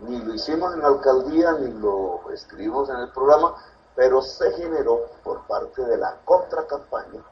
Ni 0.00 0.18
lo 0.20 0.34
hicimos 0.34 0.74
en 0.74 0.80
la 0.80 0.88
alcaldía, 0.88 1.52
ni 1.52 1.72
lo 1.72 2.20
escribimos 2.32 2.88
en 2.90 2.96
el 2.96 3.10
programa, 3.12 3.54
pero 3.94 4.20
se 4.20 4.50
generó 4.52 5.06
por 5.22 5.46
parte 5.46 5.82
de 5.84 5.96
la 5.96 6.18
contracampaña 6.24 7.22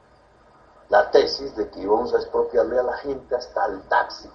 la 0.89 1.11
tesis 1.11 1.57
de 1.57 1.69
que 1.71 1.81
íbamos 1.81 2.15
a 2.15 2.19
expropiarle 2.19 2.79
a 2.79 2.83
la 2.83 2.97
gente 2.99 3.35
hasta 3.35 3.67
el 3.67 3.81
taxi. 3.89 4.31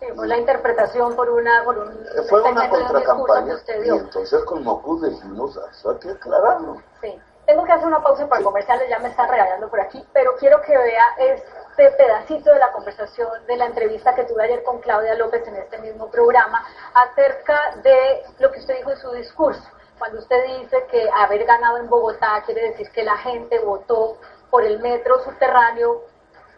Sí, 0.00 0.06
fue 0.16 0.26
la 0.26 0.38
interpretación 0.38 1.14
por 1.14 1.28
una 1.28 1.62
por 1.62 1.78
un 1.78 2.06
fue 2.28 2.42
una 2.42 2.68
contracampaña 2.70 3.54
y 3.84 3.88
entonces 3.88 4.42
con 4.44 4.64
Mocus 4.64 5.02
dijimos 5.02 5.58
eso 5.70 5.90
hay 5.90 5.98
que 5.98 6.10
aclararlo 6.10 6.82
sí. 7.00 7.20
Tengo 7.46 7.64
que 7.64 7.72
hacer 7.72 7.86
una 7.86 8.02
pausa 8.02 8.28
para 8.28 8.42
comerciales 8.42 8.88
ya 8.88 8.98
me 9.00 9.08
está 9.08 9.26
regalando 9.26 9.68
por 9.68 9.80
aquí 9.80 10.02
pero 10.12 10.36
quiero 10.38 10.62
que 10.62 10.76
vea 10.76 11.04
este 11.18 11.90
pedacito 11.90 12.50
de 12.50 12.58
la 12.58 12.72
conversación 12.72 13.28
de 13.46 13.56
la 13.56 13.66
entrevista 13.66 14.14
que 14.14 14.24
tuve 14.24 14.44
ayer 14.44 14.62
con 14.62 14.78
Claudia 14.80 15.14
López 15.16 15.46
en 15.46 15.56
este 15.56 15.78
mismo 15.78 16.10
programa 16.10 16.64
acerca 16.94 17.76
de 17.82 18.22
lo 18.38 18.50
que 18.52 18.60
usted 18.60 18.76
dijo 18.76 18.90
en 18.92 18.98
su 18.98 19.10
discurso. 19.12 19.62
Cuando 19.98 20.18
usted 20.18 20.42
dice 20.60 20.86
que 20.90 21.10
haber 21.14 21.44
ganado 21.44 21.76
en 21.76 21.88
Bogotá 21.90 22.42
quiere 22.46 22.70
decir 22.70 22.90
que 22.90 23.02
la 23.02 23.18
gente 23.18 23.58
votó 23.58 24.16
por 24.48 24.64
el 24.64 24.80
metro 24.80 25.22
subterráneo 25.22 26.02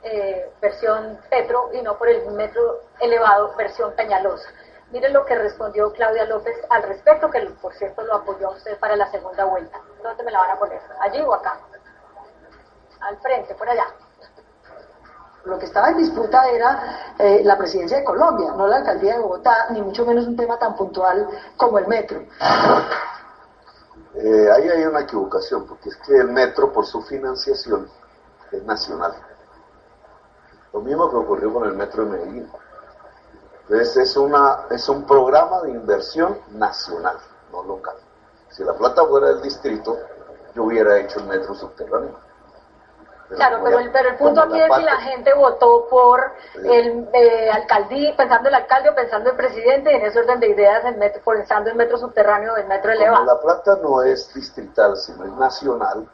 eh, 0.02 0.52
versión 0.60 1.18
Petro 1.30 1.70
y 1.72 1.82
no 1.82 1.96
por 1.96 2.08
el 2.08 2.26
metro 2.32 2.80
elevado 3.00 3.54
versión 3.56 3.92
Peñalosa. 3.94 4.48
Miren 4.90 5.14
lo 5.14 5.24
que 5.24 5.34
respondió 5.34 5.90
Claudia 5.92 6.26
López 6.26 6.54
al 6.68 6.82
respecto, 6.82 7.30
que 7.30 7.40
por 7.62 7.72
cierto 7.74 8.02
lo 8.02 8.16
apoyó 8.16 8.48
a 8.48 8.50
usted 8.50 8.78
para 8.78 8.94
la 8.94 9.10
segunda 9.10 9.44
vuelta. 9.46 9.80
¿Dónde 10.02 10.22
me 10.22 10.30
la 10.30 10.40
van 10.40 10.50
a 10.50 10.58
poner? 10.58 10.80
¿Allí 11.00 11.20
o 11.22 11.32
acá? 11.32 11.58
Al 13.00 13.16
frente, 13.18 13.54
por 13.54 13.68
allá. 13.68 13.86
Lo 15.44 15.58
que 15.58 15.64
estaba 15.64 15.88
en 15.88 15.96
disputa 15.96 16.46
era 16.50 17.14
eh, 17.18 17.40
la 17.42 17.56
presidencia 17.56 17.96
de 17.96 18.04
Colombia, 18.04 18.52
no 18.52 18.66
la 18.66 18.76
alcaldía 18.76 19.14
de 19.14 19.20
Bogotá, 19.20 19.68
ni 19.70 19.80
mucho 19.80 20.04
menos 20.04 20.26
un 20.26 20.36
tema 20.36 20.58
tan 20.58 20.76
puntual 20.76 21.26
como 21.56 21.78
el 21.78 21.88
metro. 21.88 22.20
Eh, 24.14 24.50
ahí 24.54 24.68
hay 24.68 24.84
una 24.84 25.00
equivocación, 25.00 25.66
porque 25.66 25.88
es 25.88 25.96
que 25.96 26.16
el 26.16 26.28
metro, 26.28 26.70
por 26.70 26.86
su 26.86 27.00
financiación, 27.02 27.90
es 28.52 28.62
nacional. 28.62 29.14
Lo 30.72 30.80
mismo 30.80 31.10
que 31.10 31.16
ocurrió 31.16 31.52
con 31.52 31.64
el 31.64 31.74
metro 31.74 32.04
de 32.04 32.10
Medellín. 32.10 32.50
Entonces 33.62 33.96
es, 33.96 34.16
una, 34.16 34.66
es 34.70 34.88
un 34.88 35.06
programa 35.06 35.60
de 35.62 35.70
inversión 35.70 36.38
nacional, 36.50 37.16
no 37.50 37.62
local. 37.62 37.96
Si 38.50 38.64
la 38.64 38.74
plata 38.74 39.04
fuera 39.06 39.28
del 39.28 39.42
distrito, 39.42 39.98
yo 40.54 40.64
hubiera 40.64 40.98
hecho 40.98 41.20
el 41.20 41.26
metro 41.26 41.54
subterráneo 41.54 42.16
Claro, 43.36 43.60
pero 43.64 43.78
el, 43.78 43.90
pero 43.90 44.08
el 44.10 44.16
punto 44.16 44.42
aquí 44.42 44.60
es 44.60 44.74
si 44.76 44.82
la 44.82 44.96
gente 44.96 45.32
votó 45.34 45.86
por 45.88 46.32
el 46.54 47.08
eh, 47.12 47.50
alcaldía, 47.50 48.14
pensando 48.16 48.48
en 48.48 48.54
el 48.54 48.62
alcalde 48.62 48.90
o 48.90 48.94
pensando 48.94 49.30
en 49.30 49.36
el 49.36 49.46
presidente, 49.46 49.92
y 49.92 49.94
en 49.96 50.06
ese 50.06 50.18
orden 50.18 50.40
de 50.40 50.48
ideas, 50.48 50.84
en 50.84 50.98
metro, 50.98 51.22
pensando 51.24 51.70
en 51.70 51.76
metro 51.76 51.98
subterráneo 51.98 52.54
o 52.54 52.56
en 52.56 52.68
metro 52.68 52.92
elevado. 52.92 53.24
la 53.24 53.40
plata 53.40 53.78
no 53.82 54.02
es 54.02 54.32
distrital, 54.34 54.96
sino 54.96 55.24
es 55.24 55.32
nacional, 55.32 56.06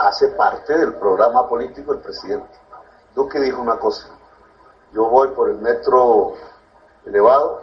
hace 0.00 0.28
parte 0.28 0.76
del 0.76 0.94
programa 0.94 1.48
político 1.48 1.92
del 1.92 2.02
presidente. 2.02 2.48
Duque 3.14 3.40
dijo 3.40 3.60
una 3.60 3.78
cosa, 3.78 4.08
yo 4.92 5.06
voy 5.08 5.28
por 5.28 5.50
el 5.50 5.58
metro 5.58 6.34
elevado 7.04 7.62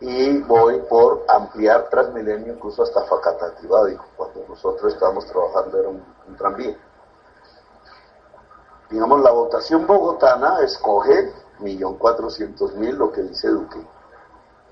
y 0.00 0.38
voy 0.40 0.80
por 0.88 1.24
ampliar 1.28 1.88
Transmilenio 1.88 2.54
incluso 2.54 2.82
hasta 2.82 3.04
Facatativá, 3.04 3.86
dijo, 3.86 4.04
cuando 4.16 4.44
nosotros 4.48 4.92
estábamos 4.92 5.26
trabajando 5.26 5.78
era 5.78 5.88
un 5.88 6.36
tranvía 6.36 6.76
digamos, 8.94 9.22
la 9.22 9.32
votación 9.32 9.86
bogotana 9.86 10.60
escoge 10.60 11.32
1.400.000, 11.60 12.92
lo 12.92 13.10
que 13.10 13.22
dice 13.22 13.48
Duque. 13.48 13.84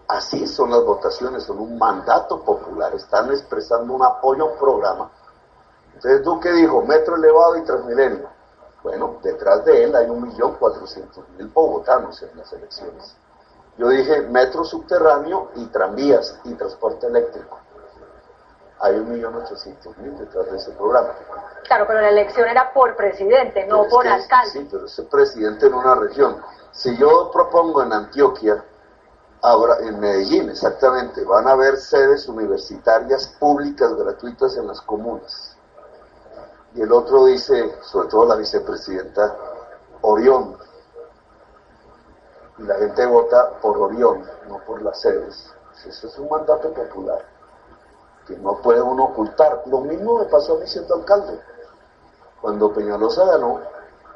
Así 0.08 0.46
son 0.46 0.70
las 0.70 0.84
votaciones, 0.84 1.42
son 1.42 1.58
un 1.58 1.76
mandato 1.78 2.40
popular, 2.42 2.94
están 2.94 3.30
expresando 3.30 3.92
un 3.92 4.04
apoyo 4.04 4.44
a 4.44 4.52
un 4.52 4.58
programa. 4.58 5.10
Entonces 5.94 6.22
Duque 6.22 6.52
dijo, 6.52 6.82
metro 6.82 7.16
elevado 7.16 7.56
y 7.56 7.64
transmilenio. 7.64 8.28
Bueno, 8.82 9.18
detrás 9.22 9.64
de 9.64 9.84
él 9.84 9.94
hay 9.94 10.06
1.400.000 10.06 11.52
bogotanos 11.52 12.22
en 12.22 12.36
las 12.36 12.52
elecciones. 12.52 13.16
Yo 13.78 13.88
dije 13.88 14.22
metro 14.22 14.64
subterráneo 14.64 15.50
y 15.54 15.66
tranvías 15.66 16.38
y 16.44 16.54
transporte 16.54 17.06
eléctrico 17.06 17.58
hay 18.82 18.96
un 18.96 19.12
millón 19.12 19.36
ochocientos 19.36 19.96
mil 19.98 20.18
detrás 20.18 20.50
de 20.50 20.56
ese 20.56 20.72
programa. 20.72 21.10
Claro, 21.64 21.84
pero 21.86 22.00
la 22.00 22.08
elección 22.08 22.48
era 22.48 22.72
por 22.72 22.96
presidente, 22.96 23.64
no 23.66 23.86
por 23.88 24.06
alcalde. 24.06 24.50
Sí, 24.50 24.68
pero 24.68 24.86
es 24.86 25.00
presidente 25.08 25.66
en 25.66 25.74
una 25.74 25.94
región. 25.94 26.42
Si 26.72 26.96
yo 26.96 27.30
propongo 27.32 27.82
en 27.84 27.92
Antioquia, 27.92 28.64
ahora 29.40 29.76
en 29.80 30.00
Medellín 30.00 30.50
exactamente, 30.50 31.24
van 31.24 31.46
a 31.46 31.52
haber 31.52 31.76
sedes 31.76 32.28
universitarias 32.28 33.28
públicas 33.38 33.94
gratuitas 33.94 34.56
en 34.56 34.66
las 34.66 34.80
comunas. 34.80 35.56
Y 36.74 36.82
el 36.82 36.92
otro 36.92 37.26
dice, 37.26 37.76
sobre 37.82 38.08
todo 38.08 38.26
la 38.26 38.36
vicepresidenta, 38.36 39.36
Orión. 40.00 40.56
Y 42.58 42.62
la 42.62 42.76
gente 42.76 43.06
vota 43.06 43.50
por 43.60 43.78
Orión, 43.78 44.24
no 44.48 44.58
por 44.64 44.82
las 44.82 45.00
sedes. 45.00 45.52
Eso 45.86 46.06
es 46.06 46.18
un 46.18 46.28
mandato 46.28 46.72
popular 46.72 47.32
que 48.26 48.36
no 48.36 48.56
puede 48.58 48.80
uno 48.80 49.04
ocultar. 49.04 49.62
Lo 49.66 49.80
mismo 49.80 50.18
me 50.18 50.26
pasó 50.26 50.56
a 50.56 50.60
mí 50.60 50.66
siendo 50.66 50.94
alcalde. 50.94 51.40
Cuando 52.40 52.72
Peñalosa 52.72 53.24
ganó, 53.24 53.60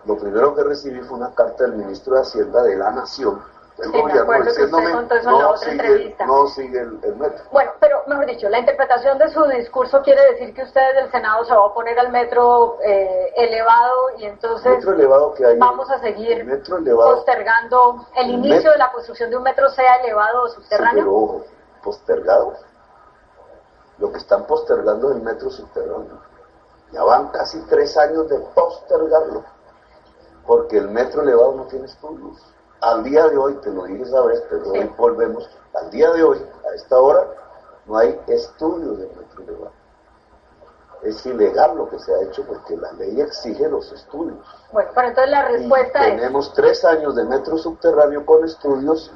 lo 0.05 0.17
primero 0.17 0.55
que 0.55 0.63
recibí 0.63 1.01
fue 1.01 1.19
una 1.19 1.35
carta 1.35 1.65
del 1.65 1.75
ministro 1.75 2.15
de 2.15 2.23
Hacienda 2.23 2.63
de 2.63 2.77
la 2.77 2.91
Nación, 2.91 3.43
gobierno, 3.77 4.39
no, 5.25 5.57
sigue, 5.59 6.17
no 6.27 6.47
sigue 6.47 6.81
el, 6.81 7.17
metro. 7.17 7.45
Bueno, 7.53 7.73
pero 7.79 8.03
mejor 8.07 8.27
dicho, 8.27 8.49
la 8.49 8.59
interpretación 8.59 9.19
de 9.19 9.29
su 9.29 9.45
discurso 9.45 10.01
quiere 10.03 10.33
decir 10.33 10.55
que 10.55 10.63
ustedes 10.63 10.95
del 10.97 11.11
Senado 11.11 11.45
se 11.45 11.53
va 11.53 11.61
a 11.61 11.65
oponer 11.67 11.99
al 11.99 12.11
metro 12.11 12.79
eh, 12.83 13.33
elevado 13.37 14.19
y 14.19 14.25
entonces 14.25 14.83
elevado 14.85 15.35
que 15.35 15.45
hay, 15.45 15.59
vamos 15.59 15.91
a 15.91 15.99
seguir 16.01 16.47
postergando 16.85 18.07
el, 18.17 18.31
inicio 18.31 18.71
de 18.71 18.79
la 18.79 18.91
construcción 18.93 19.29
de 19.31 19.37
un 19.37 19.43
metro 19.43 19.69
sea 19.71 19.97
elevado 19.97 20.45
o 20.45 20.49
subterráneo. 20.49 21.05
pero 21.05 21.15
ojo, 21.15 21.45
postergado 21.83 22.55
lo 23.99 24.13
que 24.13 24.19
están 24.19 24.47
postergando 24.47 25.11
es 25.11 25.17
el 25.17 25.23
metro 25.23 25.51
subterráneo. 25.51 26.21
Ya 26.93 27.03
van 27.03 27.29
casi 27.29 27.61
tres 27.63 27.97
años 27.97 28.29
de 28.29 28.39
postergarlo, 28.55 29.45
porque 30.47 30.79
el 30.79 30.89
metro 30.89 31.23
elevado 31.23 31.55
no 31.55 31.65
tiene 31.65 31.87
estudios. 31.87 32.56
Al 32.87 33.03
día 33.03 33.27
de 33.27 33.37
hoy, 33.37 33.55
te 33.57 33.71
lo 33.71 33.85
dije 33.85 34.05
esa 34.05 34.23
vez, 34.23 34.43
pero 34.49 34.71
hoy 34.71 34.91
volvemos, 34.97 35.49
al 35.75 35.91
día 35.91 36.11
de 36.13 36.23
hoy, 36.23 36.39
a 36.39 36.75
esta 36.75 36.99
hora, 36.99 37.27
no 37.87 37.99
hay 37.99 38.21
estudios 38.29 38.99
del 38.99 39.09
metro 39.09 39.43
elevado. 39.43 39.73
Es 41.03 41.27
ilegal 41.27 41.77
lo 41.77 41.89
que 41.91 41.99
se 41.99 42.15
ha 42.15 42.23
hecho 42.23 42.45
porque 42.47 42.77
la 42.77 42.93
ley 42.93 43.21
exige 43.21 43.69
los 43.69 43.93
estudios. 43.93 44.39
Bueno, 44.73 44.91
pero 44.95 45.09
entonces 45.09 45.31
la 45.31 45.49
respuesta 45.49 46.07
es... 46.07 46.17
Tenemos 46.17 46.55
tres 46.55 46.85
años 46.85 47.17
de 47.17 47.25
metro 47.25 47.59
subterráneo 47.59 48.25
con 48.25 48.45
estudios 48.45 49.13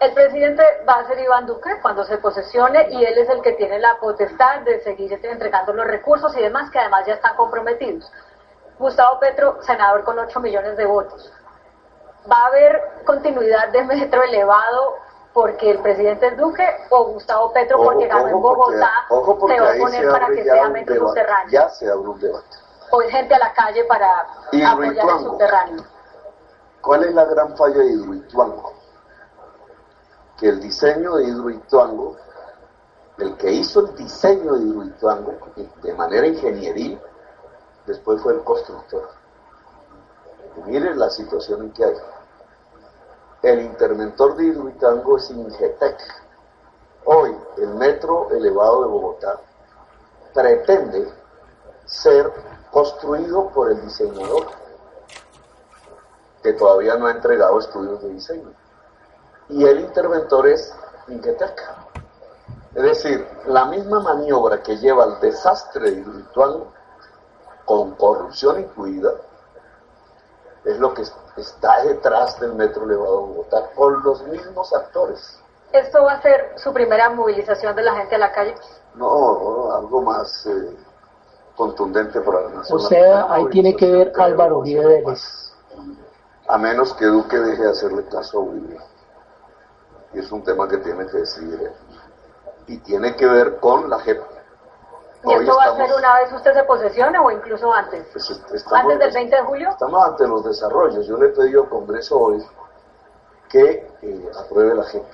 el 0.00 0.12
presidente 0.12 0.62
va 0.86 0.96
a 0.96 1.06
ser 1.06 1.18
Iván 1.18 1.46
Duque 1.46 1.70
cuando 1.80 2.04
se 2.04 2.18
posesione 2.18 2.88
y 2.90 3.04
él 3.04 3.16
es 3.16 3.28
el 3.30 3.40
que 3.40 3.52
tiene 3.52 3.78
la 3.78 3.98
potestad 3.98 4.60
de 4.62 4.80
seguir 4.80 5.18
entregando 5.22 5.72
los 5.72 5.86
recursos 5.86 6.36
y 6.36 6.40
demás 6.40 6.70
que 6.70 6.78
además 6.78 7.06
ya 7.06 7.14
están 7.14 7.34
comprometidos. 7.36 8.10
Gustavo 8.78 9.18
Petro, 9.18 9.62
senador 9.62 10.04
con 10.04 10.18
8 10.18 10.40
millones 10.40 10.76
de 10.76 10.84
votos. 10.84 11.32
¿Va 12.30 12.36
a 12.36 12.46
haber 12.46 13.02
continuidad 13.04 13.68
de 13.68 13.84
metro 13.84 14.22
elevado 14.22 14.96
porque 15.32 15.70
el 15.70 15.78
presidente 15.80 16.28
es 16.28 16.36
Duque 16.36 16.66
o 16.90 17.04
Gustavo 17.12 17.52
Petro 17.52 17.82
porque 17.82 18.06
ganó 18.06 18.28
en 18.28 18.40
Bogotá 18.40 18.90
se 19.08 19.60
va 19.60 19.70
a 19.70 19.78
poner 19.78 20.10
para 20.10 20.26
que 20.28 20.44
sea 20.44 20.68
metro 20.68 21.08
subterráneo? 21.08 21.50
Ya 21.50 21.68
se 21.70 21.90
abre 21.90 22.08
un 22.08 22.20
debate. 22.20 22.56
O 22.90 23.00
hay 23.00 23.10
gente 23.10 23.34
a 23.34 23.38
la 23.38 23.52
calle 23.52 23.84
para 23.84 24.20
apoyar 24.20 25.08
el 25.08 25.18
subterráneo. 25.20 25.84
¿Cuál 26.80 27.04
es 27.04 27.14
la 27.14 27.24
gran 27.24 27.56
falla 27.56 27.78
de 27.78 27.86
Hidroituango? 27.86 28.78
que 30.38 30.48
el 30.48 30.60
diseño 30.60 31.16
de 31.16 31.24
Hidroituango, 31.24 32.16
el 33.18 33.36
que 33.36 33.50
hizo 33.50 33.80
el 33.80 33.96
diseño 33.96 34.54
de 34.54 34.64
Hidroituango 34.64 35.34
de 35.82 35.94
manera 35.94 36.26
ingenieril, 36.26 37.00
después 37.86 38.22
fue 38.22 38.34
el 38.34 38.44
constructor. 38.44 39.08
Y 40.56 40.70
miren 40.70 40.98
la 40.98 41.10
situación 41.10 41.62
en 41.62 41.72
que 41.72 41.84
hay. 41.84 41.94
El 43.42 43.60
interventor 43.60 44.36
de 44.36 44.44
Hidroituango 44.44 45.16
es 45.16 45.30
Ingetec. 45.30 45.98
Hoy 47.04 47.36
el 47.58 47.74
metro 47.74 48.30
elevado 48.30 48.82
de 48.82 48.88
Bogotá 48.88 49.40
pretende 50.34 51.08
ser 51.86 52.32
construido 52.70 53.48
por 53.48 53.70
el 53.70 53.80
diseñador, 53.80 54.46
que 56.42 56.52
todavía 56.52 56.96
no 56.96 57.06
ha 57.06 57.12
entregado 57.12 57.58
estudios 57.58 58.02
de 58.02 58.08
diseño 58.10 58.52
y 59.48 59.64
el 59.64 59.80
interventor 59.80 60.46
es 60.46 60.74
Inquetec. 61.08 61.62
Es 62.74 62.82
decir, 62.82 63.26
la 63.46 63.64
misma 63.66 64.00
maniobra 64.00 64.62
que 64.62 64.76
lleva 64.76 65.04
al 65.04 65.20
desastre 65.20 65.90
virtual 65.90 66.64
con 67.64 67.94
corrupción 67.94 68.60
incluida, 68.60 69.10
es 70.68 70.78
lo 70.78 70.94
que 70.94 71.02
está 71.36 71.82
detrás 71.84 72.38
del 72.40 72.54
metro 72.54 72.84
elevado 72.84 73.20
Bogotá, 73.22 73.70
con 73.74 74.02
los 74.02 74.22
mismos 74.24 74.72
actores. 74.72 75.40
¿Esto 75.72 76.02
va 76.04 76.12
a 76.12 76.22
ser 76.22 76.54
su 76.56 76.72
primera 76.72 77.10
movilización 77.10 77.74
de 77.76 77.82
la 77.82 77.94
gente 77.94 78.14
a 78.14 78.18
la 78.18 78.32
calle? 78.32 78.54
No, 78.94 79.72
algo 79.72 80.02
más 80.02 80.46
eh, 80.46 80.76
contundente 81.56 82.20
para 82.20 82.42
la 82.42 82.48
nación. 82.50 82.78
O 82.78 82.80
sea, 82.80 83.32
ahí 83.32 83.46
tiene 83.50 83.76
que 83.76 83.90
ver 83.90 84.12
Álvaro 84.18 84.58
Uribe 84.58 84.86
Vélez. 84.86 85.52
A 86.48 86.56
menos 86.56 86.94
que 86.94 87.04
Duque 87.04 87.38
deje 87.38 87.62
de 87.62 87.70
hacerle 87.70 88.04
caso 88.06 88.38
a 88.38 88.42
Uribe 88.42 88.78
y 90.14 90.18
es 90.18 90.32
un 90.32 90.42
tema 90.42 90.68
que 90.68 90.78
tiene 90.78 91.06
que 91.06 91.18
decidir 91.18 91.70
Y 92.66 92.78
tiene 92.78 93.16
que 93.16 93.26
ver 93.26 93.58
con 93.60 93.88
la 93.88 93.98
JEP. 94.00 94.22
¿Y 95.24 95.32
esto 95.32 95.56
va 95.56 95.64
a 95.64 95.76
ser 95.76 95.94
una 95.96 96.20
vez 96.20 96.32
usted 96.32 96.54
se 96.54 96.62
posesione 96.64 97.18
o 97.18 97.30
incluso 97.30 97.72
antes? 97.72 98.06
Pues 98.12 98.66
¿Antes 98.70 98.98
del 98.98 99.12
20 99.12 99.36
de 99.36 99.42
julio? 99.42 99.70
Estamos 99.70 100.04
ante 100.04 100.28
los 100.28 100.44
desarrollos. 100.44 101.06
Yo 101.06 101.16
le 101.16 101.26
he 101.26 101.30
pedido 101.30 101.64
al 101.64 101.68
Congreso 101.68 102.18
hoy 102.18 102.46
que 103.48 103.90
eh, 104.02 104.30
apruebe 104.38 104.74
la 104.74 104.84
JEP. 104.84 105.04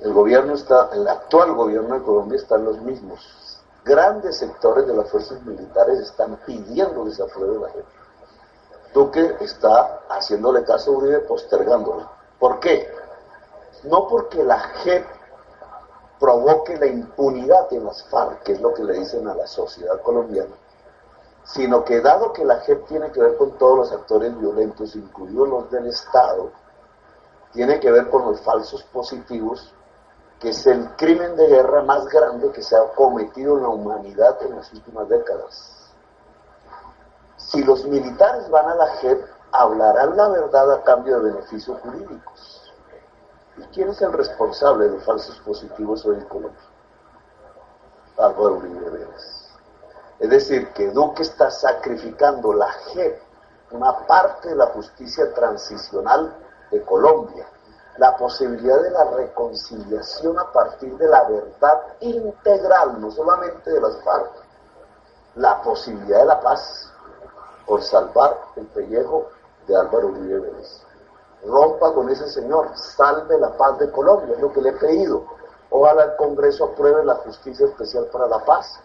El 0.00 0.12
gobierno 0.14 0.54
está, 0.54 0.88
el 0.92 1.06
actual 1.06 1.52
gobierno 1.54 1.94
de 1.94 2.02
Colombia 2.02 2.36
está 2.36 2.56
en 2.56 2.64
los 2.64 2.80
mismos. 2.80 3.62
Grandes 3.84 4.38
sectores 4.38 4.86
de 4.86 4.94
las 4.94 5.08
fuerzas 5.10 5.40
militares 5.42 6.00
están 6.00 6.36
pidiendo 6.46 7.04
que 7.04 7.12
se 7.12 7.22
apruebe 7.22 7.58
la 7.60 7.68
JEP. 7.68 7.86
Duque 8.94 9.36
está 9.40 10.00
haciéndole 10.08 10.64
caso 10.64 10.90
a 10.90 10.96
Uribe 10.96 11.20
postergándolo 11.20 12.10
¿Por 12.40 12.58
qué? 12.58 12.92
No 13.84 14.08
porque 14.08 14.42
la 14.42 14.58
JEP 14.58 15.06
provoque 16.20 16.76
la 16.76 16.86
impunidad 16.86 17.72
en 17.72 17.86
las 17.86 18.04
FARC, 18.04 18.42
que 18.42 18.52
es 18.52 18.60
lo 18.60 18.74
que 18.74 18.84
le 18.84 18.92
dicen 18.92 19.26
a 19.26 19.34
la 19.34 19.46
sociedad 19.46 20.00
colombiana, 20.02 20.54
sino 21.44 21.82
que 21.82 22.02
dado 22.02 22.32
que 22.32 22.44
la 22.44 22.60
JEP 22.60 22.86
tiene 22.86 23.10
que 23.10 23.20
ver 23.20 23.36
con 23.38 23.52
todos 23.52 23.78
los 23.78 23.92
actores 23.92 24.38
violentos, 24.38 24.94
incluidos 24.94 25.48
los 25.48 25.70
del 25.70 25.86
Estado, 25.86 26.50
tiene 27.52 27.80
que 27.80 27.90
ver 27.90 28.10
con 28.10 28.26
los 28.26 28.40
falsos 28.42 28.82
positivos, 28.84 29.74
que 30.38 30.50
es 30.50 30.66
el 30.66 30.90
crimen 30.96 31.36
de 31.36 31.48
guerra 31.48 31.82
más 31.82 32.06
grande 32.06 32.52
que 32.52 32.62
se 32.62 32.76
ha 32.76 32.84
cometido 32.94 33.56
en 33.56 33.62
la 33.62 33.68
humanidad 33.68 34.40
en 34.42 34.56
las 34.56 34.72
últimas 34.72 35.08
décadas. 35.08 35.92
Si 37.36 37.64
los 37.64 37.84
militares 37.86 38.48
van 38.50 38.68
a 38.68 38.74
la 38.74 38.86
JEP, 38.96 39.24
hablarán 39.52 40.16
la 40.16 40.28
verdad 40.28 40.72
a 40.72 40.82
cambio 40.82 41.18
de 41.18 41.32
beneficios 41.32 41.78
jurídicos. 41.80 42.59
¿Y 43.60 43.64
quién 43.74 43.90
es 43.90 44.00
el 44.00 44.14
responsable 44.14 44.88
de 44.88 44.98
falsos 45.00 45.38
positivos 45.40 46.06
hoy 46.06 46.16
en 46.16 46.24
Colombia? 46.24 46.60
Álvaro 48.16 48.54
Uribe 48.54 48.88
Vélez. 48.88 49.50
Es 50.18 50.30
decir, 50.30 50.72
que 50.72 50.90
Duque 50.90 51.22
está 51.22 51.50
sacrificando 51.50 52.54
la 52.54 52.72
JEP, 52.72 53.20
una 53.72 54.06
parte 54.06 54.48
de 54.48 54.54
la 54.54 54.66
justicia 54.68 55.34
transicional 55.34 56.34
de 56.70 56.82
Colombia, 56.86 57.46
la 57.98 58.16
posibilidad 58.16 58.82
de 58.82 58.90
la 58.92 59.04
reconciliación 59.10 60.38
a 60.38 60.50
partir 60.52 60.96
de 60.96 61.08
la 61.08 61.24
verdad 61.28 61.82
integral, 62.00 62.98
no 62.98 63.10
solamente 63.10 63.70
de 63.70 63.80
las 63.80 64.02
FARC, 64.02 64.30
la 65.34 65.60
posibilidad 65.60 66.20
de 66.20 66.24
la 66.24 66.40
paz 66.40 66.90
por 67.66 67.82
salvar 67.82 68.38
el 68.56 68.66
pellejo 68.68 69.28
de 69.66 69.76
Álvaro 69.76 70.08
Uribe 70.08 70.40
Vélez. 70.40 70.86
Rompa 71.44 71.92
con 71.94 72.10
ese 72.10 72.28
señor, 72.28 72.70
salve 72.74 73.38
la 73.38 73.56
paz 73.56 73.78
de 73.78 73.90
Colombia, 73.90 74.34
es 74.34 74.40
lo 74.40 74.52
que 74.52 74.60
le 74.60 74.70
he 74.70 74.72
pedido. 74.74 75.24
Ojalá 75.70 76.04
el 76.04 76.16
Congreso 76.16 76.64
apruebe 76.66 77.04
la 77.04 77.14
justicia 77.16 77.66
especial 77.66 78.06
para 78.12 78.26
la 78.26 78.44
paz. 78.44 78.80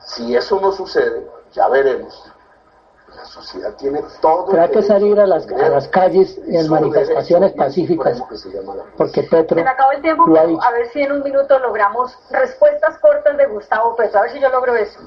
Si 0.00 0.34
eso 0.34 0.58
no 0.60 0.72
sucede, 0.72 1.30
ya 1.52 1.68
veremos. 1.68 2.32
La 3.14 3.24
sociedad 3.24 3.74
tiene 3.74 4.02
todo. 4.20 4.46
Pero 4.46 4.62
hay 4.62 4.70
que 4.70 4.82
salir 4.82 5.18
a 5.20 5.26
las, 5.26 5.46
a 5.50 5.68
las 5.68 5.88
calles 5.88 6.38
en 6.46 6.68
manifestaciones 6.70 7.52
pacíficas. 7.52 8.22
Porque 8.96 9.24
Petro. 9.24 9.56
Se 9.56 9.64
me 9.64 9.70
acabó 9.70 9.92
el 9.92 10.00
tiempo, 10.00 10.24
a 10.62 10.70
ver 10.70 10.88
si 10.92 11.02
en 11.02 11.12
un 11.12 11.22
minuto 11.22 11.58
logramos 11.58 12.16
respuestas 12.30 12.98
cortas 12.98 13.36
de 13.36 13.46
Gustavo 13.46 13.96
Petro. 13.96 14.20
A 14.20 14.22
ver 14.22 14.32
si 14.32 14.40
yo 14.40 14.48
logro 14.48 14.74
eso. 14.76 15.00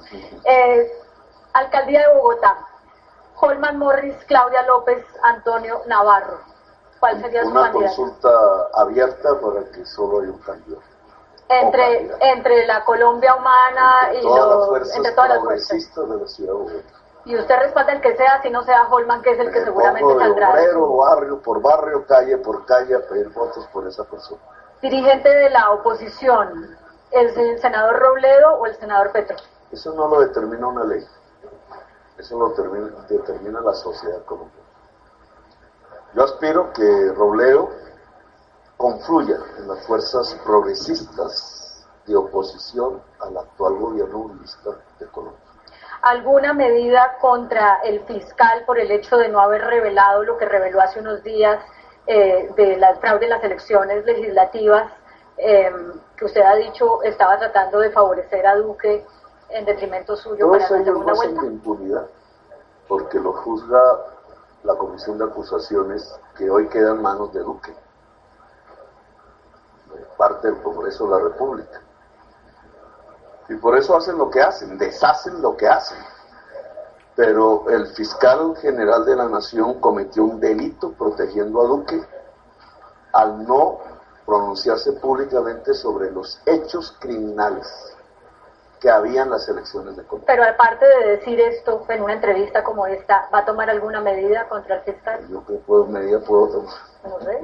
Eh, 0.44 0.92
Alcaldía 1.54 2.08
de 2.08 2.14
Bogotá. 2.16 2.68
Holman 3.36 3.78
Morris, 3.78 4.16
Claudia 4.28 4.64
López, 4.64 5.06
Antonio 5.24 5.82
Navarro. 5.88 6.53
¿Cuál 7.04 7.22
sería 7.22 7.44
su 7.44 7.50
Una 7.50 7.64
candidato? 7.64 7.96
consulta 7.98 8.30
abierta 8.76 9.30
para 9.42 9.66
que 9.72 9.86
solo 9.86 10.22
haya 10.22 10.32
un 10.32 10.38
candidato. 10.38 10.82
Entre, 11.50 12.12
entre 12.32 12.66
la 12.66 12.86
Colombia 12.86 13.36
humana 13.36 14.14
y 14.14 14.22
Todas 14.22 14.48
los, 14.48 14.68
fuerzas 14.70 14.96
entre 14.96 15.12
todas 15.12 15.30
las 15.32 15.40
fuerzas. 15.44 15.96
de 15.96 16.18
la 16.18 16.28
ciudad 16.28 16.54
de 16.54 16.58
Bogotá. 16.58 16.90
Y 17.26 17.38
usted 17.38 17.56
respalda 17.60 17.92
el 17.92 18.00
que 18.02 18.16
sea, 18.16 18.42
si 18.42 18.50
no 18.50 18.64
sea 18.64 18.88
Holman, 18.90 19.22
que 19.22 19.32
es 19.32 19.40
el 19.40 19.52
que 19.52 19.60
Me 19.60 19.66
seguramente 19.66 20.02
pongo 20.02 20.18
de 20.20 20.26
saldrá. 20.28 20.50
obrero, 20.52 20.96
barrio 20.96 21.42
por 21.42 21.62
barrio, 21.62 22.06
calle 22.08 22.38
por 22.38 22.66
calle, 22.66 22.96
a 22.96 23.00
pedir 23.10 23.28
votos 23.34 23.68
por 23.74 23.86
esa 23.86 24.06
persona. 24.06 24.42
Dirigente 24.82 25.28
de 25.28 25.50
la 25.50 25.72
oposición, 25.72 26.78
¿el 27.12 27.60
senador 27.60 28.00
Robledo 28.00 28.54
o 28.60 28.66
el 28.66 28.76
senador 28.78 29.12
Petro? 29.12 29.36
Eso 29.74 29.94
no 29.94 30.08
lo 30.08 30.22
determina 30.22 30.68
una 30.68 30.86
ley. 30.86 31.06
Eso 32.18 32.40
lo 32.40 32.48
determina, 32.50 32.88
determina 33.10 33.60
la 33.60 33.74
sociedad 33.74 34.24
colombiana. 34.24 34.63
Yo 36.16 36.24
aspiro 36.24 36.72
que 36.74 37.12
Robledo 37.16 37.70
confluya 38.78 39.38
en 39.58 39.68
las 39.68 39.86
fuerzas 39.88 40.40
progresistas 40.46 41.88
de 42.06 42.16
oposición 42.16 43.02
al 43.20 43.38
actual 43.38 43.76
gobierno 43.76 44.20
uribista 44.20 44.72
de 45.00 45.08
Colombia. 45.08 45.40
¿Alguna 46.02 46.54
medida 46.54 47.18
contra 47.22 47.80
el 47.84 48.02
fiscal 48.02 48.64
por 48.66 48.78
el 48.78 48.92
hecho 48.92 49.18
de 49.18 49.30
no 49.30 49.40
haber 49.40 49.62
revelado 49.62 50.24
lo 50.24 50.38
que 50.38 50.46
reveló 50.46 50.82
hace 50.82 51.00
unos 51.00 51.24
días 51.24 51.64
eh, 52.06 52.52
de 52.58 52.78
la 52.78 52.96
fraude 52.98 53.24
en 53.24 53.30
las 53.30 53.44
elecciones 53.44 54.06
legislativas, 54.06 54.92
eh, 55.38 55.72
que 56.18 56.26
usted 56.26 56.42
ha 56.42 56.56
dicho 56.56 57.02
estaba 57.04 57.40
tratando 57.40 57.80
de 57.80 57.90
favorecer 57.90 58.46
a 58.46 58.56
Duque 58.56 59.06
en 59.50 59.66
detrimento 59.66 60.16
suyo 60.18 60.52
para 60.52 60.68
Todos 60.68 60.72
la 60.72 60.78
ellos 60.78 60.86
segunda 60.88 61.14
vuelta? 61.14 61.42
de 61.42 61.48
impunidad 61.48 62.08
porque 62.88 63.20
lo 63.20 63.32
juzga 63.34 63.82
la 64.64 64.76
Comisión 64.76 65.18
de 65.18 65.26
Acusaciones 65.26 66.14
que 66.36 66.50
hoy 66.50 66.68
queda 66.68 66.92
en 66.92 67.02
manos 67.02 67.34
de 67.34 67.42
Duque, 67.42 67.76
parte 70.18 70.48
del 70.50 70.62
Congreso 70.62 71.06
de 71.06 71.12
la 71.12 71.20
República. 71.20 71.82
Y 73.50 73.56
por 73.56 73.78
eso 73.78 73.96
hacen 73.96 74.18
lo 74.18 74.30
que 74.30 74.42
hacen, 74.42 74.78
deshacen 74.78 75.42
lo 75.42 75.56
que 75.58 75.68
hacen. 75.68 75.98
Pero 77.16 77.70
el 77.70 77.88
fiscal 77.88 78.56
general 78.58 79.06
de 79.06 79.16
la 79.16 79.28
Nación 79.28 79.80
cometió 79.80 80.24
un 80.24 80.40
delito 80.40 80.94
protegiendo 80.94 81.62
a 81.62 81.68
Duque 81.68 82.02
al 83.12 83.46
no 83.46 83.80
pronunciarse 84.26 84.94
públicamente 84.94 85.74
sobre 85.74 86.10
los 86.10 86.42
hechos 86.46 86.96
criminales 87.00 87.93
que 88.84 88.90
había 88.90 89.22
en 89.22 89.30
las 89.30 89.48
elecciones 89.48 89.96
de 89.96 90.04
Colombia. 90.04 90.26
Pero 90.28 90.44
aparte 90.44 90.86
de 90.86 91.12
decir 91.12 91.40
esto 91.40 91.86
en 91.88 92.04
una 92.04 92.16
entrevista 92.16 92.66
como 92.66 92.86
esta, 92.86 93.30
¿va 93.34 93.40
a 93.40 93.46
tomar 93.46 93.70
alguna 93.70 94.02
medida 94.02 94.50
contra 94.50 94.76
el 94.76 94.82
fiscal? 94.82 95.26
Yo 95.30 95.42
qué 95.48 95.54
puedo, 95.66 95.86
medida 95.86 96.20
puedo 96.20 96.50
tomar. 96.50 96.74
No 97.06 97.20
sé, 97.22 97.40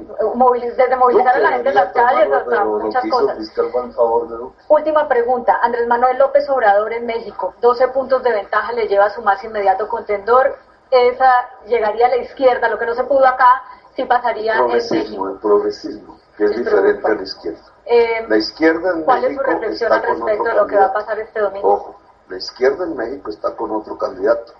desde 0.76 0.96
movilizar 0.96 1.34
a 1.34 1.38
la 1.38 1.52
gente 1.52 1.70
en 1.70 1.74
las 1.74 1.92
calles 1.94 2.30
hasta 2.30 2.64
muchas 2.64 3.04
el 3.04 3.10
cosas. 3.10 3.38
fiscal 3.38 3.70
fue 3.72 3.84
en 3.84 3.92
favor 3.94 4.28
de 4.28 4.36
Duque. 4.36 4.58
Última 4.68 5.08
pregunta. 5.08 5.58
Andrés 5.62 5.86
Manuel 5.86 6.18
López 6.18 6.46
Obrador 6.50 6.92
en 6.92 7.06
México. 7.06 7.54
12 7.62 7.88
puntos 7.88 8.22
de 8.22 8.32
ventaja 8.32 8.72
le 8.72 8.86
lleva 8.86 9.06
a 9.06 9.10
su 9.10 9.22
más 9.22 9.42
inmediato 9.42 9.88
contendor. 9.88 10.58
Esa 10.90 11.32
llegaría 11.66 12.06
a 12.06 12.10
la 12.10 12.16
izquierda. 12.18 12.68
Lo 12.68 12.78
que 12.78 12.84
no 12.84 12.94
se 12.94 13.04
pudo 13.04 13.26
acá, 13.26 13.62
sí 13.96 14.04
pasaría 14.04 14.58
en 14.58 14.66
México. 14.66 14.88
Progresismo, 14.88 15.28
el 15.30 15.38
progresismo, 15.38 16.20
que 16.36 16.44
es 16.44 16.50
El 16.50 16.64
diferente 16.64 17.06
a 17.06 17.14
la 17.14 17.22
izquierda. 17.22 17.60
Eh, 17.92 18.24
La 18.28 18.36
izquierda 18.36 18.92
en 18.94 19.02
¿Cuál 19.02 19.24
es 19.24 19.24
su 19.24 19.28
México 19.30 19.50
reflexión 19.50 19.92
al 19.92 20.02
respecto 20.02 20.44
de 20.44 20.54
lo 20.54 20.66
que 20.68 20.76
va 20.76 20.84
a 20.84 20.92
pasar 20.92 21.18
este 21.18 21.40
domingo? 21.40 21.68
Ojo, 21.68 21.96
la 22.28 22.36
izquierda 22.36 22.84
en 22.84 22.96
México 22.96 23.30
está 23.30 23.56
con 23.56 23.72
otro 23.72 23.98
candidato, 23.98 24.52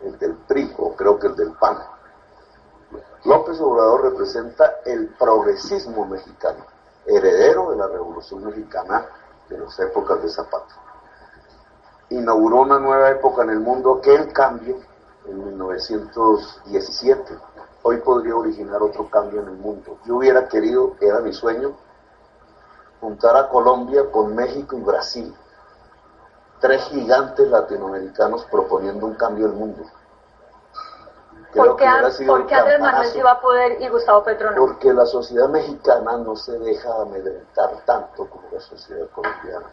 el 0.00 0.18
del 0.18 0.32
PRI, 0.48 0.74
o 0.78 0.96
creo 0.96 1.18
que 1.18 1.26
el 1.26 1.36
del 1.36 1.52
PAN. 1.52 1.76
López 3.24 3.60
Obrador 3.60 4.04
representa 4.04 4.76
el 4.86 5.08
progresismo 5.18 6.06
mexicano, 6.06 6.64
heredero 7.04 7.72
de 7.72 7.76
la 7.76 7.88
Revolución 7.88 8.42
Mexicana 8.46 9.04
de 9.50 9.58
las 9.58 9.78
épocas 9.80 10.22
de 10.22 10.30
Zapata. 10.30 10.74
Inauguró 12.08 12.62
una 12.62 12.78
nueva 12.78 13.10
época 13.10 13.42
en 13.42 13.50
el 13.50 13.60
mundo, 13.60 13.98
aquel 13.98 14.32
cambio 14.32 14.78
en 15.26 15.44
1917. 15.44 17.36
Hoy 17.82 17.98
podría 17.98 18.34
originar 18.34 18.82
otro 18.82 19.10
cambio 19.10 19.42
en 19.42 19.48
el 19.48 19.56
mundo. 19.56 19.98
Yo 20.06 20.16
hubiera 20.16 20.48
querido, 20.48 20.96
era 21.02 21.20
mi 21.20 21.34
sueño, 21.34 21.76
juntar 23.00 23.36
a 23.36 23.48
Colombia 23.48 24.10
con 24.10 24.34
México 24.34 24.76
y 24.76 24.80
Brasil. 24.80 25.34
Tres 26.60 26.82
gigantes 26.88 27.48
latinoamericanos 27.48 28.44
proponiendo 28.46 29.06
un 29.06 29.14
cambio 29.14 29.46
del 29.46 29.56
mundo. 29.56 29.84
Creo 31.52 31.64
¿Por 31.64 31.76
qué, 31.76 31.86
que 32.18 32.26
por 32.26 32.46
qué 32.46 32.54
Andrés 32.54 32.80
Manuel 32.80 33.08
sí 33.08 33.22
va 33.22 33.32
a 33.32 33.40
poder 33.40 33.80
y 33.80 33.88
Gustavo 33.88 34.22
Petro 34.22 34.50
no? 34.50 34.56
Porque 34.56 34.92
la 34.92 35.06
sociedad 35.06 35.48
mexicana 35.48 36.18
no 36.18 36.36
se 36.36 36.58
deja 36.58 37.00
amedrentar 37.00 37.70
tanto 37.86 38.28
como 38.28 38.48
la 38.52 38.60
sociedad 38.60 39.08
colombiana. 39.14 39.66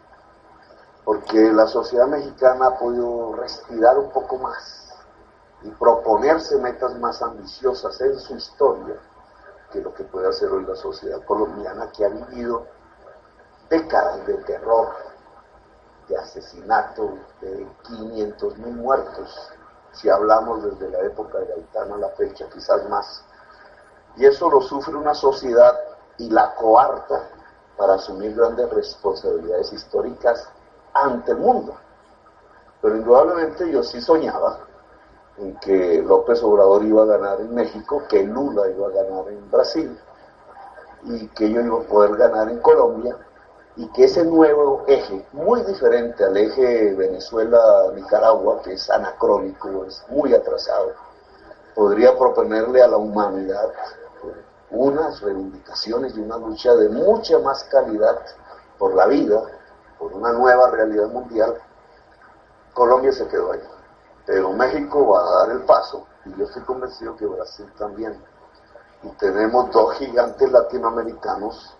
Porque 1.03 1.51
la 1.51 1.67
sociedad 1.67 2.07
mexicana 2.07 2.67
ha 2.67 2.77
podido 2.77 3.35
respirar 3.35 3.97
un 3.97 4.09
poco 4.11 4.37
más 4.37 4.85
y 5.63 5.69
proponerse 5.71 6.57
metas 6.59 6.97
más 6.99 7.21
ambiciosas 7.21 7.99
en 8.01 8.19
su 8.19 8.35
historia 8.35 8.95
que 9.71 9.81
lo 9.81 9.93
que 9.93 10.03
puede 10.03 10.29
hacer 10.29 10.49
hoy 10.49 10.65
la 10.65 10.75
sociedad 10.75 11.21
colombiana 11.25 11.91
que 11.91 12.05
ha 12.05 12.09
vivido 12.09 12.67
décadas 13.69 14.25
de 14.25 14.35
terror, 14.43 14.89
de 16.07 16.17
asesinato, 16.17 17.17
de 17.41 17.67
500 17.83 18.57
mil 18.59 18.75
muertos, 18.75 19.51
si 19.91 20.09
hablamos 20.09 20.63
desde 20.63 20.89
la 20.89 20.99
época 21.01 21.39
de 21.39 21.47
Gaitán 21.47 21.91
a 21.93 21.97
la 21.97 22.09
fecha, 22.09 22.47
quizás 22.49 22.87
más. 22.89 23.23
Y 24.17 24.25
eso 24.25 24.49
lo 24.49 24.61
sufre 24.61 24.95
una 24.95 25.13
sociedad 25.13 25.73
y 26.17 26.29
la 26.29 26.53
coarta 26.55 27.29
para 27.77 27.95
asumir 27.95 28.35
grandes 28.35 28.69
responsabilidades 28.69 29.73
históricas 29.73 30.47
ante 30.93 31.31
el 31.31 31.37
mundo. 31.37 31.75
Pero 32.81 32.95
indudablemente 32.95 33.71
yo 33.71 33.83
sí 33.83 33.99
soñaba 34.01 34.59
en 35.37 35.57
que 35.59 36.01
López 36.01 36.41
Obrador 36.43 36.83
iba 36.83 37.03
a 37.03 37.05
ganar 37.05 37.41
en 37.41 37.53
México, 37.53 38.03
que 38.07 38.23
Lula 38.23 38.69
iba 38.69 38.87
a 38.87 38.91
ganar 38.91 39.27
en 39.29 39.51
Brasil 39.51 39.99
y 41.03 41.27
que 41.29 41.51
yo 41.51 41.61
iba 41.61 41.77
a 41.77 41.83
poder 41.83 42.15
ganar 42.15 42.49
en 42.49 42.59
Colombia 42.59 43.17
y 43.77 43.87
que 43.89 44.05
ese 44.05 44.23
nuevo 44.23 44.83
eje, 44.87 45.25
muy 45.33 45.61
diferente 45.63 46.23
al 46.23 46.37
eje 46.37 46.93
Venezuela-Nicaragua, 46.93 48.61
que 48.61 48.73
es 48.73 48.89
anacrónico, 48.89 49.85
es 49.85 50.03
muy 50.09 50.33
atrasado, 50.33 50.93
podría 51.73 52.17
proponerle 52.17 52.81
a 52.81 52.87
la 52.87 52.97
humanidad 52.97 53.71
unas 54.71 55.21
reivindicaciones 55.21 56.15
y 56.15 56.21
una 56.21 56.37
lucha 56.37 56.73
de 56.75 56.89
mucha 56.89 57.37
más 57.39 57.63
calidad 57.65 58.19
por 58.77 58.95
la 58.95 59.07
vida, 59.07 59.41
por 59.99 60.13
una 60.13 60.31
nueva 60.33 60.69
realidad 60.71 61.07
mundial. 61.07 61.55
Colombia 62.73 63.11
se 63.11 63.27
quedó 63.27 63.51
ahí. 63.51 63.61
Pero 64.25 64.51
México 64.53 65.07
va 65.09 65.19
a 65.19 65.39
dar 65.39 65.51
el 65.51 65.63
paso 65.63 66.07
y 66.25 66.35
yo 66.35 66.45
estoy 66.45 66.63
convencido 66.63 67.15
que 67.15 67.25
Brasil 67.25 67.71
también. 67.77 68.19
Y 69.03 69.09
tenemos 69.17 69.71
dos 69.71 69.93
gigantes 69.95 70.51
latinoamericanos 70.51 71.74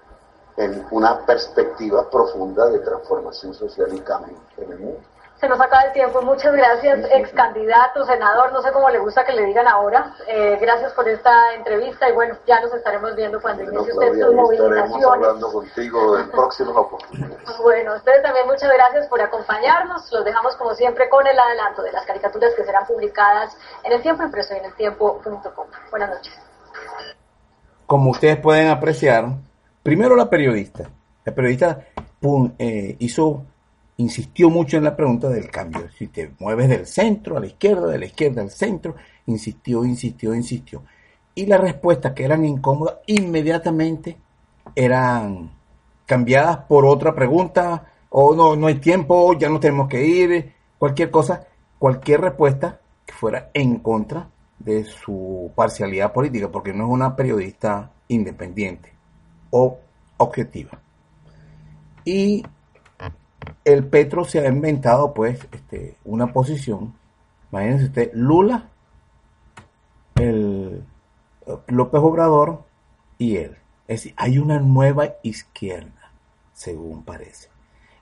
en 0.58 0.86
una 0.92 1.26
perspectiva 1.26 2.10
profunda 2.10 2.68
de 2.70 2.80
transformación 2.80 3.54
social 3.54 3.94
y 3.94 4.00
cambio 4.00 4.38
en 4.58 4.72
el 4.72 4.80
mundo. 4.80 5.00
Se 5.40 5.50
nos 5.50 5.60
acaba 5.60 5.84
el 5.84 5.92
tiempo. 5.92 6.22
Muchas 6.22 6.54
gracias, 6.54 7.10
ex 7.12 7.30
candidato, 7.34 8.06
senador, 8.06 8.54
no 8.54 8.62
sé 8.62 8.72
cómo 8.72 8.90
le 8.90 9.00
gusta 9.00 9.26
que 9.26 9.34
le 9.34 9.46
digan 9.46 9.68
ahora. 9.68 10.16
Eh, 10.28 10.58
gracias 10.62 10.94
por 10.94 11.10
esta 11.10 11.54
entrevista 11.56 12.08
y 12.10 12.14
bueno, 12.14 12.38
ya 12.48 12.62
nos 12.62 12.74
estaremos 12.74 13.14
viendo 13.16 13.42
cuando 13.42 13.64
inicie 13.64 13.92
usted 13.92 14.14
sus 14.14 14.34
movilizaciones. 14.34 14.86
Estaremos 14.86 15.14
hablando 15.14 15.52
contigo 15.52 16.18
en 16.20 16.32
próximos 16.32 16.78
oportunidades. 16.78 17.36
Bueno, 17.62 17.96
ustedes 17.96 18.22
también 18.22 18.48
muchas 18.48 18.72
gracias 18.72 19.08
por 19.08 19.22
acompañarnos. 19.22 20.12
Los 20.12 20.24
dejamos 20.24 20.56
como 20.56 20.74
siempre 20.74 21.10
con 21.10 21.26
el 21.28 21.38
adelanto 21.38 21.82
de 21.82 21.92
las 21.92 22.06
caricaturas 22.06 22.54
que 22.56 22.64
serán 22.64 22.86
publicadas 22.86 23.58
en 23.84 23.92
el 23.92 24.02
tiempo 24.02 24.24
impreso 24.24 24.54
y 24.54 24.58
en 24.58 24.66
el 24.66 24.76
tiempo.com. 24.76 25.68
Buenas 25.90 26.10
noches. 26.10 26.34
Como 27.88 28.12
ustedes 28.12 28.38
pueden 28.38 28.70
apreciar, 28.70 29.26
primero 29.86 30.16
la 30.16 30.28
periodista. 30.28 30.90
La 31.24 31.36
periodista 31.36 31.86
eh, 32.58 32.96
hizo 32.98 33.46
insistió 33.98 34.50
mucho 34.50 34.78
en 34.78 34.84
la 34.84 34.96
pregunta 34.96 35.30
del 35.30 35.52
cambio. 35.52 35.88
Si 35.96 36.08
te 36.08 36.32
mueves 36.40 36.70
del 36.70 36.88
centro 36.88 37.38
a 37.38 37.40
la 37.40 37.46
izquierda, 37.46 37.86
de 37.92 38.00
la 38.00 38.06
izquierda 38.06 38.42
al 38.42 38.50
centro, 38.50 38.96
insistió, 39.28 39.86
insistió, 39.86 40.34
insistió. 40.34 40.82
Y 41.36 41.46
las 41.46 41.62
respuestas 41.62 42.14
que 42.14 42.26
eran 42.26 42.44
incómodas 42.44 42.96
inmediatamente 43.06 44.18
eran 44.74 45.52
cambiadas 46.08 46.58
por 46.68 46.84
otra 46.88 47.14
pregunta, 47.14 47.86
o 48.10 48.36
no, 48.36 48.56
no 48.56 48.66
hay 48.66 48.80
tiempo, 48.80 49.38
ya 49.38 49.50
no 49.50 49.60
tenemos 49.60 49.88
que 49.88 50.04
ir, 50.04 50.54
cualquier 50.80 51.12
cosa, 51.12 51.46
cualquier 51.78 52.22
respuesta 52.22 52.80
que 53.06 53.14
fuera 53.14 53.52
en 53.54 53.78
contra 53.78 54.30
de 54.58 54.84
su 54.84 55.52
parcialidad 55.56 56.12
política, 56.12 56.50
porque 56.50 56.74
no 56.74 56.86
es 56.86 56.92
una 56.92 57.16
periodista 57.16 57.92
independiente 58.08 58.95
o 59.58 59.80
objetiva. 60.18 60.82
Y 62.04 62.46
el 63.64 63.86
Petro 63.86 64.26
se 64.26 64.40
ha 64.40 64.50
inventado 64.50 65.14
pues 65.14 65.48
este, 65.50 65.96
una 66.04 66.34
posición, 66.34 66.94
imagínense 67.52 67.86
usted, 67.86 68.12
Lula, 68.14 68.68
el 70.16 70.84
López 71.68 72.02
Obrador 72.04 72.66
y 73.18 73.38
él. 73.38 73.58
Es 73.88 74.02
decir, 74.02 74.14
hay 74.18 74.40
una 74.40 74.60
nueva 74.60 75.16
izquierda, 75.24 76.12
según 76.52 77.04
parece. 77.04 77.48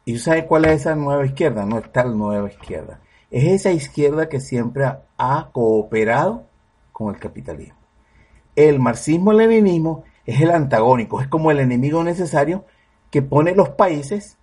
¿Y 0.06 0.18
sabe 0.18 0.48
cuál 0.48 0.66
es 0.66 0.82
esa 0.82 0.96
nueva 0.96 1.24
izquierda? 1.24 1.68
No 1.68 1.78
es 1.78 1.92
tal 1.92 2.18
nueva 2.18 2.50
izquierda. 2.50 3.00
Es 3.30 3.44
esa 3.44 3.72
izquierda 3.72 4.28
que 4.28 4.40
siempre 4.40 4.86
ha 5.18 5.50
cooperado 5.52 6.48
con 6.92 7.14
el 7.14 7.20
capitalismo. 7.20 7.78
El 8.56 8.80
marxismo-leninismo 8.80 10.04
es 10.26 10.42
el 10.42 10.52
antagónico, 10.52 11.22
es 11.22 11.28
como 11.28 11.52
el 11.52 11.60
enemigo 11.60 12.04
necesario 12.04 12.66
que 13.12 13.22
pone 13.22 13.56
los 13.56 13.70
países 13.70 14.38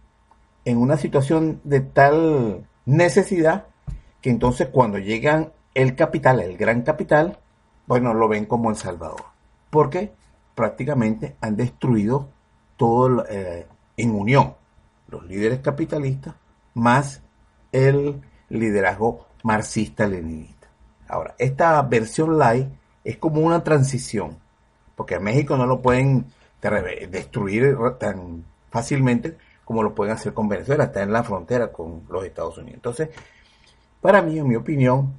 en 0.65 0.79
una 0.79 0.97
situación 0.97 1.61
de 1.65 1.81
tal 1.81 2.67
necesidad 2.85 3.67
que 4.21 4.31
entonces 4.31 4.69
cuando 4.69 4.99
llegan 4.99 5.53
el 5.75 5.95
capital, 5.97 6.41
el 6.41 6.57
gran 6.57 6.83
capital, 6.83 7.39
bueno, 7.87 8.15
lo 8.15 8.29
ven 8.29 8.47
como 8.47 8.71
El 8.71 8.77
Salvador. 8.77 9.25
Porque 9.71 10.13
prácticamente 10.55 11.37
han 11.41 11.57
destruido 11.57 12.29
todo 12.77 13.25
eh, 13.29 13.67
en 13.97 14.15
unión 14.15 14.55
los 15.09 15.25
líderes 15.25 15.61
capitalistas 15.61 16.35
más 16.75 17.23
el 17.73 18.21
liderazgo 18.49 19.27
marxista-leninista. 19.43 20.69
Ahora, 21.09 21.35
esta 21.39 21.81
versión 21.83 22.39
light 22.39 22.69
es 23.05 23.17
como 23.17 23.41
una 23.41 23.65
transición, 23.65 24.39
porque 25.01 25.15
a 25.15 25.19
México 25.19 25.57
no 25.57 25.65
lo 25.65 25.81
pueden 25.81 26.27
destruir 27.09 27.75
tan 27.99 28.45
fácilmente 28.69 29.39
como 29.65 29.83
lo 29.83 29.95
pueden 29.95 30.13
hacer 30.13 30.35
con 30.35 30.47
Venezuela, 30.47 30.85
está 30.85 31.03
en 31.03 31.11
la 31.11 31.25
frontera 31.25 31.73
con 31.73 32.03
los 32.11 32.23
Estados 32.23 32.59
Unidos. 32.59 32.75
Entonces, 32.75 33.09
para 34.03 34.21
mí, 34.21 34.39
en 34.39 34.47
mi 34.47 34.57
opinión, 34.57 35.15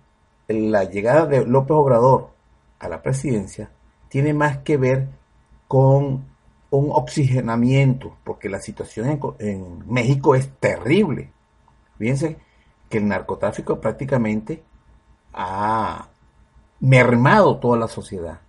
la 0.48 0.84
llegada 0.84 1.26
de 1.26 1.48
López 1.48 1.72
Obrador 1.72 2.30
a 2.78 2.90
la 2.90 3.02
presidencia 3.02 3.72
tiene 4.08 4.36
más 4.36 4.60
que 4.60 4.78
ver 4.78 5.08
con 5.68 6.26
un 6.70 6.92
oxigenamiento, 6.92 8.16
porque 8.24 8.50
la 8.50 8.62
situación 8.62 9.20
en, 9.40 9.92
México 9.92 10.36
es 10.36 10.48
terrible. 10.60 11.32
Fíjense 11.98 12.38
que 12.88 13.00
el 13.00 13.08
narcotráfico 13.08 13.82
prácticamente 13.82 14.62
ha 15.34 16.08
mermado 16.82 17.58
toda 17.58 17.80
la 17.80 17.88
sociedad. 17.88 18.42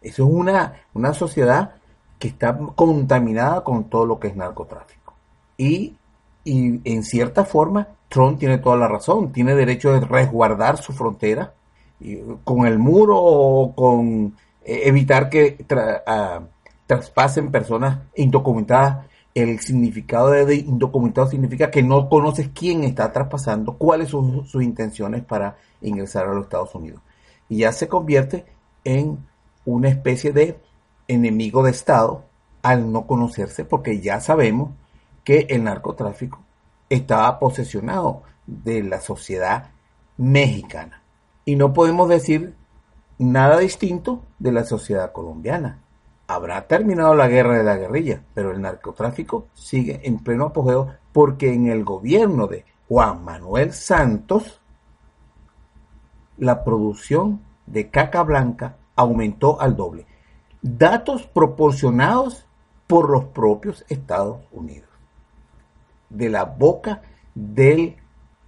Eso 0.00 0.24
es 0.24 0.32
una, 0.32 0.74
una 0.94 1.12
sociedad 1.12 1.74
que 2.18 2.28
está 2.28 2.56
contaminada 2.74 3.64
con 3.64 3.84
todo 3.84 4.06
lo 4.06 4.20
que 4.20 4.28
es 4.28 4.36
narcotráfico. 4.36 5.14
Y, 5.56 5.96
en 6.44 7.02
cierta 7.02 7.44
forma, 7.44 7.88
Trump 8.08 8.38
tiene 8.38 8.58
toda 8.58 8.76
la 8.76 8.88
razón, 8.88 9.32
tiene 9.32 9.54
derecho 9.54 9.92
de 9.92 10.00
resguardar 10.00 10.78
su 10.78 10.92
frontera 10.92 11.52
con 12.44 12.66
el 12.66 12.78
muro 12.78 13.16
o 13.18 13.74
con 13.74 14.34
eh, 14.64 14.82
evitar 14.84 15.28
que 15.28 15.64
ah, 16.06 16.40
traspasen 16.86 17.50
personas 17.50 17.98
indocumentadas. 18.16 19.06
El 19.34 19.60
significado 19.60 20.30
de, 20.30 20.56
indocumentado 20.56 21.28
significa 21.28 21.70
que 21.70 21.82
no 21.82 22.08
conoces 22.08 22.50
quién 22.52 22.84
está 22.84 23.12
traspasando, 23.12 23.74
cuáles 23.74 24.08
son 24.08 24.44
sus 24.44 24.62
intenciones 24.62 25.22
para 25.22 25.56
ingresar 25.80 26.26
a 26.26 26.34
los 26.34 26.44
Estados 26.44 26.74
Unidos. 26.74 27.00
Y 27.48 27.58
ya 27.58 27.72
se 27.72 27.86
convierte 27.86 28.44
en 28.82 29.18
una 29.64 29.88
especie 29.88 30.32
de 30.32 30.60
enemigo 31.08 31.62
de 31.62 31.70
Estado 31.70 32.24
al 32.62 32.92
no 32.92 33.06
conocerse, 33.06 33.64
porque 33.64 34.00
ya 34.00 34.20
sabemos 34.20 34.70
que 35.24 35.46
el 35.50 35.64
narcotráfico 35.64 36.40
estaba 36.88 37.38
posesionado 37.38 38.22
de 38.46 38.82
la 38.82 39.00
sociedad 39.00 39.70
mexicana. 40.16 41.02
Y 41.44 41.56
no 41.56 41.72
podemos 41.72 42.08
decir 42.08 42.54
nada 43.18 43.58
distinto 43.58 44.22
de 44.38 44.52
la 44.52 44.64
sociedad 44.64 45.12
colombiana. 45.12 45.78
Habrá 46.26 46.66
terminado 46.66 47.14
la 47.14 47.28
guerra 47.28 47.58
de 47.58 47.64
la 47.64 47.76
guerrilla, 47.76 48.22
pero 48.34 48.52
el 48.52 48.60
narcotráfico 48.60 49.48
sigue 49.54 50.00
en 50.04 50.18
pleno 50.18 50.46
apogeo 50.46 50.94
porque 51.12 51.52
en 51.52 51.68
el 51.68 51.84
gobierno 51.84 52.46
de 52.46 52.64
Juan 52.88 53.24
Manuel 53.24 53.72
Santos 53.72 54.60
la 56.38 56.64
producción 56.64 57.40
de 57.66 57.90
caca 57.90 58.22
blanca 58.22 58.76
aumentó 58.96 59.60
al 59.60 59.76
doble. 59.76 60.06
Datos 60.62 61.26
proporcionados 61.26 62.46
por 62.86 63.08
los 63.08 63.24
propios 63.26 63.84
Estados 63.88 64.40
Unidos 64.50 64.90
de 66.10 66.28
la 66.28 66.44
boca 66.44 67.02
del 67.34 67.96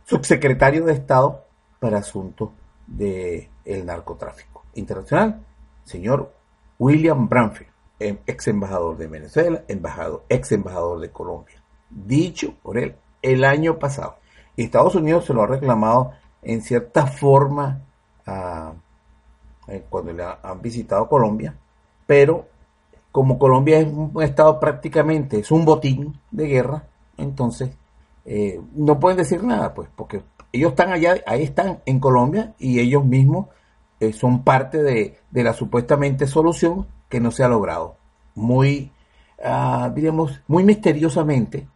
subsecretario 0.05 0.85
de 0.85 0.93
Estado 0.93 1.45
para 1.79 1.99
asuntos 1.99 2.51
del 2.87 3.49
narcotráfico 3.87 4.65
internacional, 4.75 5.41
señor 5.85 6.35
William 6.79 7.29
Branfield, 7.29 7.73
em, 7.99 8.19
ex 8.27 8.49
embajador 8.49 8.97
de 8.99 9.07
Venezuela, 9.07 9.63
embajador, 9.69 10.25
ex 10.29 10.53
embajador 10.53 11.01
de 11.01 11.11
Colombia, 11.11 11.63
dicho 11.89 12.55
por 12.63 12.77
él 12.77 12.97
el 13.23 13.45
año 13.45 13.79
pasado. 13.79 14.17
Estados 14.57 14.97
Unidos 14.97 15.25
se 15.25 15.33
lo 15.33 15.43
ha 15.43 15.47
reclamado 15.47 16.13
en 16.43 16.61
cierta 16.61 17.07
forma 17.07 17.83
ah, 18.27 18.73
eh, 19.69 19.85
cuando 19.89 20.13
le 20.13 20.25
han 20.25 20.61
visitado 20.61 21.09
Colombia, 21.09 21.55
pero 22.07 22.47
como 23.11 23.39
Colombia 23.39 23.79
es 23.79 23.87
un 23.87 24.23
estado 24.23 24.59
prácticamente, 24.59 25.41
es 25.41 25.51
un 25.51 25.65
botín 25.65 26.19
de 26.31 26.47
guerra, 26.47 26.85
entonces 27.17 27.71
eh, 28.25 28.61
no 28.75 28.99
pueden 28.99 29.19
decir 29.19 29.43
nada, 29.45 29.75
pues, 29.75 29.89
porque 29.95 30.23
ellos 30.53 30.71
están 30.71 30.93
allá, 30.93 31.17
ahí 31.27 31.43
están 31.43 31.81
en 31.87 31.99
Colombia 32.01 32.55
y 32.59 32.81
ellos 32.81 33.05
mismos 33.05 33.47
eh, 34.01 34.13
son 34.13 34.43
parte 34.43 34.83
de, 34.83 35.19
la 35.31 35.53
supuestamente 35.53 36.27
solución 36.27 36.87
que 37.09 37.21
no 37.21 37.31
se 37.31 37.45
ha 37.45 37.49
logrado. 37.49 37.97
Muy, 38.35 38.91
uh, 39.39 39.93
diríamos, 39.95 40.41
muy 40.49 40.65
misteriosamente, 40.65 41.69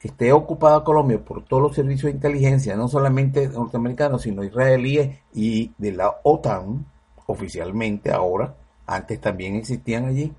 esté 0.00 0.32
ocupada 0.32 0.84
Colombia 0.84 1.22
por 1.24 1.44
todos 1.44 1.62
los 1.62 1.74
servicios 1.74 2.04
de 2.04 2.16
inteligencia, 2.16 2.76
no 2.76 2.88
solamente 2.88 3.48
norteamericanos, 3.48 4.22
sino 4.22 4.44
israelíes 4.44 5.18
y 5.32 5.72
de 5.78 5.92
la 5.92 6.14
OTAN, 6.22 6.86
oficialmente 7.26 8.12
ahora, 8.12 8.54
antes 8.86 9.20
también 9.20 9.56
existían 9.56 10.06
allí, 10.06 10.34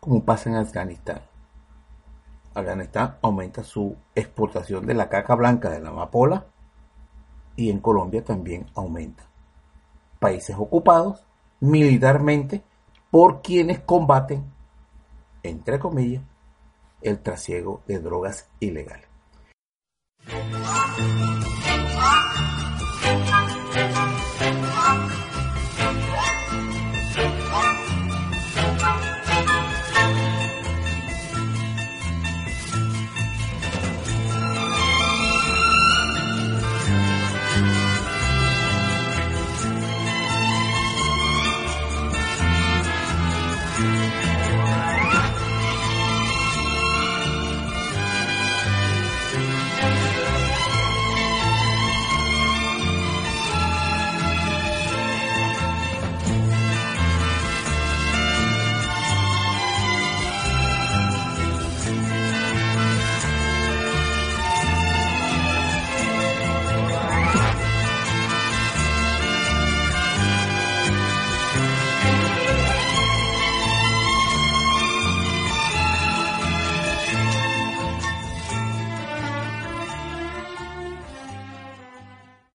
como 0.00 0.24
pasa 0.24 0.50
en 0.50 0.56
Afganistán. 0.56 1.20
Afganistán 2.54 3.16
aumenta 3.22 3.62
su 3.62 3.96
exportación 4.14 4.86
de 4.86 4.94
la 4.94 5.08
caca 5.08 5.34
blanca 5.34 5.70
de 5.70 5.80
la 5.80 5.90
amapola 5.90 6.46
y 7.56 7.70
en 7.70 7.80
Colombia 7.80 8.24
también 8.24 8.66
aumenta. 8.74 9.24
Países 10.18 10.56
ocupados 10.58 11.24
militarmente 11.60 12.62
por 13.10 13.42
quienes 13.42 13.80
combaten, 13.80 14.44
entre 15.42 15.78
comillas, 15.78 16.22
el 17.02 17.20
trasiego 17.20 17.82
de 17.86 17.98
drogas 17.98 18.48
ilegales. 18.60 19.08